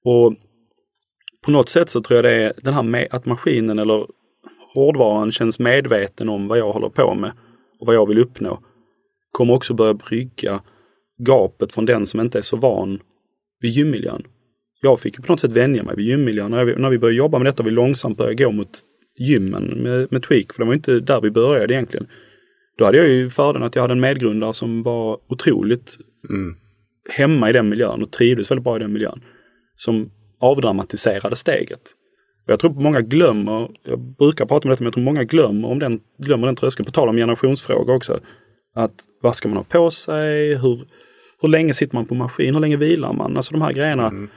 Och 0.04 0.34
på 1.44 1.50
något 1.50 1.68
sätt 1.68 1.88
så 1.88 2.00
tror 2.00 2.16
jag 2.16 2.24
det 2.24 2.42
är 2.42 2.52
den 2.62 2.74
här 2.74 2.82
med, 2.82 3.08
att 3.10 3.26
maskinen 3.26 3.78
eller 3.78 4.06
hårdvaran 4.74 5.32
känns 5.32 5.58
medveten 5.58 6.28
om 6.28 6.48
vad 6.48 6.58
jag 6.58 6.72
håller 6.72 6.88
på 6.88 7.14
med 7.14 7.32
och 7.80 7.86
vad 7.86 7.96
jag 7.96 8.08
vill 8.08 8.18
uppnå 8.18 8.60
kommer 9.32 9.54
också 9.54 9.74
börja 9.74 9.94
brygga 9.94 10.60
gapet 11.18 11.72
från 11.72 11.86
den 11.86 12.06
som 12.06 12.20
inte 12.20 12.38
är 12.38 12.42
så 12.42 12.56
van 12.56 13.00
vid 13.60 13.70
gymmiljön. 13.70 14.22
Jag 14.84 15.00
fick 15.00 15.22
på 15.22 15.32
något 15.32 15.40
sätt 15.40 15.52
vänja 15.52 15.82
mig 15.82 15.96
vid 15.96 16.06
gymmiljön. 16.06 16.50
När, 16.50 16.64
vi, 16.64 16.74
när 16.76 16.90
vi 16.90 16.98
började 16.98 17.16
jobba 17.16 17.38
med 17.38 17.46
detta 17.46 17.62
och 17.62 17.66
vi 17.66 17.70
långsamt 17.70 18.18
började 18.18 18.44
gå 18.44 18.50
mot 18.50 18.80
gymmen 19.18 19.64
med, 19.64 20.12
med 20.12 20.22
Tweak, 20.22 20.52
för 20.52 20.62
det 20.62 20.66
var 20.66 20.74
inte 20.74 21.00
där 21.00 21.20
vi 21.20 21.30
började 21.30 21.74
egentligen. 21.74 22.06
Då 22.78 22.84
hade 22.84 22.98
jag 22.98 23.08
ju 23.08 23.30
fördelen 23.30 23.66
att 23.66 23.74
jag 23.74 23.82
hade 23.82 23.92
en 23.92 24.00
medgrundare 24.00 24.54
som 24.54 24.82
var 24.82 25.18
otroligt 25.28 25.96
mm. 26.28 26.56
hemma 27.10 27.50
i 27.50 27.52
den 27.52 27.68
miljön 27.68 28.02
och 28.02 28.12
trivdes 28.12 28.50
väldigt 28.50 28.64
bra 28.64 28.76
i 28.76 28.78
den 28.78 28.92
miljön. 28.92 29.20
Som 29.76 30.10
avdramatiserade 30.40 31.36
steget. 31.36 31.80
Och 32.46 32.52
jag 32.52 32.60
tror 32.60 32.74
många 32.74 33.00
glömmer, 33.00 33.70
jag 33.82 33.98
brukar 34.00 34.46
prata 34.46 34.68
om 34.68 34.70
detta, 34.70 34.82
men 34.82 34.86
jag 34.86 34.94
tror 34.94 35.04
många 35.04 35.24
glömmer 35.24 35.68
om 35.68 35.78
den, 35.78 36.00
glömmer 36.18 36.46
den 36.46 36.56
tröskeln, 36.56 36.86
på 36.86 36.92
tal 36.92 37.08
om 37.08 37.16
generationsfrågor 37.16 37.94
också. 37.94 38.20
Att 38.74 38.94
vad 39.22 39.36
ska 39.36 39.48
man 39.48 39.56
ha 39.56 39.64
på 39.64 39.90
sig? 39.90 40.54
Hur, 40.54 40.84
hur 41.40 41.48
länge 41.48 41.74
sitter 41.74 41.94
man 41.94 42.06
på 42.06 42.14
maskin? 42.14 42.54
Hur 42.54 42.60
länge 42.60 42.76
vilar 42.76 43.12
man? 43.12 43.36
Alltså 43.36 43.52
de 43.52 43.62
här 43.62 43.72
grejerna. 43.72 44.06
Mm. 44.06 44.28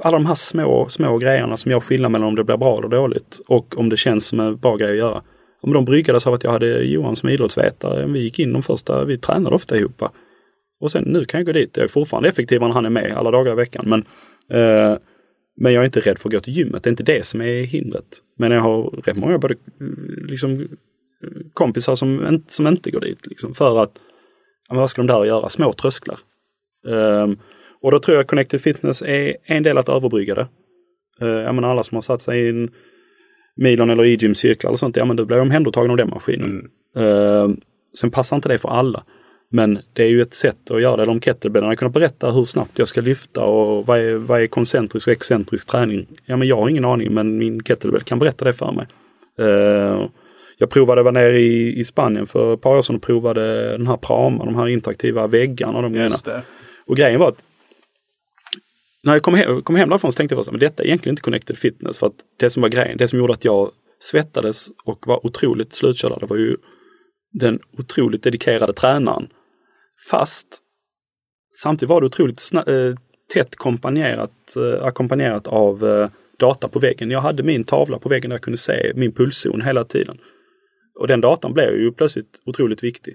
Alla 0.00 0.18
de 0.18 0.26
här 0.26 0.34
små, 0.34 0.88
små 0.88 1.18
grejerna 1.18 1.56
som 1.56 1.70
gör 1.70 1.80
skillnad 1.80 2.12
mellan 2.12 2.28
om 2.28 2.34
det 2.34 2.44
blir 2.44 2.56
bra 2.56 2.78
eller 2.78 2.88
dåligt 2.88 3.40
och 3.48 3.78
om 3.78 3.88
det 3.88 3.96
känns 3.96 4.26
som 4.26 4.40
en 4.40 4.56
bra 4.56 4.76
grej 4.76 4.90
att 4.90 4.96
göra. 4.96 5.22
Om 5.60 5.72
de 5.72 5.84
bryggades 5.84 6.26
av 6.26 6.34
att 6.34 6.44
jag 6.44 6.50
hade 6.50 6.82
Johan 6.82 7.16
som 7.16 7.28
idrottsvetare. 7.28 8.06
Vi 8.06 8.20
gick 8.20 8.38
in 8.38 8.52
de 8.52 8.62
första, 8.62 9.04
vi 9.04 9.18
tränade 9.18 9.54
ofta 9.56 9.76
ihop. 9.76 10.02
Och 10.80 10.90
sen 10.90 11.04
nu 11.04 11.24
kan 11.24 11.38
jag 11.40 11.46
gå 11.46 11.52
dit. 11.52 11.76
Jag 11.76 11.84
är 11.84 11.88
fortfarande 11.88 12.28
effektivare 12.28 12.68
när 12.68 12.74
han 12.74 12.86
är 12.86 12.90
med 12.90 13.12
alla 13.16 13.30
dagar 13.30 13.52
i 13.52 13.56
veckan. 13.56 13.84
Men, 13.88 14.00
eh, 14.60 14.98
men 15.56 15.72
jag 15.72 15.80
är 15.80 15.84
inte 15.84 16.00
rädd 16.00 16.18
för 16.18 16.28
att 16.28 16.32
gå 16.32 16.40
till 16.40 16.52
gymmet. 16.56 16.82
Det 16.82 16.88
är 16.88 16.90
inte 16.90 17.02
det 17.02 17.26
som 17.26 17.40
är 17.40 17.62
hindret. 17.62 18.06
Men 18.38 18.50
jag 18.50 18.60
har 18.60 18.82
rätt 18.82 19.16
många 19.16 19.38
både, 19.38 19.54
liksom, 20.28 20.68
kompisar 21.54 21.94
som, 21.94 22.42
som 22.48 22.66
inte 22.66 22.90
går 22.90 23.00
dit. 23.00 23.26
Liksom, 23.26 23.54
för 23.54 23.82
att, 23.82 23.92
ja, 24.68 24.74
vad 24.76 24.90
ska 24.90 25.02
de 25.02 25.06
där 25.06 25.24
göra? 25.24 25.48
Små 25.48 25.72
trösklar. 25.72 26.18
Eh, 26.86 27.28
och 27.82 27.90
då 27.90 27.98
tror 27.98 28.16
jag 28.16 28.26
Connected 28.26 28.60
Fitness 28.60 29.02
är 29.02 29.36
en 29.44 29.62
del 29.62 29.78
att 29.78 29.88
överbrygga 29.88 30.34
det. 30.34 30.46
Uh, 31.22 31.28
jag 31.28 31.54
menar 31.54 31.70
alla 31.70 31.82
som 31.82 31.96
har 31.96 32.02
satt 32.02 32.22
sig 32.22 32.40
i 32.40 32.48
en 32.48 32.70
Milon 33.56 33.90
eller 33.90 34.04
e-gym 34.04 34.34
cirklar 34.34 34.70
eller 34.70 34.78
sånt, 34.78 34.96
ja 34.96 35.04
men 35.04 35.16
då 35.16 35.24
blir 35.24 35.40
omhändertagen 35.40 35.90
av 35.90 35.96
den 35.96 36.10
maskinen. 36.10 36.68
Mm. 36.96 37.08
Uh, 37.08 37.56
sen 38.00 38.10
passar 38.10 38.36
inte 38.36 38.48
det 38.48 38.58
för 38.58 38.68
alla. 38.68 39.02
Men 39.48 39.78
det 39.92 40.02
är 40.02 40.08
ju 40.08 40.22
ett 40.22 40.34
sätt 40.34 40.70
att 40.70 40.82
göra 40.82 41.04
det. 41.04 41.10
Om 41.10 41.20
kettlebellarna 41.20 41.76
kunna 41.76 41.88
berätta 41.88 42.30
hur 42.30 42.44
snabbt 42.44 42.78
jag 42.78 42.88
ska 42.88 43.00
lyfta 43.00 43.44
och 43.44 43.86
vad 43.86 43.98
är, 43.98 44.14
vad 44.14 44.42
är 44.42 44.46
koncentrisk 44.46 45.06
och 45.06 45.12
excentrisk 45.12 45.68
träning. 45.68 46.06
Ja 46.24 46.36
men 46.36 46.48
jag 46.48 46.56
har 46.56 46.68
ingen 46.68 46.84
aning 46.84 47.14
men 47.14 47.38
min 47.38 47.62
kettlebell 47.62 48.00
kan 48.00 48.18
berätta 48.18 48.44
det 48.44 48.52
för 48.52 48.72
mig. 48.72 48.86
Uh, 49.40 50.06
jag 50.58 50.70
provade 50.70 51.02
vara 51.02 51.12
nere 51.12 51.38
i, 51.38 51.80
i 51.80 51.84
Spanien 51.84 52.26
för 52.26 52.54
ett 52.54 52.60
par 52.60 52.76
år 52.78 52.82
sedan 52.82 52.96
och 52.96 53.02
provade 53.02 53.70
den 53.70 53.86
här 53.86 53.96
Prama, 53.96 54.44
de 54.44 54.54
här 54.54 54.68
interaktiva 54.68 55.26
väggarna 55.26 55.76
och 55.76 55.82
de 55.82 55.92
grejerna. 55.92 56.42
Och 56.86 56.96
grejen 56.96 57.20
var 57.20 57.28
att 57.28 57.42
när 59.06 59.12
jag 59.12 59.22
kom 59.22 59.34
hem, 59.34 59.62
kom 59.62 59.76
hem 59.76 59.88
därifrån 59.88 60.12
så 60.12 60.16
tänkte 60.16 60.34
jag 60.34 60.54
att 60.54 60.60
detta 60.60 60.82
är 60.82 60.86
egentligen 60.86 61.12
inte 61.12 61.22
connected 61.22 61.58
fitness 61.58 61.98
för 61.98 62.06
att 62.06 62.14
det 62.36 62.50
som 62.50 62.62
var 62.62 62.68
grejen, 62.68 62.98
det 62.98 63.08
som 63.08 63.18
gjorde 63.18 63.32
att 63.32 63.44
jag 63.44 63.70
svettades 64.00 64.68
och 64.84 65.06
var 65.06 65.26
otroligt 65.26 65.74
slutkörd, 65.74 66.20
det 66.20 66.26
var 66.26 66.36
ju 66.36 66.56
den 67.32 67.60
otroligt 67.78 68.22
dedikerade 68.22 68.72
tränaren. 68.72 69.28
Fast 70.10 70.46
samtidigt 71.62 71.90
var 71.90 72.00
det 72.00 72.06
otroligt 72.06 72.50
äh, 72.54 72.62
tätt 73.34 73.56
kompanjerat, 73.56 74.56
äh, 74.56 74.84
ackompanjerat 74.84 75.46
av 75.46 75.84
äh, 75.84 76.10
data 76.38 76.68
på 76.68 76.78
väggen. 76.78 77.10
Jag 77.10 77.20
hade 77.20 77.42
min 77.42 77.64
tavla 77.64 77.98
på 77.98 78.08
väggen 78.08 78.30
där 78.30 78.34
jag 78.34 78.42
kunde 78.42 78.58
se 78.58 78.92
min 78.94 79.12
pulszon 79.12 79.62
hela 79.62 79.84
tiden. 79.84 80.18
Och 81.00 81.06
den 81.06 81.20
datan 81.20 81.52
blev 81.52 81.74
ju 81.74 81.92
plötsligt 81.92 82.40
otroligt 82.46 82.84
viktig. 82.84 83.14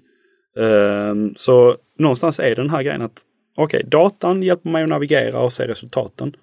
Ehm, 0.57 1.35
så 1.35 1.77
någonstans 1.99 2.39
är 2.39 2.55
den 2.55 2.69
här 2.69 2.83
grejen 2.83 3.01
att 3.01 3.21
okej, 3.63 3.77
okay, 3.77 3.89
datan 3.89 4.43
hjälper 4.43 4.69
mig 4.69 4.83
att 4.83 4.89
navigera 4.89 5.39
och 5.39 5.53
se 5.53 5.67
resultaten. 5.67 6.35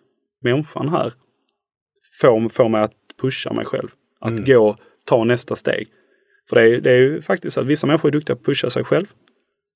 Människan 0.42 0.88
här 0.88 1.12
får, 2.20 2.48
får 2.48 2.68
mig 2.68 2.82
att 2.82 2.94
pusha 3.20 3.52
mig 3.52 3.64
själv. 3.64 3.88
Att 4.20 4.30
mm. 4.30 4.44
gå, 4.44 4.76
ta 5.04 5.24
nästa 5.24 5.56
steg. 5.56 5.88
För 6.48 6.56
det 6.56 6.62
är, 6.62 6.80
det 6.80 6.90
är 6.90 6.96
ju 6.96 7.22
faktiskt 7.22 7.54
så 7.54 7.60
att 7.60 7.66
vissa 7.66 7.86
människor 7.86 8.08
är 8.08 8.12
duktiga 8.12 8.36
på 8.36 8.40
att 8.40 8.46
pusha 8.46 8.70
sig 8.70 8.84
själv. 8.84 9.06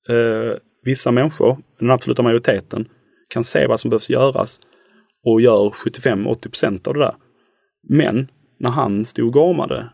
Uh, 0.09 0.53
vissa 0.83 1.11
människor, 1.11 1.57
den 1.79 1.91
absoluta 1.91 2.21
majoriteten, 2.21 2.89
kan 3.29 3.43
se 3.43 3.67
vad 3.67 3.79
som 3.79 3.89
behövs 3.89 4.09
göras 4.09 4.59
och 5.25 5.41
gör 5.41 5.69
75-80% 5.69 6.87
av 6.87 6.93
det 6.93 6.99
där. 6.99 7.15
Men 7.89 8.27
när 8.59 8.69
han 8.69 9.05
stod 9.05 9.27
och 9.27 9.33
gormade 9.33 9.89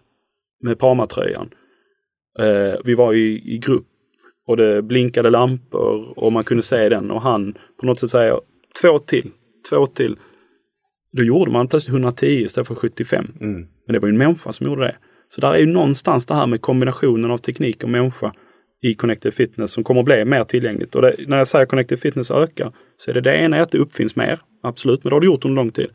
med 0.64 0.80
Parma-tröjan. 0.80 1.50
Eh, 2.39 2.80
vi 2.86 2.95
var 2.95 3.14
i, 3.14 3.56
i 3.56 3.58
grupp 3.58 3.88
och 4.50 4.58
det 4.58 4.82
blinkade 4.82 5.30
lampor 5.30 6.14
och 6.20 6.34
man 6.34 6.43
kunde 6.43 6.64
se 6.64 6.89
den 6.89 7.12
och 7.12 7.22
han 7.22 7.54
på 7.80 7.86
något 7.86 8.00
sätt 8.00 8.10
säger 8.10 8.39
två 8.82 9.00
till, 9.00 9.32
två 9.70 9.88
till. 9.88 10.18
Då 11.12 11.24
gjorde 11.24 11.52
man 11.52 11.68
plötsligt 11.68 11.93
110 11.93 12.26
istället 12.26 12.68
för 12.68 12.76
75. 12.76 13.28
Mm. 13.41 13.68
Men 13.86 13.93
det 13.93 14.00
var 14.00 14.08
ju 14.08 14.12
en 14.12 14.18
människa 14.18 14.52
som 14.52 14.66
gjorde 14.66 14.82
det. 14.82 14.95
Så 15.28 15.41
där 15.41 15.54
är 15.54 15.58
ju 15.58 15.66
någonstans 15.66 16.26
det 16.26 16.34
här 16.34 16.47
med 16.47 16.62
kombinationen 16.62 17.32
av 17.32 17.38
teknik 17.38 17.84
och 17.84 17.89
människa 17.89 18.34
i 18.82 18.93
Connected 18.93 19.34
Fitness 19.34 19.72
som 19.72 19.84
kommer 19.84 20.00
att 20.00 20.06
bli 20.06 20.26
mer 20.26 20.43
tillgängligt. 20.43 20.95
Och 20.95 21.02
det, 21.02 21.16
när 21.28 21.38
jag 21.38 21.47
säger 21.47 21.66
Connected 21.66 22.00
Fitness 22.00 22.32
ökar 22.32 22.72
så 22.97 23.12
är 23.12 23.14
det 23.14 23.22
det 23.22 23.36
ena 23.36 23.58
är 23.58 23.62
att 23.62 23.72
det 23.72 23.78
uppfinns 23.78 24.16
mer. 24.16 24.39
Absolut, 24.64 25.04
men 25.04 25.10
det 25.10 25.16
har 25.16 25.22
det 25.22 25.26
gjort 25.26 25.45
under 25.45 25.56
lång 25.56 25.72
tid. 25.72 25.89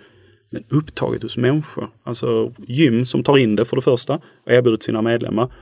Men 0.51 0.65
upptaget 0.69 1.23
hos 1.23 1.37
människor, 1.37 1.89
alltså 2.05 2.53
gym 2.67 3.05
som 3.05 3.23
tar 3.23 3.39
in 3.39 3.57
det 3.57 3.65
för 3.65 3.77
det 3.77 3.83
första 3.83 4.15
och 4.15 4.53
erbjuder 4.53 4.79
sina 4.81 5.03
medlemmar. 5.03 5.53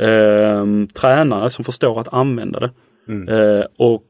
Eh, 0.00 0.66
tränare 1.00 1.50
som 1.50 1.64
förstår 1.64 2.00
att 2.00 2.14
använda 2.14 2.60
det 2.60 2.70
mm. 3.08 3.28
eh, 3.28 3.64
och, 3.78 4.06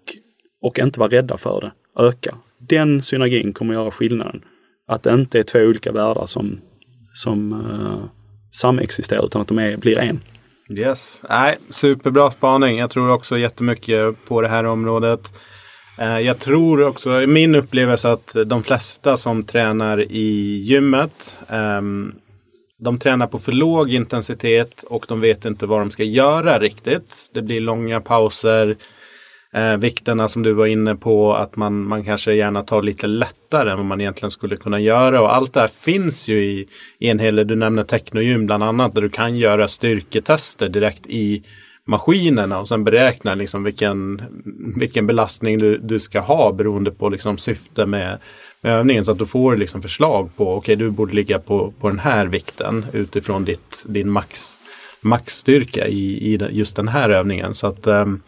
och 0.63 0.79
inte 0.79 1.01
vara 1.01 1.11
rädda 1.11 1.37
för 1.37 1.61
det, 1.61 2.03
öka. 2.03 2.35
Den 2.59 3.03
synergin 3.03 3.53
kommer 3.53 3.75
göra 3.75 3.91
skillnaden. 3.91 4.43
Att 4.89 5.03
det 5.03 5.15
inte 5.15 5.39
är 5.39 5.43
två 5.43 5.59
olika 5.59 5.93
världar 5.93 6.27
som, 6.27 6.61
som 7.15 7.53
eh, 7.53 8.05
samexisterar 8.51 9.25
utan 9.25 9.43
att 9.43 9.49
de 9.49 9.59
är, 9.59 9.77
blir 9.77 9.99
en. 9.99 10.21
Yes, 10.71 11.23
Nej, 11.29 11.59
superbra 11.71 12.31
spaning. 12.31 12.79
Jag 12.79 12.91
tror 12.91 13.11
också 13.11 13.39
jättemycket 13.39 14.25
på 14.25 14.41
det 14.41 14.49
här 14.49 14.65
området. 14.65 15.35
Eh, 15.99 16.21
jag 16.21 16.39
tror 16.39 16.83
också, 16.83 17.23
i 17.23 17.27
min 17.27 17.55
upplevelse 17.55 18.11
att 18.11 18.37
de 18.47 18.63
flesta 18.63 19.17
som 19.17 19.45
tränar 19.45 20.13
i 20.13 20.59
gymmet 20.65 21.37
um, 21.49 22.15
de 22.85 22.99
tränar 22.99 23.27
på 23.27 23.39
för 23.39 23.53
låg 23.53 23.91
intensitet 23.91 24.83
och 24.83 25.05
de 25.09 25.21
vet 25.21 25.45
inte 25.45 25.67
vad 25.67 25.81
de 25.81 25.91
ska 25.91 26.05
göra 26.05 26.59
riktigt. 26.59 27.31
Det 27.35 27.43
blir 27.43 27.61
långa 27.61 28.01
pauser. 28.01 28.77
Eh, 29.55 29.77
vikterna 29.77 30.29
som 30.29 30.43
du 30.43 30.53
var 30.53 30.67
inne 30.67 30.95
på 30.95 31.35
att 31.35 31.57
man, 31.57 31.89
man 31.89 32.05
kanske 32.05 32.35
gärna 32.35 32.63
tar 32.63 32.83
lite 32.83 33.07
lättare 33.07 33.71
än 33.71 33.77
vad 33.77 33.87
man 33.87 34.01
egentligen 34.01 34.31
skulle 34.31 34.57
kunna 34.57 34.81
göra. 34.81 35.21
Och 35.21 35.35
allt 35.35 35.53
det 35.53 35.61
här 35.61 35.69
finns 35.69 36.29
ju 36.29 36.45
i, 36.45 36.69
i 36.99 37.09
en 37.09 37.19
hel 37.19 37.37
del, 37.37 37.47
du 37.47 37.57
nämner 37.57 37.85
Technogym 37.85 38.47
bland 38.47 38.63
annat, 38.63 38.95
där 38.95 39.03
du 39.03 39.09
kan 39.09 39.37
göra 39.37 39.69
styrketester 39.69 40.69
direkt 40.69 41.07
i 41.07 41.43
maskinerna 41.87 42.61
och 42.61 42.69
sen 42.69 42.85
beräkna 42.85 43.35
liksom 43.35 43.65
vilken, 43.65 44.23
vilken 44.77 45.07
belastning 45.07 45.59
du, 45.59 45.79
du 45.79 46.01
ska 46.01 46.21
ha 46.21 46.53
beroende 46.53 46.91
på 46.91 47.09
liksom 47.09 47.39
syfte 47.39 47.87
med 47.87 48.19
övningen. 48.65 49.05
Så 49.05 49.13
att 49.13 49.19
du 49.19 49.27
får 49.27 49.57
liksom 49.57 49.83
förslag 49.83 50.31
på, 50.37 50.45
okej 50.45 50.59
okay, 50.59 50.75
du 50.75 50.91
borde 50.91 51.15
ligga 51.15 51.39
på, 51.39 51.73
på 51.81 51.89
den 51.89 51.99
här 51.99 52.27
vikten 52.27 52.87
utifrån 52.93 53.45
ditt, 53.45 53.85
din 53.87 54.11
max, 54.11 54.59
maxstyrka 55.01 55.87
i, 55.87 56.35
i 56.35 56.49
just 56.51 56.77
den 56.77 56.89
här 56.89 57.11
övningen. 57.11 57.55
Så 57.55 57.67
att 57.67 57.87
um, 57.87 58.23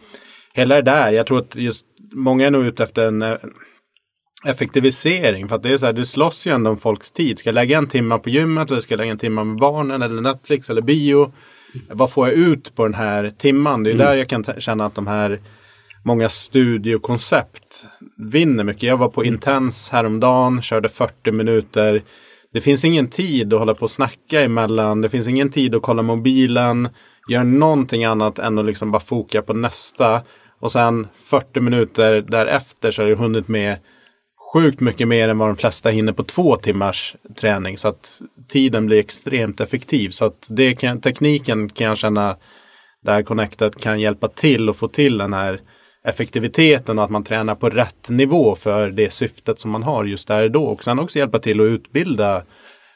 hela 0.53 0.75
det 0.75 0.81
där, 0.81 1.11
jag 1.11 1.27
tror 1.27 1.39
att 1.39 1.55
just 1.55 1.85
många 2.11 2.47
är 2.47 2.51
nog 2.51 2.65
ute 2.65 2.83
efter 2.83 3.07
en 3.07 3.21
eh, 3.21 3.35
effektivisering. 4.45 5.47
För 5.47 5.55
att 5.55 5.63
det 5.63 5.73
är 5.73 5.77
så 5.77 5.85
här, 5.85 5.93
du 5.93 6.05
slåss 6.05 6.47
ju 6.47 6.51
ändå 6.51 6.69
om 6.69 6.77
folks 6.77 7.11
tid. 7.11 7.39
Ska 7.39 7.49
jag 7.49 7.55
lägga 7.55 7.77
en 7.77 7.87
timme 7.87 8.17
på 8.17 8.29
gymmet 8.29 8.71
eller 8.71 8.81
ska 8.81 8.93
jag 8.93 8.99
lägga 8.99 9.11
en 9.11 9.17
timme 9.17 9.43
med 9.43 9.57
barnen 9.57 10.01
eller 10.01 10.21
Netflix 10.21 10.69
eller 10.69 10.81
bio? 10.81 11.31
vad 11.89 12.11
får 12.11 12.27
jag 12.27 12.37
ut 12.37 12.75
på 12.75 12.83
den 12.83 12.93
här 12.93 13.29
timman? 13.29 13.83
Det 13.83 13.89
är 13.89 13.93
mm. 13.93 14.07
där 14.07 14.15
jag 14.15 14.29
kan 14.29 14.43
känna 14.43 14.85
att 14.85 14.95
de 14.95 15.07
här 15.07 15.39
många 16.03 16.29
studiokoncept 16.29 17.85
vinner 18.17 18.63
mycket. 18.63 18.83
Jag 18.83 18.97
var 18.97 19.09
på 19.09 19.21
mm. 19.21 19.33
Intens 19.33 19.89
häromdagen, 19.89 20.61
körde 20.61 20.89
40 20.89 21.31
minuter. 21.31 22.03
Det 22.53 22.61
finns 22.61 22.85
ingen 22.85 23.07
tid 23.07 23.53
att 23.53 23.59
hålla 23.59 23.73
på 23.73 23.81
och 23.81 23.89
snacka 23.89 24.41
emellan. 24.41 25.01
Det 25.01 25.09
finns 25.09 25.27
ingen 25.27 25.49
tid 25.49 25.75
att 25.75 25.81
kolla 25.81 26.01
mobilen. 26.01 26.89
Gör 27.29 27.43
någonting 27.43 28.05
annat 28.05 28.39
än 28.39 28.57
att 28.57 28.65
liksom 28.65 28.91
bara 28.91 28.99
foka 28.99 29.41
på 29.41 29.53
nästa. 29.53 30.21
Och 30.59 30.71
sen 30.71 31.07
40 31.13 31.59
minuter 31.59 32.21
därefter 32.21 32.91
så 32.91 33.01
har 33.01 33.09
jag 33.09 33.17
hunnit 33.17 33.47
med 33.47 33.77
sjukt 34.53 34.79
mycket 34.79 35.07
mer 35.07 35.29
än 35.29 35.37
vad 35.37 35.49
de 35.49 35.57
flesta 35.57 35.89
hinner 35.89 36.13
på 36.13 36.23
två 36.23 36.57
timmars 36.57 37.15
träning. 37.39 37.77
Så 37.77 37.87
att 37.87 38.21
tiden 38.47 38.85
blir 38.85 38.99
extremt 38.99 39.59
effektiv. 39.59 40.09
Så 40.09 40.25
att 40.25 40.47
det 40.49 40.73
kan, 40.73 41.01
tekniken 41.01 41.69
kan 41.69 41.87
jag 41.87 41.97
känna 41.97 42.37
där 43.03 43.21
Connected 43.21 43.75
kan 43.75 43.99
hjälpa 43.99 44.27
till 44.27 44.69
att 44.69 44.77
få 44.77 44.87
till 44.87 45.17
den 45.17 45.33
här 45.33 45.59
effektiviteten 46.07 46.99
och 46.99 47.05
att 47.05 47.11
man 47.11 47.23
tränar 47.23 47.55
på 47.55 47.69
rätt 47.69 48.09
nivå 48.09 48.55
för 48.55 48.89
det 48.89 49.13
syftet 49.13 49.59
som 49.59 49.71
man 49.71 49.83
har 49.83 50.05
just 50.05 50.27
där 50.27 50.43
och 50.43 50.51
då. 50.51 50.63
Och 50.63 50.83
sen 50.83 50.99
också 50.99 51.19
hjälpa 51.19 51.39
till 51.39 51.61
att 51.61 51.65
utbilda 51.65 52.43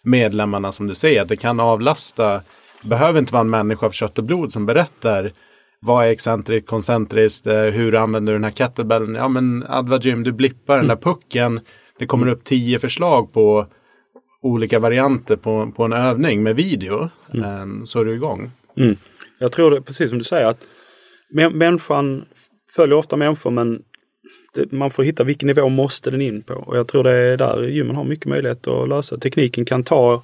medlemmarna 0.03 0.71
som 0.71 0.87
du 0.87 0.95
säger. 0.95 1.21
Att 1.21 1.29
det 1.29 1.35
kan 1.35 1.59
avlasta. 1.59 2.41
Behöver 2.83 3.19
inte 3.19 3.33
vara 3.33 3.41
en 3.41 3.49
människa 3.49 3.85
av 3.85 3.91
kött 3.91 4.17
och 4.17 4.23
blod 4.23 4.53
som 4.53 4.65
berättar 4.65 5.31
vad 5.79 6.05
är 6.05 6.09
excentriskt, 6.09 6.69
koncentriskt, 6.69 7.47
eh, 7.47 7.61
hur 7.61 7.95
använder 7.95 8.33
du 8.33 8.39
den 8.39 8.43
här 8.43 8.51
kettlebellen? 8.51 9.15
Ja 9.15 9.27
men 9.27 9.65
Adva 9.69 9.99
Gym, 9.99 10.23
du 10.23 10.31
blippar 10.31 10.77
den 10.77 10.87
där 10.87 10.95
mm. 10.95 11.03
pucken. 11.03 11.59
Det 11.99 12.05
kommer 12.05 12.27
upp 12.27 12.43
tio 12.43 12.79
förslag 12.79 13.33
på 13.33 13.67
olika 14.41 14.79
varianter 14.79 15.35
på, 15.35 15.71
på 15.75 15.83
en 15.83 15.93
övning 15.93 16.43
med 16.43 16.55
video. 16.55 17.09
Mm. 17.33 17.45
Ehm, 17.45 17.85
så 17.85 17.99
är 17.99 18.05
du 18.05 18.13
igång. 18.13 18.51
Mm. 18.77 18.95
Jag 19.39 19.51
tror 19.51 19.71
det, 19.71 19.81
precis 19.81 20.09
som 20.09 20.17
du 20.17 20.23
säger, 20.23 20.47
att 20.47 20.67
människan 21.51 22.25
följer 22.75 22.97
ofta 22.97 23.17
människor 23.17 23.51
men 23.51 23.81
det, 24.53 24.71
man 24.71 24.91
får 24.91 25.03
hitta 25.03 25.23
vilken 25.23 25.47
nivå 25.47 25.69
måste 25.69 26.11
den 26.11 26.21
in 26.21 26.41
på. 26.41 26.53
Och 26.53 26.77
jag 26.77 26.87
tror 26.87 27.03
det 27.03 27.11
är 27.11 27.37
där 27.37 27.63
gymmen 27.63 27.95
har 27.95 28.03
mycket 28.03 28.25
möjlighet 28.25 28.67
att 28.67 28.89
lösa. 28.89 29.17
Tekniken 29.17 29.65
kan 29.65 29.83
ta 29.83 30.23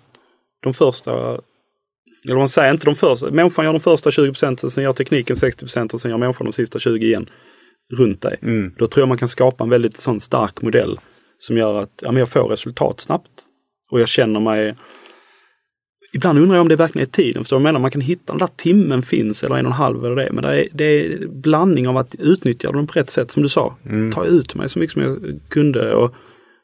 de 0.63 0.73
första 0.73 1.41
eller 2.25 2.37
man 2.37 2.49
säger 2.49 2.71
inte 2.71 2.85
de 2.85 2.95
första, 2.95 3.31
människan 3.31 3.65
gör 3.65 3.73
de 3.73 3.79
första 3.79 4.11
20 4.11 4.27
procenten, 4.27 4.71
sen 4.71 4.83
gör 4.83 4.93
tekniken 4.93 5.35
60 5.35 5.59
procent 5.59 5.93
och 5.93 6.01
sen 6.01 6.11
gör 6.11 6.17
människan 6.17 6.45
de 6.45 6.53
sista 6.53 6.79
20 6.79 7.07
igen 7.07 7.29
runt 7.93 8.21
dig. 8.21 8.37
Mm. 8.41 8.73
Då 8.77 8.87
tror 8.87 9.01
jag 9.01 9.07
man 9.07 9.17
kan 9.17 9.27
skapa 9.27 9.63
en 9.63 9.69
väldigt 9.69 9.97
sån 9.97 10.19
stark 10.19 10.61
modell 10.61 10.99
som 11.39 11.57
gör 11.57 11.79
att 11.81 11.91
ja, 12.01 12.11
men 12.11 12.19
jag 12.19 12.29
får 12.29 12.49
resultat 12.49 12.99
snabbt. 12.99 13.29
Och 13.89 14.01
jag 14.01 14.07
känner 14.07 14.39
mig 14.39 14.75
Ibland 16.13 16.39
undrar 16.39 16.55
jag 16.55 16.61
om 16.61 16.67
det 16.67 16.75
verkligen 16.75 17.07
är 17.07 17.11
tiden. 17.11 17.43
Förstår 17.43 17.57
du 17.57 17.63
vad 17.63 17.67
jag 17.67 17.73
menar? 17.73 17.81
Man 17.81 17.91
kan 17.91 18.01
hitta 18.01 18.33
den 18.33 18.37
där 18.39 18.49
timmen 18.55 19.01
finns 19.01 19.43
eller 19.43 19.55
en 19.55 19.65
och 19.65 19.71
en 19.71 19.77
halv 19.77 20.05
eller 20.05 20.15
det. 20.15 20.31
Men 20.31 20.43
det 20.43 20.63
är, 20.63 20.67
det 20.73 20.83
är 20.83 21.27
blandning 21.27 21.87
av 21.87 21.97
att 21.97 22.15
utnyttja 22.19 22.71
dem 22.71 22.87
på 22.87 22.93
rätt 22.99 23.09
sätt 23.09 23.31
som 23.31 23.43
du 23.43 23.49
sa. 23.49 23.75
Mm. 23.85 24.11
Ta 24.11 24.25
ut 24.25 24.55
mig 24.55 24.69
så 24.69 24.79
mycket 24.79 24.93
som 24.93 25.01
jag 25.01 25.39
kunde. 25.49 25.93
Och, 25.93 26.13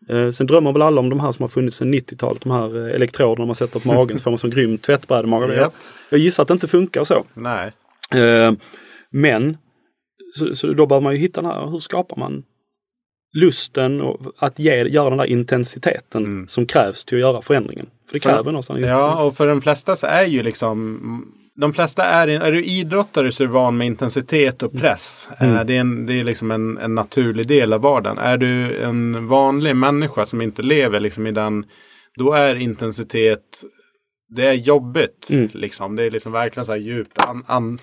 eh, 0.09 0.29
sen 0.29 0.47
drömmer 0.47 0.71
väl 0.73 0.81
alla 0.81 1.01
om 1.01 1.09
de 1.09 1.19
här 1.19 1.31
som 1.31 1.43
har 1.43 1.47
funnits 1.47 1.77
sedan 1.77 1.93
90-talet. 1.93 2.41
De 2.41 2.51
här 2.51 2.87
eh, 2.87 2.95
elektroderna 2.95 3.45
man 3.45 3.55
sätter 3.55 3.79
på 3.79 3.87
magen 3.87 4.17
så 4.17 4.23
får 4.23 4.31
man 4.31 4.37
sån 4.37 4.49
grym 4.49 4.77
tvättbrädemage. 4.77 5.49
Ja. 5.49 5.53
Jag, 5.53 5.71
jag 6.09 6.19
gissar 6.19 6.43
att 6.43 6.47
det 6.47 6.53
inte 6.53 6.67
funkar 6.67 7.03
så. 7.03 7.23
Nej. 7.33 7.71
Eh, 8.15 8.51
men 9.11 9.57
så, 10.31 10.55
så 10.55 10.73
då 10.73 10.85
behöver 10.85 11.03
man 11.03 11.13
ju 11.13 11.19
hitta 11.19 11.41
den 11.41 11.51
här, 11.51 11.67
hur 11.71 11.79
skapar 11.79 12.17
man 12.17 12.43
lusten 13.35 14.01
och 14.01 14.21
att 14.37 14.59
ge, 14.59 14.83
göra 14.83 15.09
den 15.09 15.17
där 15.17 15.25
intensiteten 15.25 16.23
Mm. 16.23 16.47
som 16.47 16.65
krävs 16.65 17.05
till 17.05 17.17
att 17.17 17.21
göra 17.21 17.41
förändringen. 17.41 17.85
För 18.07 18.13
det 18.13 18.19
kräver 18.19 18.43
någonstans 18.43 18.81
Ja, 18.81 19.23
och 19.23 19.37
för 19.37 19.47
de 19.47 19.61
flesta 19.61 19.95
så 19.95 20.07
är 20.07 20.25
ju 20.25 20.43
liksom 20.43 20.99
de 21.55 21.73
flesta 21.73 22.05
är, 22.05 22.27
är 22.27 22.51
du 22.51 22.63
idrottare 22.63 23.31
så 23.31 23.43
är 23.43 23.47
du 23.47 23.53
van 23.53 23.77
med 23.77 23.87
intensitet 23.87 24.63
och 24.63 24.73
press. 24.73 25.29
Mm. 25.39 25.55
Eh, 25.55 25.65
Det 25.65 25.75
är, 25.75 25.79
en, 25.79 26.05
det 26.05 26.13
är 26.13 26.23
liksom 26.23 26.51
en, 26.51 26.77
en 26.77 26.95
naturlig 26.95 27.47
del 27.47 27.73
av 27.73 27.81
vardagen. 27.81 28.17
Är 28.17 28.37
du 28.37 28.77
en 28.83 29.27
vanlig 29.27 29.75
människa 29.75 30.25
som 30.25 30.41
inte 30.41 30.61
lever 30.61 30.99
liksom 30.99 31.27
i 31.27 31.31
den, 31.31 31.65
då 32.17 32.33
är 32.33 32.55
intensitet, 32.55 33.63
det 34.35 34.45
är 34.45 34.53
jobbigt. 34.53 35.29
Mm. 35.29 35.49
Liksom. 35.53 35.95
Det 35.95 36.03
är 36.03 36.11
liksom 36.11 36.31
verkligen 36.31 36.65
så 36.65 36.71
här 36.71 36.79
djupt 36.79 37.17
an, 37.17 37.43
an, 37.47 37.79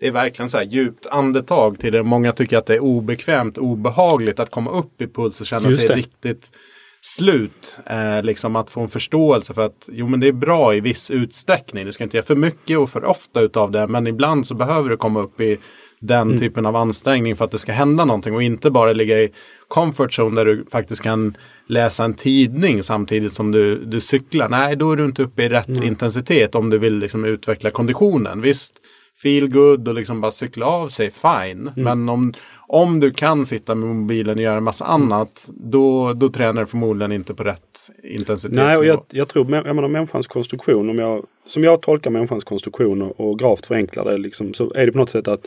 det 0.00 0.06
är 0.06 0.10
verkligen 0.10 0.48
så 0.48 0.58
här 0.58 0.64
djupt 0.64 1.06
andetag 1.06 1.78
till 1.78 1.92
det. 1.92 2.02
Många 2.02 2.32
tycker 2.32 2.58
att 2.58 2.66
det 2.66 2.74
är 2.74 2.80
obekvämt, 2.80 3.58
obehagligt 3.58 4.40
att 4.40 4.50
komma 4.50 4.70
upp 4.70 5.02
i 5.02 5.06
puls 5.06 5.40
och 5.40 5.46
känna 5.46 5.72
sig 5.72 5.96
riktigt 5.96 6.52
slut. 7.00 7.76
Eh, 7.86 8.22
liksom 8.22 8.56
att 8.56 8.70
få 8.70 8.80
en 8.80 8.88
förståelse 8.88 9.54
för 9.54 9.62
att 9.66 9.88
jo 9.92 10.08
men 10.08 10.20
det 10.20 10.28
är 10.28 10.32
bra 10.32 10.74
i 10.74 10.80
viss 10.80 11.10
utsträckning. 11.10 11.86
Du 11.86 11.92
ska 11.92 12.04
inte 12.04 12.16
göra 12.16 12.26
för 12.26 12.36
mycket 12.36 12.78
och 12.78 12.90
för 12.90 13.04
ofta 13.04 13.40
utav 13.40 13.70
det. 13.70 13.86
Men 13.86 14.06
ibland 14.06 14.46
så 14.46 14.54
behöver 14.54 14.90
du 14.90 14.96
komma 14.96 15.20
upp 15.20 15.40
i 15.40 15.58
den 16.00 16.28
Mm. 16.28 16.38
typen 16.38 16.66
av 16.66 16.76
ansträngning 16.76 17.36
för 17.36 17.44
att 17.44 17.50
det 17.50 17.58
ska 17.58 17.72
hända 17.72 18.04
någonting. 18.04 18.34
Och 18.34 18.42
inte 18.42 18.70
bara 18.70 18.92
ligga 18.92 19.20
i 19.20 19.32
comfort 19.68 20.10
zone 20.18 20.36
där 20.36 20.44
du 20.44 20.66
faktiskt 20.72 21.02
kan 21.02 21.36
läsa 21.66 22.04
en 22.04 22.14
tidning 22.14 22.82
samtidigt 22.82 23.32
som 23.32 23.52
du, 23.52 23.84
du 23.84 24.00
cyklar. 24.00 24.48
Nej, 24.48 24.76
då 24.76 24.92
är 24.92 24.96
du 24.96 25.04
inte 25.04 25.22
uppe 25.22 25.42
i 25.42 25.48
rätt 25.48 25.68
intensitet 25.68 26.54
om 26.54 26.70
du 26.70 26.78
vill 26.78 26.98
liksom 26.98 27.24
utveckla 27.24 27.70
konditionen. 27.70 28.40
Visst, 28.40 28.74
feel 29.22 29.48
good 29.48 29.88
och 29.88 29.94
liksom 29.94 30.20
bara 30.20 30.32
cykla 30.32 30.66
av 30.66 30.88
sig, 30.88 31.10
fine. 31.10 31.68
Mm. 31.68 31.72
Men 31.74 32.08
om, 32.08 32.34
om 32.68 33.00
du 33.00 33.10
kan 33.10 33.46
sitta 33.46 33.74
med 33.74 33.88
mobilen 33.96 34.36
och 34.36 34.42
göra 34.42 34.56
en 34.56 34.64
massa 34.64 34.84
annat, 34.84 35.50
då, 35.54 36.12
då 36.12 36.28
tränar 36.28 36.60
du 36.60 36.66
förmodligen 36.66 37.12
inte 37.12 37.34
på 37.34 37.44
rätt 37.44 37.90
intensitetsnivå. 38.02 38.66
Nej, 38.66 38.78
och 38.78 38.84
jag, 38.84 39.02
jag 39.10 39.28
tror, 39.28 39.54
jag 39.54 39.76
menar 39.76 39.88
människans 39.88 40.26
konstruktion, 40.26 40.90
om 40.90 40.98
jag, 40.98 41.24
som 41.46 41.64
jag 41.64 41.82
tolkar 41.82 42.10
människans 42.10 42.44
konstruktion 42.44 43.02
och, 43.02 43.20
och 43.20 43.38
gravt 43.38 43.66
förenklar 43.66 44.04
det, 44.04 44.18
liksom, 44.18 44.54
så 44.54 44.72
är 44.74 44.86
det 44.86 44.92
på 44.92 44.98
något 44.98 45.10
sätt 45.10 45.28
att 45.28 45.40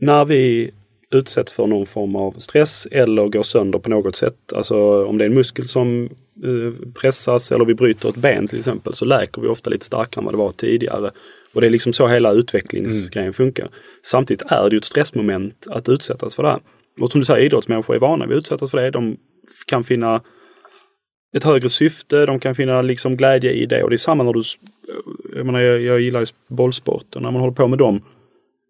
när 0.00 0.24
vi 0.24 0.70
utsätts 1.10 1.52
för 1.52 1.66
någon 1.66 1.86
form 1.86 2.16
av 2.16 2.32
stress 2.32 2.86
eller 2.90 3.28
går 3.28 3.42
sönder 3.42 3.78
på 3.78 3.90
något 3.90 4.16
sätt, 4.16 4.52
alltså 4.56 5.04
om 5.04 5.18
det 5.18 5.24
är 5.24 5.28
en 5.28 5.34
muskel 5.34 5.68
som 5.68 6.08
eh, 6.44 6.88
pressas 7.00 7.52
eller 7.52 7.64
vi 7.64 7.74
bryter 7.74 8.08
ett 8.08 8.16
ben 8.16 8.48
till 8.48 8.58
exempel, 8.58 8.94
så 8.94 9.04
läker 9.04 9.42
vi 9.42 9.48
ofta 9.48 9.70
lite 9.70 9.84
starkare 9.84 10.20
än 10.20 10.24
vad 10.24 10.34
det 10.34 10.38
var 10.38 10.52
tidigare. 10.52 11.10
Och 11.54 11.60
det 11.60 11.66
är 11.66 11.70
liksom 11.70 11.92
så 11.92 12.08
hela 12.08 12.32
utvecklingsgrejen 12.32 13.32
funkar. 13.32 13.68
Samtidigt 14.02 14.42
är 14.46 14.70
det 14.70 14.74
ju 14.74 14.78
ett 14.78 14.84
stressmoment 14.84 15.66
att 15.70 15.88
utsättas 15.88 16.34
för 16.34 16.42
det 16.42 16.48
här. 16.48 16.60
Och 17.00 17.10
som 17.10 17.20
du 17.20 17.24
säger, 17.24 17.46
idrottsmänniskor 17.46 17.94
är 17.94 18.00
vana 18.00 18.26
vid 18.26 18.36
att 18.36 18.40
utsättas 18.40 18.70
för 18.70 18.82
det. 18.82 18.90
De 18.90 19.16
kan 19.66 19.84
finna 19.84 20.20
ett 21.36 21.44
högre 21.44 21.68
syfte, 21.68 22.26
de 22.26 22.40
kan 22.40 22.54
finna 22.54 22.82
liksom 22.82 23.16
glädje 23.16 23.52
i 23.52 23.66
det. 23.66 23.82
Och 23.82 23.90
det 23.90 23.96
är 23.96 23.98
samma 23.98 24.24
när 24.24 24.32
du, 24.32 24.42
jag 25.36 25.46
menar 25.46 25.60
jag, 25.60 25.80
jag 25.80 26.00
gillar 26.00 26.20
ju 26.20 26.26
bollsport 26.48 27.16
och 27.16 27.22
när 27.22 27.30
man 27.30 27.40
håller 27.40 27.54
på 27.54 27.68
med 27.68 27.78
dem, 27.78 28.00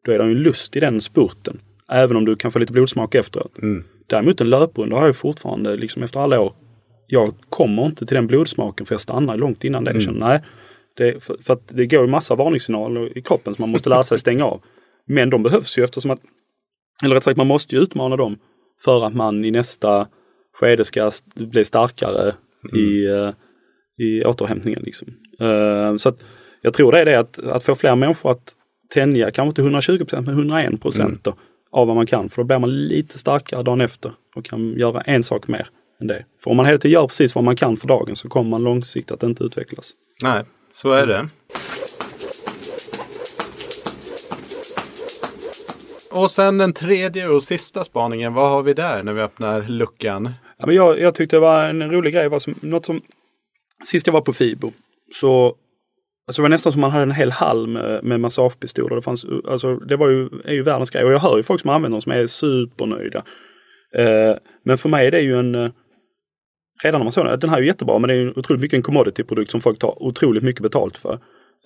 då 0.04 0.12
är 0.12 0.18
det 0.18 0.24
ju 0.24 0.30
en 0.30 0.42
lust 0.42 0.76
i 0.76 0.80
den 0.80 1.00
spurten. 1.00 1.60
Även 1.88 2.16
om 2.16 2.24
du 2.24 2.36
kan 2.36 2.52
få 2.52 2.58
lite 2.58 2.72
blodsmak 2.72 3.14
efteråt. 3.14 3.58
Mm. 3.58 3.84
Däremot 4.06 4.40
en 4.40 4.50
löprunda 4.50 4.96
har 4.96 5.06
jag 5.06 5.16
fortfarande, 5.16 5.76
liksom 5.76 6.02
efter 6.02 6.20
alla 6.20 6.40
år, 6.40 6.52
jag 7.06 7.34
kommer 7.48 7.86
inte 7.86 8.06
till 8.06 8.14
den 8.14 8.26
blodsmaken 8.26 8.86
för 8.86 8.94
jag 8.94 9.00
stannar 9.00 9.36
långt 9.36 9.64
innan 9.64 9.84
det. 9.84 9.92
Jag 9.92 10.02
känner, 10.02 10.28
nej, 10.28 10.42
det, 10.96 11.24
för, 11.24 11.36
för 11.42 11.52
att 11.52 11.68
det 11.68 11.86
går 11.86 12.00
ju 12.00 12.06
massa 12.06 12.34
varningssignaler 12.34 13.18
i 13.18 13.22
kroppen 13.22 13.54
som 13.54 13.62
man 13.62 13.70
måste 13.70 13.88
lära 13.88 14.04
sig 14.04 14.18
stänga 14.18 14.44
av. 14.44 14.62
Men 15.06 15.30
de 15.30 15.42
behövs 15.42 15.78
ju 15.78 15.84
eftersom 15.84 16.10
att, 16.10 16.20
eller 17.04 17.14
rätt 17.14 17.24
sagt 17.24 17.36
man 17.36 17.46
måste 17.46 17.74
ju 17.74 17.82
utmana 17.82 18.16
dem 18.16 18.38
för 18.84 19.06
att 19.06 19.14
man 19.14 19.44
i 19.44 19.50
nästa 19.50 20.06
skede 20.60 20.84
ska 20.84 21.10
bli 21.34 21.64
starkare 21.64 22.34
i, 22.74 23.06
eh, 23.06 23.30
i 23.98 24.24
återhämtningen. 24.24 24.82
Liksom. 24.82 25.08
Eh, 25.40 25.96
så 25.96 26.08
att 26.08 26.24
jag 26.62 26.74
tror 26.74 26.92
det 26.92 27.00
är 27.00 27.04
det 27.04 27.18
att, 27.18 27.38
att 27.38 27.62
få 27.62 27.74
fler 27.74 27.96
människor 27.96 28.30
att 28.30 28.54
tänja, 28.94 29.30
kanske 29.30 29.48
inte 29.48 29.62
120 29.62 29.98
procent 29.98 30.26
men 30.26 30.34
101 30.34 30.82
procent 30.82 31.24
då, 31.24 31.34
av 31.70 31.86
vad 31.86 31.96
man 31.96 32.06
kan. 32.06 32.28
För 32.28 32.42
då 32.42 32.46
blir 32.46 32.58
man 32.58 32.86
lite 32.86 33.18
starkare 33.18 33.62
dagen 33.62 33.80
efter 33.80 34.12
och 34.36 34.44
kan 34.44 34.72
göra 34.78 35.00
en 35.00 35.22
sak 35.22 35.48
mer 35.48 35.66
än 36.00 36.06
det. 36.06 36.24
För 36.42 36.50
om 36.50 36.56
man 36.56 36.66
hela 36.66 36.78
tiden 36.78 36.92
gör 36.92 37.06
precis 37.06 37.34
vad 37.34 37.44
man 37.44 37.56
kan 37.56 37.76
för 37.76 37.88
dagen 37.88 38.16
så 38.16 38.28
kommer 38.28 38.50
man 38.50 38.62
långsiktigt 38.62 39.12
att 39.12 39.22
inte 39.22 39.44
utvecklas. 39.44 39.92
Nej, 40.22 40.44
så 40.76 40.92
är 40.92 41.06
det. 41.06 41.28
Och 46.12 46.30
sen 46.30 46.58
den 46.58 46.72
tredje 46.72 47.28
och 47.28 47.42
sista 47.42 47.84
spaningen. 47.84 48.34
Vad 48.34 48.50
har 48.50 48.62
vi 48.62 48.74
där 48.74 49.02
när 49.02 49.12
vi 49.12 49.20
öppnar 49.20 49.62
luckan? 49.62 50.30
Ja, 50.58 50.66
men 50.66 50.74
jag, 50.74 51.00
jag 51.00 51.14
tyckte 51.14 51.36
det 51.36 51.40
var 51.40 51.64
en 51.64 51.90
rolig 51.90 52.14
grej. 52.14 52.28
Var 52.28 52.38
som, 52.38 52.54
något 52.60 52.86
som, 52.86 53.00
sist 53.84 54.06
jag 54.06 54.14
var 54.14 54.20
på 54.20 54.32
Fibo 54.32 54.72
så 55.12 55.46
alltså 56.26 56.42
det 56.42 56.44
var 56.44 56.48
nästan 56.48 56.72
som 56.72 56.80
man 56.80 56.90
hade 56.90 57.02
en 57.02 57.10
hel 57.10 57.32
hall 57.32 57.66
med, 57.66 58.04
med 58.04 58.20
massagepistoler. 58.20 58.96
Det, 58.96 59.02
fanns, 59.02 59.26
alltså, 59.48 59.76
det 59.76 59.96
var 59.96 60.08
ju, 60.08 60.28
är 60.44 60.52
ju 60.52 60.62
världens 60.62 60.90
grej 60.90 61.04
och 61.04 61.12
jag 61.12 61.18
hör 61.18 61.36
ju 61.36 61.42
folk 61.42 61.60
som 61.60 61.70
använder 61.70 61.94
dem 61.94 62.02
som 62.02 62.12
är 62.12 62.26
supernöjda. 62.26 63.24
Eh, 63.94 64.36
men 64.64 64.78
för 64.78 64.88
mig 64.88 65.06
är 65.06 65.10
det 65.10 65.20
ju 65.20 65.38
en 65.38 65.54
eh, 65.54 65.70
Redan 66.82 67.00
när 67.00 67.04
man 67.04 67.12
såg 67.12 67.24
den, 67.24 67.40
den 67.40 67.50
här 67.50 67.56
är 67.56 67.60
ju 67.60 67.66
jättebra 67.66 67.98
men 67.98 68.08
det 68.08 68.14
är 68.14 68.18
ju 68.18 68.32
otroligt 68.36 68.62
mycket 68.62 68.76
en 68.76 68.82
commodity-produkt 68.82 69.50
som 69.50 69.60
folk 69.60 69.78
tar 69.78 70.02
otroligt 70.02 70.42
mycket 70.42 70.62
betalt 70.62 70.98
för. 70.98 71.18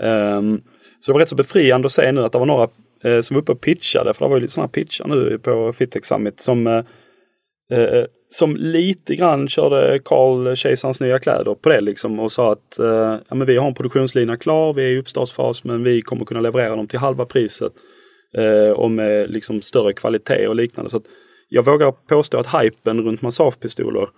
Um, 0.03 0.63
så 1.01 1.11
det 1.11 1.13
var 1.13 1.21
rätt 1.21 1.29
så 1.29 1.35
befriande 1.35 1.87
att 1.87 1.93
se 1.93 2.13
nu 2.13 2.25
att 2.25 2.33
det 2.33 2.39
var 2.39 2.47
några 2.47 2.69
eh, 3.05 3.21
som 3.21 3.35
var 3.35 3.43
uppe 3.43 3.53
och 3.53 3.61
pitchade, 3.61 4.15
för 4.15 4.25
det 4.25 4.29
var 4.29 4.37
ju 4.37 4.41
lite 4.41 4.53
sådana 4.53 4.69
pitchar 4.69 5.09
nu 5.09 5.39
på 5.39 5.73
Fittex 5.73 6.09
Summit 6.09 6.41
som 6.41 6.67
eh, 6.67 6.85
eh, 7.73 8.05
som 8.33 8.57
lite 8.57 9.17
grann 9.17 9.49
körde 9.49 9.99
Carl 10.05 10.57
Kejsarens 10.57 11.01
nya 11.01 11.19
kläder 11.19 11.55
på 11.55 11.69
det 11.69 11.81
liksom 11.81 12.21
och 12.21 12.33
sa 12.33 12.53
att 12.53 12.79
eh, 12.79 13.19
ja, 13.29 13.35
men 13.35 13.47
vi 13.47 13.57
har 13.57 13.67
en 13.67 13.75
produktionslina 13.75 14.37
klar, 14.37 14.73
vi 14.73 14.85
är 14.85 14.89
i 14.89 14.99
uppstartsfas 14.99 15.65
men 15.65 15.85
vi 15.85 16.03
kommer 16.03 16.25
kunna 16.25 16.41
leverera 16.41 16.77
dem 16.77 16.87
till 16.87 16.99
halva 16.99 17.25
priset 17.25 17.73
eh, 18.37 18.71
och 18.71 18.91
med 18.91 19.31
liksom 19.31 19.63
större 19.63 19.93
kvalitet 19.93 20.47
och 20.49 20.57
liknande. 20.57 20.91
Så 20.91 20.97
att 20.97 21.07
jag 21.49 21.65
vågar 21.65 21.93
påstå 21.93 22.39
att 22.39 22.63
hypen 22.63 23.05
runt 23.05 23.23
massagepistoler 23.23 24.09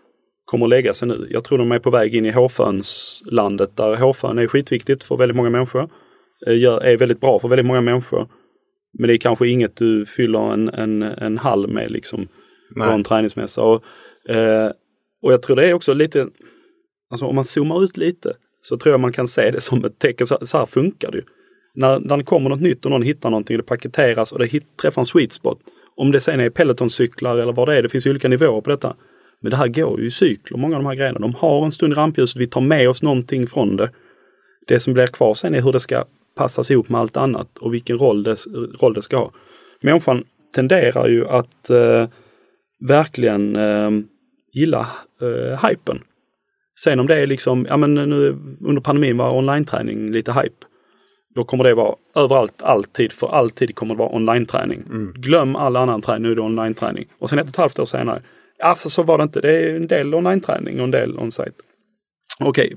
kommer 0.52 0.66
att 0.66 0.70
lägga 0.70 0.94
sig 0.94 1.08
nu. 1.08 1.26
Jag 1.30 1.44
tror 1.44 1.58
de 1.58 1.72
är 1.72 1.78
på 1.78 1.90
väg 1.90 2.14
in 2.14 2.26
i 2.26 2.30
hårfönslandet 2.30 3.76
där 3.76 3.96
hårfön 3.96 4.38
är 4.38 4.46
skitviktigt 4.46 5.04
för 5.04 5.16
väldigt 5.16 5.36
många 5.36 5.50
människor. 5.50 5.88
Eh, 6.46 6.52
är 6.64 6.96
väldigt 6.96 7.20
bra 7.20 7.38
för 7.38 7.48
väldigt 7.48 7.66
många 7.66 7.80
människor. 7.80 8.28
Men 8.98 9.08
det 9.08 9.14
är 9.14 9.18
kanske 9.18 9.48
inget 9.48 9.76
du 9.76 10.06
fyller 10.06 10.52
en, 10.52 10.68
en, 10.68 11.02
en 11.02 11.38
hall 11.38 11.68
med 11.68 11.90
liksom 11.90 12.28
på 12.76 12.82
en 12.82 13.04
träningsmässa. 13.04 13.62
Och, 13.62 13.84
eh, 14.30 14.70
och 15.22 15.32
jag 15.32 15.42
tror 15.42 15.56
det 15.56 15.66
är 15.66 15.74
också 15.74 15.94
lite, 15.94 16.28
alltså 17.10 17.26
om 17.26 17.34
man 17.34 17.44
zoomar 17.44 17.84
ut 17.84 17.96
lite 17.96 18.34
så 18.62 18.76
tror 18.76 18.92
jag 18.92 19.00
man 19.00 19.12
kan 19.12 19.28
se 19.28 19.50
det 19.50 19.60
som 19.60 19.84
ett 19.84 19.98
tecken, 19.98 20.26
så, 20.26 20.38
så 20.42 20.58
här 20.58 20.66
funkar 20.66 21.10
det 21.10 21.18
ju. 21.18 21.24
När, 21.74 22.00
när 22.00 22.16
det 22.16 22.24
kommer 22.24 22.50
något 22.50 22.60
nytt 22.60 22.84
och 22.84 22.90
någon 22.90 23.02
hittar 23.02 23.30
någonting, 23.30 23.56
det 23.56 23.62
paketeras 23.62 24.32
och 24.32 24.38
det 24.38 24.46
hit, 24.46 24.76
träffar 24.82 25.02
en 25.02 25.06
sweet 25.06 25.32
spot. 25.32 25.58
Om 25.96 26.12
det 26.12 26.20
sen 26.20 26.40
är 26.40 26.50
Peloton-cyklar 26.50 27.38
eller 27.38 27.52
vad 27.52 27.68
det 27.68 27.76
är, 27.76 27.82
det 27.82 27.88
finns 27.88 28.06
ju 28.06 28.10
olika 28.10 28.28
nivåer 28.28 28.60
på 28.60 28.70
detta. 28.70 28.96
Men 29.42 29.50
det 29.50 29.56
här 29.56 29.68
går 29.68 30.00
ju 30.00 30.06
i 30.06 30.10
cykler, 30.10 30.58
många 30.58 30.76
av 30.76 30.82
de 30.82 30.88
här 30.88 30.94
grejerna. 30.94 31.18
De 31.18 31.34
har 31.34 31.64
en 31.64 31.72
stund 31.72 31.92
i 31.92 31.96
rampljuset, 31.96 32.36
vi 32.36 32.46
tar 32.46 32.60
med 32.60 32.88
oss 32.88 33.02
någonting 33.02 33.46
från 33.46 33.76
det. 33.76 33.90
Det 34.66 34.80
som 34.80 34.94
blir 34.94 35.06
kvar 35.06 35.34
sen 35.34 35.54
är 35.54 35.62
hur 35.62 35.72
det 35.72 35.80
ska 35.80 36.04
passas 36.36 36.70
ihop 36.70 36.88
med 36.88 37.00
allt 37.00 37.16
annat 37.16 37.58
och 37.58 37.74
vilken 37.74 37.98
roll 37.98 38.22
det, 38.22 38.36
roll 38.80 38.94
det 38.94 39.02
ska 39.02 39.16
ha. 39.16 39.30
Människan 39.80 40.24
tenderar 40.54 41.08
ju 41.08 41.28
att 41.28 41.70
eh, 41.70 42.08
verkligen 42.88 43.56
eh, 43.56 43.90
gilla 44.52 44.88
eh, 45.20 45.68
hypen. 45.68 46.02
Sen 46.80 47.00
om 47.00 47.06
det 47.06 47.22
är 47.22 47.26
liksom, 47.26 47.66
ja 47.68 47.76
men 47.76 47.94
nu 47.94 48.38
under 48.60 48.82
pandemin 48.82 49.16
var 49.16 49.36
online-träning 49.36 50.10
lite 50.12 50.32
hype. 50.32 50.66
Då 51.34 51.44
kommer 51.44 51.64
det 51.64 51.74
vara 51.74 51.94
överallt, 52.14 52.62
alltid, 52.62 53.12
för 53.12 53.28
alltid 53.28 53.74
kommer 53.74 53.94
det 53.94 53.98
vara 53.98 54.16
online-träning. 54.16 54.84
Glöm 55.14 55.56
all 55.56 55.76
annan 55.76 56.00
träning, 56.00 56.22
nu 56.22 56.30
är 56.30 56.34
det 56.34 56.42
online-träning. 56.42 57.06
Och 57.18 57.30
sen 57.30 57.38
ett 57.38 57.44
och 57.44 57.50
ett 57.50 57.56
halvt 57.56 57.78
år 57.78 57.84
senare, 57.84 58.22
ja 58.62 58.74
så, 58.74 59.02
var 59.02 59.18
det 59.18 59.24
inte. 59.24 59.40
Det 59.40 59.52
är 59.52 59.76
en 59.76 59.86
del 59.86 60.14
online-träning 60.14 60.78
och 60.78 60.84
en 60.84 60.90
del 60.90 61.18
on-site. 61.18 61.62
Okej, 62.40 62.76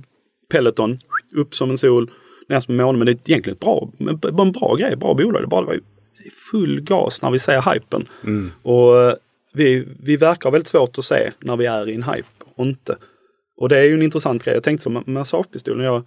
Peloton, 0.52 0.98
upp 1.36 1.56
som 1.56 1.70
en 1.70 1.78
sol, 1.78 2.12
ner 2.50 2.60
som 2.60 2.80
en 2.80 2.86
måne, 2.86 2.98
men 2.98 3.06
det 3.06 3.12
är 3.12 3.32
egentligen 3.32 3.58
bra, 3.62 3.92
en, 4.00 4.52
bra 4.52 4.76
grej, 4.76 4.96
bra 4.96 5.14
bolag. 5.14 5.42
Det 5.42 5.48
bara 5.48 5.66
var 5.66 5.80
full 6.52 6.82
gas 6.82 7.22
när 7.22 7.32
vi 7.32 7.40
ser 7.40 7.74
hypen. 7.74 8.08
Och 8.64 9.02
eh, 9.02 9.16
vi, 9.54 9.88
vi 10.04 10.18
verkar 10.18 10.52
väldigt 10.52 10.68
svårt 10.68 10.98
att 10.98 11.06
se 11.06 11.32
när 11.40 11.58
vi 11.58 11.66
är 11.66 11.90
i 11.90 11.96
en 11.96 12.04
hype 12.04 12.28
och 12.56 12.66
inte. 12.66 12.98
Och 13.58 13.70
det 13.70 13.78
är 13.78 13.84
ju 13.84 13.94
en 13.94 14.02
intressant 14.02 14.44
grej. 14.44 14.54
Jag 14.54 14.64
tänkte 14.64 14.84
som 14.84 14.94
med 14.94 15.08
massagepistolen. 15.08 15.86
Jag, 15.86 16.04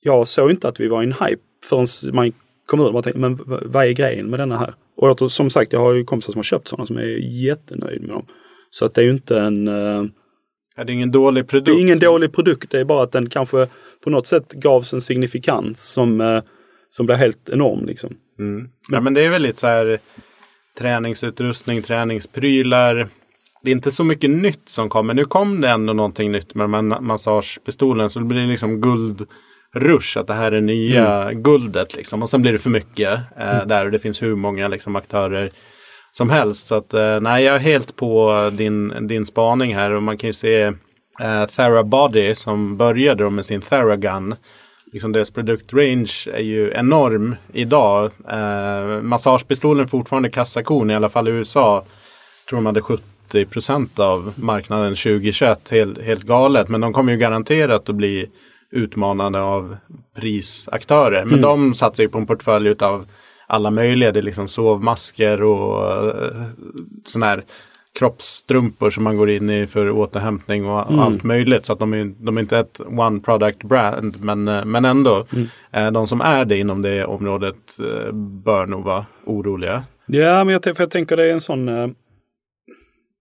jag 0.00 0.28
såg 0.28 0.50
inte 0.50 0.68
att 0.68 0.80
vi 0.80 0.88
var 0.88 1.02
i 1.02 1.06
en 1.06 1.12
hype 1.12 1.42
förrän 1.68 2.14
man 2.14 2.32
kom 2.66 2.80
ur 2.80 2.96
och 2.96 3.16
men 3.16 3.40
vad 3.44 3.84
är 3.86 3.90
grejen 3.90 4.30
med 4.30 4.40
denna 4.40 4.58
här? 4.58 4.74
Och 4.96 5.08
jag, 5.08 5.30
som 5.30 5.50
sagt, 5.50 5.72
jag 5.72 5.80
har 5.80 5.92
ju 5.92 6.04
kompisar 6.04 6.32
som 6.32 6.38
har 6.38 6.42
köpt 6.42 6.68
sådana 6.68 6.86
som 6.86 6.96
är 6.96 7.02
jättenöjd 7.44 8.00
med 8.00 8.10
dem. 8.10 8.26
Så 8.70 8.84
att 8.84 8.94
det 8.94 9.00
är 9.00 9.04
ju 9.04 9.10
inte 9.10 9.40
en... 9.40 9.68
Uh, 9.68 10.06
ja, 10.76 10.84
det 10.84 10.92
är 10.92 10.94
ingen 10.94 11.10
dålig 11.10 11.48
produkt. 11.48 11.66
Det 11.66 11.72
är 11.72 11.80
ingen 11.80 11.98
dålig 11.98 12.32
produkt, 12.32 12.70
det 12.70 12.80
är 12.80 12.84
bara 12.84 13.02
att 13.02 13.12
den 13.12 13.28
kanske 13.28 13.66
på 14.04 14.10
något 14.10 14.26
sätt 14.26 14.52
gavs 14.52 14.92
en 14.92 15.00
signifikans 15.00 15.92
som, 15.92 16.20
uh, 16.20 16.42
som 16.90 17.06
blev 17.06 17.18
helt 17.18 17.48
enorm. 17.48 17.86
Liksom. 17.86 18.16
Mm. 18.38 18.60
Men, 18.60 18.70
ja, 18.88 19.00
men 19.00 19.14
det 19.14 19.24
är 19.24 19.30
väl 19.30 19.42
lite 19.42 19.60
så 19.60 19.66
här 19.66 19.98
träningsutrustning, 20.78 21.82
träningsprylar. 21.82 23.08
Det 23.62 23.70
är 23.70 23.72
inte 23.72 23.90
så 23.90 24.04
mycket 24.04 24.30
nytt 24.30 24.68
som 24.68 24.88
kommer. 24.88 25.14
Nu 25.14 25.24
kom 25.24 25.60
det 25.60 25.68
ändå 25.68 25.92
någonting 25.92 26.32
nytt 26.32 26.54
med 26.54 26.84
massagepistolen. 26.84 28.10
Så 28.10 28.18
det 28.18 28.24
blir 28.24 28.46
liksom 28.46 28.80
guldrush. 28.80 30.18
Att 30.18 30.26
det 30.26 30.34
här 30.34 30.52
är 30.52 30.60
nya 30.60 31.22
mm. 31.22 31.42
guldet 31.42 31.96
liksom. 31.96 32.22
Och 32.22 32.28
sen 32.28 32.42
blir 32.42 32.52
det 32.52 32.58
för 32.58 32.70
mycket 32.70 33.20
eh, 33.38 33.54
mm. 33.56 33.68
där. 33.68 33.84
Och 33.84 33.90
det 33.90 33.98
finns 33.98 34.22
hur 34.22 34.34
många 34.34 34.68
liksom, 34.68 34.96
aktörer 34.96 35.50
som 36.12 36.30
helst. 36.30 36.66
Så 36.66 36.74
att 36.74 36.94
eh, 36.94 37.20
nej, 37.20 37.44
jag 37.44 37.54
är 37.54 37.58
helt 37.58 37.96
på 37.96 38.50
din, 38.52 39.06
din 39.06 39.26
spaning 39.26 39.74
här. 39.74 39.90
Och 39.90 40.02
man 40.02 40.18
kan 40.18 40.28
ju 40.28 40.34
se 40.34 40.62
eh, 41.20 41.46
Therabody 41.46 42.34
som 42.34 42.76
började 42.76 43.30
med 43.30 43.46
sin 43.46 43.60
Theragun 43.60 44.34
liksom 44.92 45.12
deras 45.12 45.30
produktrange 45.30 46.26
är 46.32 46.42
ju 46.42 46.72
enorm 46.74 47.36
idag. 47.52 48.10
Eh, 48.28 49.02
massagepistolen 49.02 49.84
är 49.84 49.88
fortfarande 49.88 50.30
kassakon, 50.30 50.90
i 50.90 50.94
alla 50.94 51.08
fall 51.08 51.28
i 51.28 51.30
USA. 51.30 51.74
Jag 51.74 52.48
tror 52.48 52.56
de 52.56 52.66
hade 52.66 52.82
70 52.82 53.44
procent 53.44 53.98
av 53.98 54.32
marknaden 54.36 54.94
2021, 54.94 55.70
helt, 55.70 56.02
helt 56.02 56.22
galet. 56.22 56.68
Men 56.68 56.80
de 56.80 56.92
kommer 56.92 57.12
ju 57.12 57.18
garanterat 57.18 57.88
att 57.88 57.94
bli 57.94 58.30
utmanade 58.70 59.40
av 59.40 59.76
prisaktörer. 60.16 61.24
Men 61.24 61.38
mm. 61.38 61.42
de 61.42 61.74
satsar 61.74 62.02
ju 62.02 62.08
på 62.08 62.18
en 62.18 62.26
portfölj 62.26 62.74
av 62.80 63.06
alla 63.50 63.70
möjliga. 63.70 64.12
Det 64.12 64.20
är 64.20 64.22
liksom 64.22 64.48
sovmasker 64.48 65.42
och 65.42 66.06
uh, 66.06 66.42
sån 67.04 67.22
här 67.22 67.42
kroppsstrumpor 67.98 68.90
som 68.90 69.04
man 69.04 69.16
går 69.16 69.30
in 69.30 69.50
i 69.50 69.66
för 69.66 69.90
återhämtning 69.90 70.66
och 70.66 70.88
mm. 70.88 71.00
allt 71.00 71.22
möjligt. 71.22 71.66
Så 71.66 71.72
att 71.72 71.78
de 71.78 71.94
är, 71.94 72.12
de 72.18 72.36
är 72.36 72.40
inte 72.40 72.58
ett 72.58 72.80
one 72.80 73.20
product 73.20 73.62
brand 73.62 74.24
men, 74.24 74.48
eh, 74.48 74.64
men 74.64 74.84
ändå. 74.84 75.26
Mm. 75.32 75.48
Eh, 75.72 75.92
de 75.92 76.06
som 76.06 76.20
är 76.20 76.44
det 76.44 76.58
inom 76.58 76.82
det 76.82 77.04
området 77.04 77.56
bör 78.44 78.66
nog 78.66 78.84
vara 78.84 79.06
oroliga. 79.24 79.84
Ja, 80.06 80.44
men 80.44 80.52
jag, 80.52 80.64
för 80.64 80.82
jag 80.82 80.90
tänker 80.90 81.16
det 81.16 81.28
är 81.28 81.32
en 81.32 81.40
sån 81.40 81.94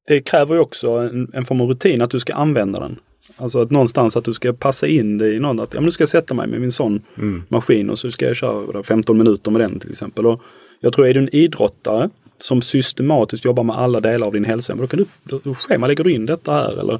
det 0.10 0.22
kräver 0.22 0.56
ju 0.56 0.62
också 0.62 0.92
en, 0.92 1.32
en 1.34 1.46
form 1.46 1.62
av 1.62 1.68
rutin 1.68 2.02
att 2.02 2.10
du 2.10 2.20
ska 2.20 2.34
använda 2.34 2.80
den. 2.80 3.00
Alltså 3.38 3.62
att 3.62 3.72
någonstans 3.72 4.18
att 4.18 4.26
du 4.26 4.34
ska 4.34 4.54
passa 4.54 4.88
in 4.88 5.18
det 5.18 5.34
i 5.34 5.40
någon, 5.40 5.60
att 5.60 5.74
ja, 5.74 5.80
men 5.80 5.86
nu 5.86 5.92
ska 5.92 6.02
jag 6.02 6.10
sätta 6.10 6.34
mig 6.34 6.48
med 6.48 6.62
min 6.62 6.72
sån 6.72 7.02
mm. 7.18 7.44
maskin 7.48 7.90
och 7.90 8.00
så 8.00 8.12
ska 8.12 8.26
jag 8.26 8.36
köra 8.36 8.84
15 8.84 9.18
minuter 9.18 9.52
med 9.52 9.62
den 9.62 9.80
till 9.80 9.90
exempel. 9.90 10.26
Och 10.26 10.42
jag 10.80 10.94
tror 10.94 11.08
är 11.08 11.14
du 11.14 11.20
en 11.20 11.36
idrottare 11.36 12.10
som 12.38 12.62
systematiskt 12.62 13.46
jobbar 13.46 13.64
med 13.64 13.78
alla 13.78 14.00
delar 14.00 14.28
av 14.28 14.34
din 14.34 14.46
hälsa, 14.46 14.76
då 14.76 14.88
kan 14.88 15.06
du, 15.24 15.40
då 15.44 15.54
schemalägger 15.54 16.04
du 16.04 16.12
in 16.12 16.26
detta 16.26 16.54
här. 16.54 16.80
Eller, 16.80 17.00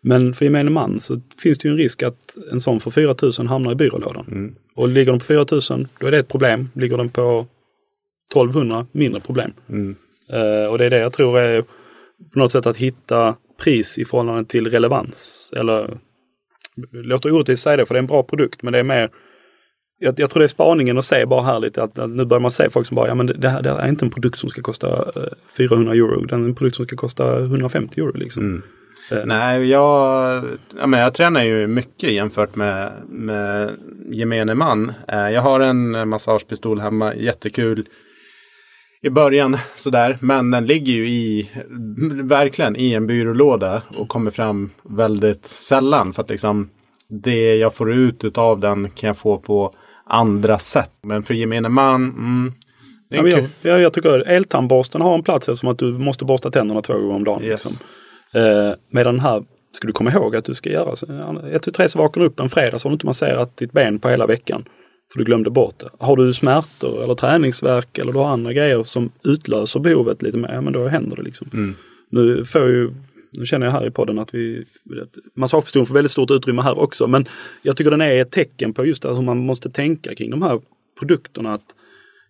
men 0.00 0.34
för 0.34 0.44
gemene 0.44 0.70
man 0.70 0.98
så 0.98 1.20
finns 1.38 1.58
det 1.58 1.68
ju 1.68 1.72
en 1.72 1.78
risk 1.78 2.02
att 2.02 2.36
en 2.52 2.60
sån 2.60 2.80
för 2.80 2.90
4000 2.90 3.46
hamnar 3.46 3.72
i 3.72 3.74
byrålådan. 3.74 4.24
Mm. 4.28 4.54
Och 4.74 4.88
ligger 4.88 5.12
den 5.12 5.18
på 5.18 5.24
4000 5.24 5.88
då 5.98 6.06
är 6.06 6.10
det 6.10 6.18
ett 6.18 6.28
problem. 6.28 6.70
Ligger 6.74 6.96
den 6.96 7.08
på 7.08 7.46
1200 8.30 8.86
mindre 8.92 9.20
problem. 9.20 9.52
Mm. 9.68 9.96
Uh, 10.32 10.70
och 10.70 10.78
det 10.78 10.84
är 10.84 10.90
det 10.90 10.98
jag 10.98 11.12
tror 11.12 11.38
är 11.38 11.62
på 12.32 12.38
något 12.38 12.52
sätt 12.52 12.66
att 12.66 12.76
hitta 12.76 13.34
pris 13.58 13.98
i 13.98 14.04
förhållande 14.04 14.44
till 14.44 14.70
relevans. 14.70 15.52
Eller 15.56 15.98
det 16.76 17.02
låter 17.02 17.32
orättvist 17.32 17.62
säga 17.62 17.76
det 17.76 17.86
för 17.86 17.94
det 17.94 17.98
är 17.98 18.02
en 18.02 18.06
bra 18.06 18.22
produkt 18.22 18.62
men 18.62 18.72
det 18.72 18.78
är 18.78 18.82
mer 18.82 19.10
jag, 19.98 20.20
jag, 20.20 20.30
tror 20.30 20.40
det 20.40 20.46
är 20.46 20.48
spaningen 20.48 20.98
att 20.98 21.04
se 21.04 21.26
bara 21.26 21.42
här 21.42 21.60
lite 21.60 21.82
att, 21.82 21.98
att 21.98 22.10
nu 22.10 22.24
börjar 22.24 22.40
man 22.40 22.50
se 22.50 22.70
folk 22.70 22.86
som 22.86 22.94
bara, 22.94 23.08
ja 23.08 23.14
men 23.14 23.26
det, 23.26 23.48
här, 23.48 23.62
det 23.62 23.70
här 23.70 23.78
är 23.78 23.88
inte 23.88 24.04
en 24.04 24.10
produkt 24.10 24.38
som 24.38 24.50
ska 24.50 24.62
kosta 24.62 25.04
400 25.58 25.92
eh, 25.92 25.98
euro, 25.98 26.24
det 26.24 26.34
är 26.34 26.38
en 26.38 26.54
produkt 26.54 26.76
som 26.76 26.86
ska 26.86 26.96
kosta 26.96 27.38
150 27.38 28.00
euro 28.00 28.16
liksom. 28.16 28.42
Mm. 28.42 28.62
Uh. 29.12 29.26
Nej, 29.26 29.66
jag, 29.66 30.44
ja, 30.78 30.86
men 30.86 31.00
jag 31.00 31.14
tränar 31.14 31.44
ju 31.44 31.66
mycket 31.66 32.12
jämfört 32.12 32.56
med, 32.56 32.92
med 33.08 33.76
gemene 34.10 34.54
man. 34.54 34.92
Uh, 35.12 35.30
jag 35.30 35.42
har 35.42 35.60
en 35.60 36.08
massagepistol 36.08 36.80
hemma, 36.80 37.14
jättekul 37.14 37.86
i 39.06 39.10
början 39.10 39.56
sådär. 39.76 40.18
Men 40.20 40.50
den 40.50 40.66
ligger 40.66 40.92
ju 40.92 41.08
i, 41.08 41.50
verkligen 42.22 42.76
i 42.76 42.92
en 42.92 43.06
byrålåda 43.06 43.82
och 43.96 44.08
kommer 44.08 44.30
fram 44.30 44.70
väldigt 44.82 45.46
sällan. 45.46 46.12
För 46.12 46.22
att 46.22 46.30
liksom 46.30 46.70
det 47.08 47.56
jag 47.56 47.74
får 47.74 47.92
ut 47.92 48.38
av 48.38 48.60
den 48.60 48.90
kan 48.90 49.06
jag 49.06 49.16
få 49.16 49.38
på 49.38 49.74
andra 50.06 50.58
sätt. 50.58 50.92
Men 51.02 51.22
för 51.22 51.34
gemene 51.34 51.68
man, 51.68 51.94
mm, 51.94 52.52
ja, 53.08 53.28
jag, 53.28 53.48
jag, 53.62 53.80
jag 53.80 53.92
tycker 53.92 54.28
eltandborsten 54.28 55.00
har 55.00 55.14
en 55.14 55.22
plats 55.22 55.48
eftersom 55.48 55.68
att 55.68 55.78
du 55.78 55.92
måste 55.92 56.24
borsta 56.24 56.50
tänderna 56.50 56.82
två 56.82 56.92
gånger 56.92 57.14
om 57.14 57.24
dagen. 57.24 57.44
Yes. 57.44 57.64
Liksom. 57.64 57.86
Eh, 58.40 58.74
medan 58.90 59.20
här 59.20 59.44
ska 59.72 59.86
du 59.86 59.92
komma 59.92 60.12
ihåg 60.12 60.36
att 60.36 60.44
du 60.44 60.54
ska 60.54 60.70
göra 60.70 60.92
ett, 61.52 61.62
tu, 61.62 61.70
tre 61.70 61.88
så 61.88 61.98
vaknar 61.98 62.20
du 62.20 62.28
upp 62.28 62.40
en 62.40 62.48
fredag 62.48 62.78
så 62.78 62.88
har 62.88 62.90
du 62.90 62.94
inte 62.94 63.06
masserat 63.06 63.56
ditt 63.56 63.72
ben 63.72 63.98
på 63.98 64.08
hela 64.08 64.26
veckan. 64.26 64.64
För 65.12 65.18
du 65.18 65.24
glömde 65.24 65.50
bort 65.50 65.78
det. 65.78 65.88
Har 65.98 66.16
du 66.16 66.32
smärtor 66.32 67.04
eller 67.04 67.14
träningsverk 67.14 67.98
eller 67.98 68.12
du 68.12 68.18
har 68.18 68.28
andra 68.28 68.52
grejer 68.52 68.82
som 68.82 69.10
utlöser 69.24 69.80
behovet 69.80 70.22
lite 70.22 70.38
mer, 70.38 70.52
ja 70.52 70.60
men 70.60 70.72
då 70.72 70.88
händer 70.88 71.16
det 71.16 71.22
liksom. 71.22 71.50
Mm. 71.52 71.74
Nu 72.10 72.44
får 72.44 72.68
ju 72.68 72.90
nu 73.32 73.46
känner 73.46 73.66
jag 73.66 73.72
här 73.72 73.86
i 73.86 73.90
podden 73.90 74.18
att 74.18 74.34
vi, 74.34 74.64
massagepistolen 75.34 75.86
får 75.86 75.94
väldigt 75.94 76.10
stort 76.10 76.30
utrymme 76.30 76.62
här 76.62 76.78
också, 76.78 77.06
men 77.06 77.28
jag 77.62 77.76
tycker 77.76 77.90
den 77.90 78.00
är 78.00 78.20
ett 78.20 78.30
tecken 78.30 78.74
på 78.74 78.86
just 78.86 79.04
hur 79.04 79.22
man 79.22 79.38
måste 79.38 79.70
tänka 79.70 80.14
kring 80.14 80.30
de 80.30 80.42
här 80.42 80.60
produkterna. 80.98 81.54
Att 81.54 81.74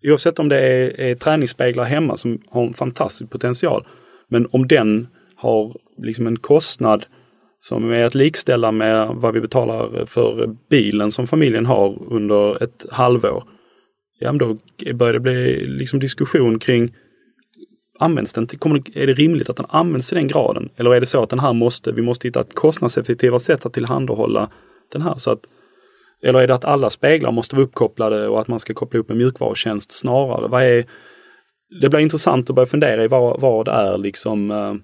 oavsett 0.03 0.39
om 0.39 0.49
det 0.49 0.61
är, 0.61 1.01
är 1.01 1.15
träningsspeglar 1.15 1.85
hemma 1.85 2.17
som 2.17 2.43
har 2.51 2.67
en 2.67 2.75
fantastisk 2.75 3.31
potential, 3.31 3.87
men 4.29 4.47
om 4.51 4.69
den 4.69 5.09
har 5.37 5.77
liksom 5.99 6.27
en 6.27 6.39
kostnad 6.39 7.07
som 7.59 7.91
är 7.91 8.05
att 8.05 8.15
likställa 8.15 8.73
med 8.73 9.09
vad 9.09 9.35
vi 9.35 9.41
betalar 9.41 10.07
för 10.07 10.57
bilen 10.71 11.13
som 11.13 11.27
familjen 11.27 11.67
har 11.67 12.13
under 12.13 12.63
ett 12.63 12.87
halvår. 12.91 13.45
Ja, 14.19 14.33
men 14.33 14.39
då 14.39 14.57
börjar 14.95 15.13
det 15.13 15.21
bli 15.21 15.67
liksom 15.67 16.01
diskussion 16.01 16.59
kring 16.59 16.95
används 17.99 18.33
den 18.33 18.47
till, 18.47 18.59
är 18.95 19.07
det 19.07 19.13
rimligt 19.13 19.51
att 19.51 19.57
den 19.57 19.67
används 19.69 20.13
i 20.13 20.15
den 20.15 20.27
graden? 20.27 20.69
Eller 20.77 20.95
är 20.95 21.01
det 21.01 21.07
så 21.07 21.23
att 21.23 21.31
den 21.31 21.39
här 21.39 21.53
måste, 21.53 21.93
vi 21.93 22.03
måste 22.03 22.29
hitta 22.29 22.41
ett 22.41 22.55
kostnadseffektivare 22.55 23.41
sätt 23.41 23.67
att 23.67 23.73
tillhandahålla 23.73 24.51
den 24.93 25.03
här? 25.03 25.15
Så 25.15 25.31
att, 25.31 25.41
eller 26.23 26.41
är 26.41 26.47
det 26.47 26.55
att 26.55 26.65
alla 26.65 26.91
speglar 26.91 27.33
måste 27.33 27.57
vara 27.57 27.67
uppkopplade 27.67 28.29
och 28.29 28.41
att 28.41 28.49
man 28.49 28.61
ska 28.61 28.75
koppla 28.75 29.01
upp 29.01 29.11
en 29.11 29.19
mjukvarutjänst 29.19 29.93
snarare? 29.93 30.49
Vad 30.49 30.63
är, 30.63 30.87
det 31.81 31.89
blir 31.89 32.01
intressant 32.01 32.51
att 32.51 32.57
börja 32.57 32.67
fundera 32.67 33.05
i 33.05 33.09
vad, 33.09 33.41
vad 33.41 33.69
är 33.69 33.99
liksom 33.99 34.51
eh, 34.51 34.75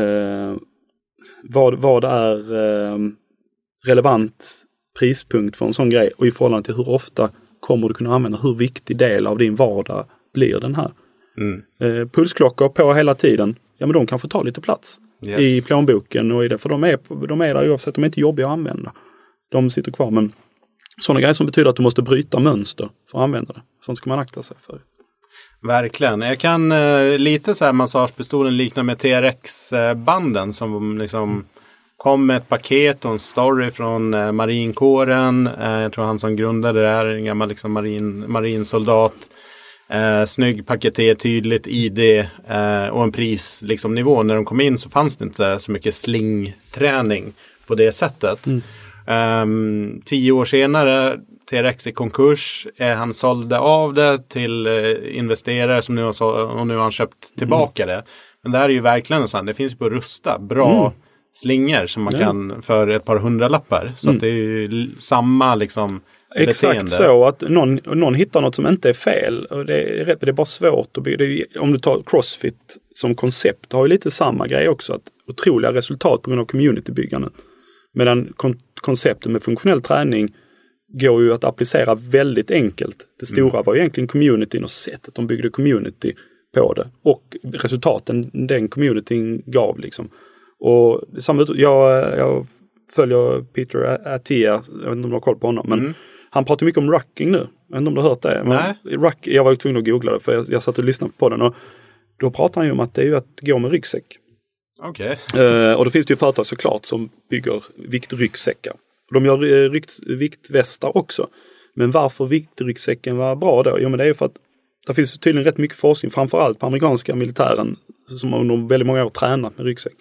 eh, 0.00 0.54
vad, 1.42 1.74
vad 1.74 2.04
är 2.04 2.54
eh, 2.54 2.98
relevant 3.84 4.64
prispunkt 4.98 5.56
för 5.56 5.66
en 5.66 5.74
sån 5.74 5.90
grej 5.90 6.10
och 6.16 6.26
i 6.26 6.30
förhållande 6.30 6.64
till 6.64 6.74
hur 6.74 6.88
ofta 6.88 7.30
kommer 7.60 7.88
du 7.88 7.94
kunna 7.94 8.14
använda, 8.14 8.38
hur 8.38 8.54
viktig 8.54 8.96
del 8.96 9.26
av 9.26 9.38
din 9.38 9.54
vardag 9.54 10.04
blir 10.34 10.60
den 10.60 10.74
här? 10.74 10.90
Mm. 11.38 11.62
Eh, 11.80 12.08
pulsklockor 12.08 12.68
på 12.68 12.94
hela 12.94 13.14
tiden, 13.14 13.56
ja 13.78 13.86
men 13.86 13.94
de 13.94 14.06
kan 14.06 14.18
få 14.18 14.28
ta 14.28 14.42
lite 14.42 14.60
plats 14.60 15.00
yes. 15.26 15.40
i 15.40 15.62
plånboken 15.62 16.32
och 16.32 16.44
i 16.44 16.48
det, 16.48 16.58
för 16.58 16.68
de 16.68 16.84
är, 16.84 17.26
de 17.26 17.40
är 17.40 17.54
där 17.54 17.70
oavsett, 17.70 17.94
de 17.94 18.04
är 18.04 18.06
inte 18.06 18.20
jobbiga 18.20 18.46
att 18.46 18.52
använda. 18.52 18.92
De 19.50 19.70
sitter 19.70 19.92
kvar 19.92 20.10
men 20.10 20.32
sådana 21.00 21.20
grejer 21.20 21.32
som 21.32 21.46
betyder 21.46 21.70
att 21.70 21.76
du 21.76 21.82
måste 21.82 22.02
bryta 22.02 22.40
mönster 22.40 22.88
för 23.10 23.18
att 23.18 23.24
använda 23.24 23.52
det. 23.52 23.62
Sånt 23.86 23.98
ska 23.98 24.10
man 24.10 24.18
akta 24.18 24.42
sig 24.42 24.56
för. 24.60 24.78
Verkligen. 25.64 26.20
Jag 26.20 26.38
kan 26.38 26.72
eh, 26.72 27.18
lite 27.18 27.54
så 27.54 27.64
här 27.64 27.72
massagepistolen 27.72 28.56
likna 28.56 28.82
med 28.82 28.98
TRX-banden 28.98 30.52
som 30.52 30.98
liksom 30.98 31.44
kom 31.96 32.26
med 32.26 32.36
ett 32.36 32.48
paket 32.48 33.04
och 33.04 33.10
en 33.10 33.18
story 33.18 33.70
från 33.70 34.14
eh, 34.14 34.32
marinkåren. 34.32 35.46
Eh, 35.60 35.70
jag 35.70 35.92
tror 35.92 36.04
han 36.04 36.18
som 36.18 36.36
grundade 36.36 36.82
det 36.82 36.88
här, 36.88 37.06
en 37.06 37.24
gammal 37.24 37.48
liksom, 37.48 37.72
marin, 37.72 38.24
marinsoldat. 38.28 39.14
Eh, 39.88 40.24
snygg 40.24 40.66
paketer, 40.66 41.14
tydligt 41.14 41.66
ID 41.66 41.98
eh, 42.48 42.88
och 42.88 43.02
en 43.02 43.12
prisnivå. 43.12 43.68
Liksom, 43.68 43.94
När 44.26 44.34
de 44.34 44.44
kom 44.44 44.60
in 44.60 44.78
så 44.78 44.90
fanns 44.90 45.16
det 45.16 45.24
inte 45.24 45.58
så 45.58 45.72
mycket 45.72 45.94
slingträning 45.94 47.32
på 47.66 47.74
det 47.74 47.92
sättet. 47.92 48.46
Mm. 48.46 48.62
Um, 49.06 50.02
tio 50.04 50.32
år 50.32 50.44
senare, 50.44 51.18
TRX 51.50 51.86
i 51.86 51.92
konkurs. 51.92 52.66
Eh, 52.76 52.94
han 52.94 53.14
sålde 53.14 53.58
av 53.58 53.94
det 53.94 54.28
till 54.28 54.66
eh, 54.66 55.16
investerare 55.18 55.82
som 55.82 55.94
nu 55.94 56.02
har, 56.02 56.12
så, 56.12 56.28
och 56.28 56.66
nu 56.66 56.74
har 56.74 56.82
han 56.82 56.90
köpt 56.90 57.36
tillbaka 57.38 57.82
mm. 57.82 57.96
det. 57.96 58.04
Men 58.42 58.52
det 58.52 58.58
här 58.58 58.64
är 58.64 58.72
ju 58.72 58.80
verkligen 58.80 59.28
så 59.28 59.42
det 59.42 59.54
finns 59.54 59.78
på 59.78 59.90
Rusta, 59.90 60.38
bra 60.38 60.80
mm. 60.80 60.92
slingor 61.32 61.86
som 61.86 62.02
man 62.02 62.12
ja. 62.16 62.24
kan 62.24 62.62
för 62.62 62.88
ett 62.88 63.04
par 63.04 63.16
hundralappar. 63.16 63.92
Så 63.96 64.08
mm. 64.08 64.16
att 64.16 64.20
det 64.20 64.28
är 64.28 64.32
ju 64.32 64.90
samma 64.98 65.54
liksom 65.54 66.00
Exakt 66.36 66.88
så, 66.88 67.24
att 67.24 67.40
någon, 67.40 67.74
någon 67.84 68.14
hittar 68.14 68.40
något 68.40 68.54
som 68.54 68.66
inte 68.66 68.88
är 68.88 68.92
fel. 68.92 69.44
Och 69.44 69.66
det, 69.66 70.00
är, 70.00 70.04
det 70.20 70.28
är 70.28 70.32
bara 70.32 70.44
svårt 70.44 70.96
att 70.96 71.04
bygga. 71.04 71.44
om 71.60 71.72
du 71.72 71.78
tar 71.78 72.02
Crossfit 72.06 72.76
som 72.92 73.14
koncept, 73.14 73.72
har 73.72 73.84
ju 73.84 73.88
lite 73.88 74.10
samma 74.10 74.46
grej 74.46 74.68
också. 74.68 74.92
Att 74.92 75.02
otroliga 75.26 75.72
resultat 75.72 76.22
på 76.22 76.30
grund 76.30 76.40
av 76.40 76.46
communitybyggandet. 76.46 77.32
Medan 77.92 78.32
kon 78.36 78.58
konceptet 78.74 79.32
med 79.32 79.42
funktionell 79.42 79.80
träning 79.80 80.32
går 81.00 81.22
ju 81.22 81.32
att 81.34 81.44
applicera 81.44 81.94
väldigt 81.94 82.50
enkelt. 82.50 82.96
Det 83.20 83.26
stora 83.26 83.62
var 83.62 83.74
ju 83.74 83.80
egentligen 83.80 84.08
communityn 84.08 84.62
och 84.64 84.70
sättet 84.70 85.14
de 85.14 85.26
byggde 85.26 85.50
community 85.50 86.12
på 86.54 86.72
det 86.74 86.88
och 87.02 87.36
resultaten 87.42 88.30
den 88.32 88.68
communityn 88.68 89.42
gav 89.46 89.78
liksom. 89.78 90.08
Och 90.60 91.02
samma, 91.18 91.46
jag, 91.54 92.18
jag 92.18 92.46
följer 92.92 93.42
Peter 93.42 94.08
Attia, 94.14 94.62
jag 94.82 94.88
vet 94.88 94.92
inte 94.96 95.04
om 95.04 95.10
du 95.10 95.16
har 95.16 95.20
koll 95.20 95.36
på 95.38 95.46
honom, 95.46 95.66
men 95.68 95.78
Mm. 95.78 95.94
han 96.30 96.44
pratar 96.44 96.66
mycket 96.66 96.78
om 96.78 96.92
rucking 96.92 97.30
nu. 97.30 97.38
Jag 97.68 97.76
vet 97.76 97.78
inte 97.78 97.88
om 97.88 97.94
du 97.94 98.00
har 98.00 98.08
hört 98.08 98.22
det? 98.22 98.42
Nej. 98.44 98.74
Ruck, 98.84 99.26
jag 99.26 99.44
var 99.44 99.54
tvungen 99.54 99.76
att 99.78 99.84
googla 99.84 100.12
det 100.12 100.20
för 100.20 100.32
jag, 100.32 100.46
jag 100.48 100.62
satt 100.62 100.78
och 100.78 100.84
lyssnade 100.84 101.12
på 101.18 101.28
den 101.28 101.42
och 101.42 101.54
då 102.20 102.30
pratar 102.30 102.60
han 102.60 102.66
ju 102.66 102.72
om 102.72 102.80
att 102.80 102.94
det 102.94 103.02
är 103.02 103.06
ju 103.06 103.16
att 103.16 103.40
gå 103.42 103.58
med 103.58 103.70
ryggsäck. 103.70 104.04
Okej. 104.82 105.18
Eh, 105.36 105.72
och 105.72 105.84
då 105.84 105.90
finns 105.90 106.06
det 106.06 106.12
ju 106.12 106.16
företag 106.16 106.46
såklart 106.46 106.84
som 106.84 107.08
bygger 107.30 107.62
viktryggsäckar. 107.88 108.72
De 109.14 109.24
gör 109.24 109.64
eh, 109.64 109.70
rykt, 109.70 109.98
viktvästar 110.06 110.96
också. 110.96 111.28
Men 111.74 111.90
varför 111.90 112.26
viktryggsäcken 112.26 113.16
var 113.16 113.36
bra 113.36 113.62
då? 113.62 113.78
Jo 113.80 113.88
men 113.88 113.98
det 113.98 114.04
är 114.04 114.12
för 114.12 114.26
att 114.26 114.36
det 114.86 114.94
finns 114.94 115.18
tydligen 115.18 115.44
rätt 115.44 115.58
mycket 115.58 115.78
forskning, 115.78 116.10
framförallt 116.10 116.58
på 116.58 116.66
amerikanska 116.66 117.14
militären, 117.14 117.76
som 118.06 118.34
under 118.34 118.68
väldigt 118.68 118.86
många 118.86 119.04
år 119.04 119.10
tränat 119.10 119.58
med 119.58 119.66
ryggsäck. 119.66 119.94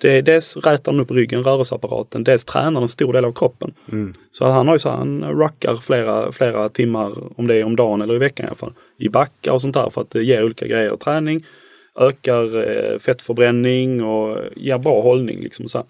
Det 0.00 0.16
är 0.16 0.22
dels 0.22 0.56
rätar 0.56 0.92
den 0.92 1.00
upp 1.00 1.10
ryggen, 1.10 1.44
rörelseapparaten, 1.44 2.24
dels 2.24 2.44
tränar 2.44 2.72
den 2.72 2.82
en 2.82 2.88
stor 2.88 3.12
del 3.12 3.24
av 3.24 3.32
kroppen. 3.32 3.74
Mm. 3.92 4.14
Så 4.30 4.46
han 4.46 4.66
har 4.68 4.74
ju 4.74 4.78
så 4.78 4.90
här, 4.90 4.96
han 4.96 5.24
ruckar 5.24 5.76
flera, 5.76 6.32
flera 6.32 6.68
timmar, 6.68 7.38
om 7.40 7.46
det 7.46 7.54
är 7.54 7.64
om 7.64 7.76
dagen 7.76 8.00
eller 8.00 8.14
i 8.14 8.18
veckan 8.18 8.46
i 8.46 8.48
alla 8.48 8.56
fall, 8.56 8.72
i 8.98 9.08
backar 9.08 9.52
och 9.52 9.60
sånt 9.60 9.74
där 9.74 9.90
för 9.90 10.00
att 10.00 10.10
det 10.10 10.22
ger 10.22 10.44
olika 10.44 10.66
grejer. 10.66 10.96
Träning, 10.96 11.44
ökar 12.00 12.56
eh, 12.56 12.98
fettförbränning 12.98 14.04
och 14.04 14.38
ger 14.56 14.78
bra 14.78 15.02
hållning. 15.02 15.40
Liksom 15.40 15.68
så 15.68 15.78
här. 15.78 15.86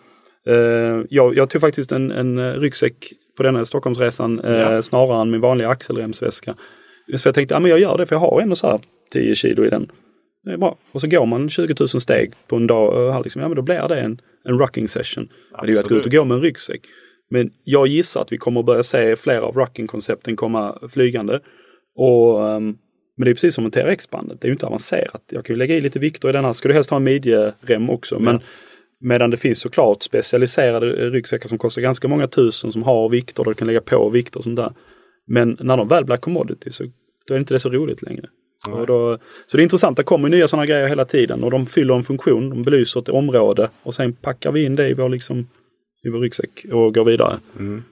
Eh, 0.49 1.05
jag, 1.11 1.37
jag 1.37 1.51
tog 1.51 1.61
faktiskt 1.61 1.93
en, 1.93 2.11
en 2.11 2.39
eh, 2.39 2.53
ryggsäck 2.53 3.13
på 3.37 3.43
denna 3.43 3.65
Stockholmsresan 3.65 4.41
eh, 4.41 4.53
Ja. 4.53 4.83
snarare 4.83 5.23
än 5.23 5.31
min 5.31 5.41
vanliga 5.41 5.69
axelremsväska. 5.69 6.55
Just 7.07 7.23
för 7.23 7.29
jag 7.29 7.35
tänkte, 7.35 7.55
ja 7.55 7.61
men 7.61 7.71
jag 7.71 7.81
gör 7.81 7.99
det 7.99 8.07
för 8.07 8.15
jag 8.15 8.21
har 8.21 8.41
ändå 8.41 8.55
så 8.55 8.67
här 8.67 8.81
10 9.13 9.35
kilo 9.35 9.65
i 9.65 9.71
den. 9.71 9.91
Det 10.45 10.53
är 10.53 10.57
bra. 10.57 10.77
Och 10.93 11.01
så 11.01 11.07
går 11.07 11.27
man 11.27 11.49
20 11.49 11.75
000 11.81 11.89
steg 11.89 12.33
på 12.47 12.57
en 12.57 12.67
dag, 12.67 13.13
här 13.13 13.23
liksom, 13.23 13.43
ja 13.43 13.49
men 13.49 13.57
då 13.57 13.63
blir 13.63 13.89
det 13.89 14.01
en, 14.01 14.21
en 14.45 14.59
rucking 14.59 14.89
session. 14.89 15.29
Men 15.53 15.67
det 15.67 15.73
är 15.73 15.75
ju 15.75 15.79
att 15.79 15.89
gå 15.89 15.95
ut 15.97 16.07
och 16.07 16.13
gå 16.13 16.25
med 16.25 16.35
en 16.35 16.43
ryggsäck. 16.43 16.81
Men 17.31 17.51
jag 17.65 17.87
gissar 17.87 18.21
att 18.21 18.33
vi 18.33 18.39
kommer 18.39 18.61
att 18.61 18.67
börja 18.67 18.83
se 18.83 19.17
flera 19.17 19.43
av 19.43 19.57
rucking-koncepten 19.57 20.37
komma 20.37 20.79
flygande. 20.93 21.41
Och, 21.97 22.49
ehm, 22.49 22.77
men 23.17 23.25
det 23.25 23.31
är 23.31 23.35
precis 23.35 23.55
som 23.55 23.65
med 23.65 23.73
TRX-bandet, 23.73 24.41
det 24.41 24.45
är 24.45 24.49
ju 24.49 24.53
inte 24.55 24.67
avancerat. 24.67 25.23
Jag 25.31 25.45
kan 25.45 25.55
ju 25.55 25.59
lägga 25.59 25.75
i 25.75 25.81
lite 25.81 25.99
vikter 25.99 26.29
i 26.29 26.33
den 26.33 26.45
här. 26.45 26.53
Ska 26.53 26.69
du 26.69 26.75
helst 26.75 26.91
ha 26.91 26.97
en 26.97 27.05
midjerem 27.05 27.91
också. 27.91 28.19
Men 28.19 28.41
medan 29.01 29.31
det 29.31 29.37
finns 29.37 29.61
såklart 29.61 30.03
specialiserade 30.03 30.87
ryggsäckar 31.11 31.49
som 31.49 31.59
kostar 31.59 31.83
ganska 31.83 32.09
många 32.09 32.29
tusen 32.29 32.73
som 32.73 32.83
har 32.83 33.09
vikter 33.09 33.43
och 33.43 33.51
du 33.51 33.55
kan 33.55 33.67
lägga 33.67 33.81
på 33.81 34.09
vikter 34.09 34.39
och 34.39 34.45
sånt 34.45 34.57
där. 34.57 34.73
Men 35.27 35.57
när 35.61 35.77
de 35.77 35.89
väl 35.89 36.05
blir 36.05 36.17
commodity 36.17 36.71
så 36.71 36.85
då 37.29 37.35
är 37.35 37.39
inte 37.39 37.55
det 37.55 37.61
så 37.61 37.71
roligt 37.71 38.03
längre. 38.03 38.29
Och 38.67 38.87
då, 38.87 39.19
så 39.47 39.57
det 39.57 39.61
är 39.61 39.65
intressant, 39.65 39.97
det 39.97 40.03
kommer 40.03 40.29
nya 40.29 40.49
sådana 40.49 40.67
grejer 40.67 40.89
hela 40.89 41.05
tiden 41.05 41.45
och 41.45 41.51
de 41.51 41.67
fyller 41.67 41.95
en 41.95 42.05
funktion, 42.05 42.51
de 42.51 42.63
belyser 42.63 43.01
ett 43.01 43.09
område 43.09 43.71
och 43.83 43.95
sen 43.95 44.13
packar 44.13 44.53
vi 44.53 44.65
in 44.65 44.75
det 44.75 44.89
i 44.89 44.95
vår, 44.95 45.09
liksom, 45.09 45.49
i 46.05 46.09
vår 46.09 46.19
ryggsäck 46.19 46.67
och 46.73 46.95
går 46.95 47.05
vidare. 47.05 47.39
Mm. 47.59 47.83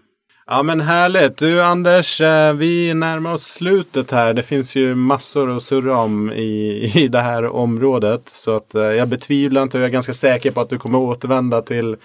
Ja 0.49 0.62
men 0.62 0.80
härligt. 0.80 1.36
Du 1.36 1.62
Anders, 1.62 2.20
eh, 2.20 2.53
vi 2.53 2.94
närmar 2.94 3.32
oss 3.32 3.42
slutet 3.42 4.11
här. 4.11 4.34
Det 4.34 4.42
finns 4.42 4.76
ju 4.76 4.94
massor 4.94 5.57
att 5.57 5.62
surra 5.62 5.99
om 5.99 6.32
i, 6.32 6.92
i 7.05 7.09
det 7.09 7.20
här 7.20 7.47
området. 7.47 8.28
Så 8.28 8.57
att 8.57 8.74
eh, 8.74 8.82
jag 8.82 9.09
betvivlar 9.09 9.62
inte 9.62 9.76
och 9.76 9.82
jag 9.82 9.88
är 9.88 9.92
ganska 9.92 10.14
säker 10.14 10.51
på 10.51 10.61
att 10.61 10.70
du 10.70 10.78
kommer 10.78 10.99
återvända 10.99 11.62
till 11.62 11.97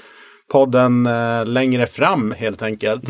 podden 0.52 1.06
eh, 1.06 1.46
längre 1.46 1.88
fram 1.88 2.32
helt 2.38 2.62
enkelt. 2.62 3.04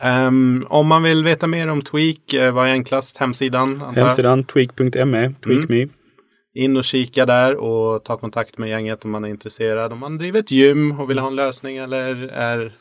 Ehm, 0.00 0.66
om 0.68 0.86
man 0.86 1.02
vill 1.02 1.24
veta 1.24 1.46
mer 1.46 1.68
om 1.68 1.82
Tweak, 1.82 2.52
vad 2.52 2.68
är 2.68 2.72
enklast? 2.72 3.16
Hemsidan? 3.16 3.82
antar? 3.82 4.02
Hemsidan 4.02 4.44
tweak.me, 4.44 5.32
tweakme. 5.44 5.88
In 6.54 6.76
och 6.76 6.84
kika 6.84 7.26
där 7.26 7.56
och 7.56 8.04
ta 8.04 8.16
kontakt 8.16 8.58
med 8.58 8.68
gänget 8.68 9.04
om 9.04 9.10
man 9.10 9.24
är 9.24 9.28
intresserad. 9.28 9.92
Om 9.92 9.98
man 9.98 10.18
driver 10.18 10.40
ett 10.40 10.50
gym 10.50 11.00
och 11.00 11.10
vill 11.10 11.18
ha 11.18 11.26
en 11.26 11.36
lösning 11.36 11.76
eller 11.76 12.28
är 12.28 12.72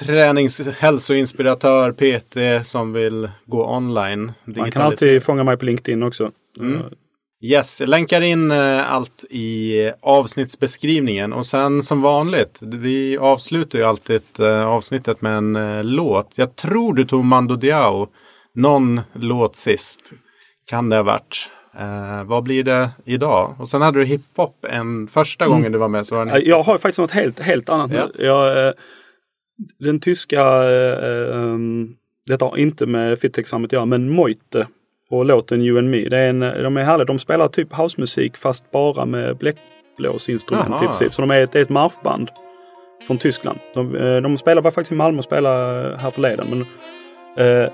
tränings 0.00 0.60
hälsoinspiratör, 0.78 1.92
PT 1.92 2.66
som 2.66 2.92
vill 2.92 3.30
gå 3.46 3.76
online. 3.76 4.32
Man 4.44 4.70
kan 4.70 4.82
alltid 4.82 5.22
fånga 5.22 5.44
mig 5.44 5.56
på 5.56 5.64
LinkedIn 5.64 6.02
också. 6.02 6.30
Mm. 6.60 6.82
Yes, 7.42 7.80
jag 7.80 7.88
länkar 7.88 8.20
in 8.20 8.50
eh, 8.50 8.92
allt 8.92 9.24
i 9.30 9.90
avsnittsbeskrivningen 10.00 11.32
och 11.32 11.46
sen 11.46 11.82
som 11.82 12.02
vanligt, 12.02 12.58
vi 12.62 13.18
avslutar 13.18 13.78
ju 13.78 13.84
alltid 13.84 14.22
eh, 14.38 14.66
avsnittet 14.66 15.22
med 15.22 15.36
en 15.36 15.56
eh, 15.56 15.84
låt. 15.84 16.30
Jag 16.34 16.56
tror 16.56 16.94
du 16.94 17.04
tog 17.04 17.24
Mando 17.24 17.56
Diao, 17.56 18.08
någon 18.54 19.00
låt 19.12 19.56
sist. 19.56 20.12
Kan 20.66 20.88
det 20.88 20.96
ha 20.96 21.02
varit. 21.02 21.50
Eh, 21.78 22.24
vad 22.24 22.42
blir 22.42 22.62
det 22.64 22.90
idag? 23.04 23.54
Och 23.58 23.68
sen 23.68 23.82
hade 23.82 23.98
du 23.98 24.04
hiphop 24.04 24.64
en 24.70 25.08
första 25.08 25.46
gången 25.46 25.72
du 25.72 25.78
var 25.78 25.88
med. 25.88 26.06
Så 26.06 26.14
var 26.14 26.38
Jag 26.44 26.62
har 26.62 26.78
faktiskt 26.78 26.98
något 26.98 27.10
helt, 27.10 27.40
helt 27.40 27.68
annat 27.68 27.90
Ja. 27.94 28.08
nu. 28.14 28.24
Jag, 28.24 28.74
den 29.78 30.00
tyska, 30.00 30.42
eh, 30.42 31.36
um, 31.36 31.96
detta 32.26 32.44
har 32.44 32.56
inte 32.56 32.86
med 32.86 33.18
Fitexam 33.18 33.64
att 33.64 33.72
göra, 33.72 33.84
men 33.86 34.10
Moite 34.10 34.66
och 35.10 35.24
låten 35.24 35.62
You 35.62 35.78
and 35.78 35.90
Me. 35.90 36.08
Det 36.08 36.18
är 36.18 36.30
en, 36.30 36.40
de 36.40 36.76
är 36.76 36.84
härliga. 36.84 37.04
De 37.04 37.18
spelar 37.18 37.48
typ 37.48 37.72
housemusik 37.72 38.36
fast 38.36 38.70
bara 38.70 39.04
med 39.04 39.36
bläckblåsinstrument 39.36 40.82
i 40.82 40.86
princip. 40.86 41.14
Så 41.14 41.22
de 41.22 41.30
är 41.30 41.42
ett, 41.42 41.52
det 41.52 41.58
är 41.58 41.62
ett 41.62 41.68
marschband 41.68 42.30
från 43.06 43.18
Tyskland. 43.18 43.58
De, 43.74 43.96
eh, 43.96 44.16
de 44.16 44.38
spelar 44.38 44.62
var 44.62 44.70
faktiskt 44.70 44.92
i 44.92 44.94
Malmö 44.94 45.18
och 45.18 45.24
spelade 45.24 45.96
här 45.96 46.10
förleden. 46.10 46.46
Men, 46.50 46.60
eh, 47.46 47.70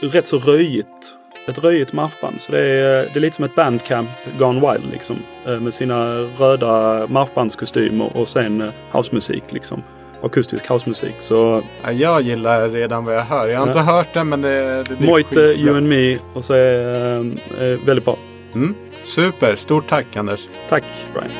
rätt 0.00 0.26
så 0.26 0.38
röjigt. 0.38 1.14
Ett 1.48 1.64
röjigt 1.64 1.92
marschband. 1.92 2.40
Så 2.40 2.52
det 2.52 2.58
är, 2.58 3.08
det 3.12 3.16
är 3.16 3.20
lite 3.20 3.36
som 3.36 3.44
ett 3.44 3.54
bandcamp 3.54 4.08
gone 4.38 4.72
wild 4.72 4.92
liksom. 4.92 5.16
Eh, 5.46 5.60
med 5.60 5.74
sina 5.74 6.18
röda 6.18 7.06
marschbandskostymer 7.06 8.16
och 8.16 8.28
sen 8.28 8.60
eh, 8.60 8.70
housemusik 8.92 9.44
liksom. 9.52 9.82
Akustisk 10.22 10.66
housemusik. 10.68 11.14
Så 11.18 11.62
ja, 11.82 11.92
jag 11.92 12.22
gillar 12.22 12.68
redan 12.68 13.04
vad 13.04 13.14
jag 13.14 13.22
hör. 13.22 13.48
Jag 13.48 13.60
har 13.60 13.66
inte 13.66 13.80
hört 13.80 14.14
den 14.14 14.28
men 14.28 14.42
det, 14.42 14.84
det 14.88 14.96
blir 14.96 15.08
Moite, 15.08 15.28
skitbra. 15.28 15.52
You 15.52 15.76
and 15.76 15.88
Me 15.88 16.18
och 16.34 16.44
så 16.44 16.54
är 16.54 17.14
eh, 17.14 17.68
eh, 17.68 17.78
väldigt 17.86 18.04
bra. 18.04 18.16
Mm. 18.54 18.74
Super, 19.02 19.56
stort 19.56 19.88
tack 19.88 20.16
Anders. 20.16 20.40
Tack 20.68 20.84
Brian. 21.14 21.30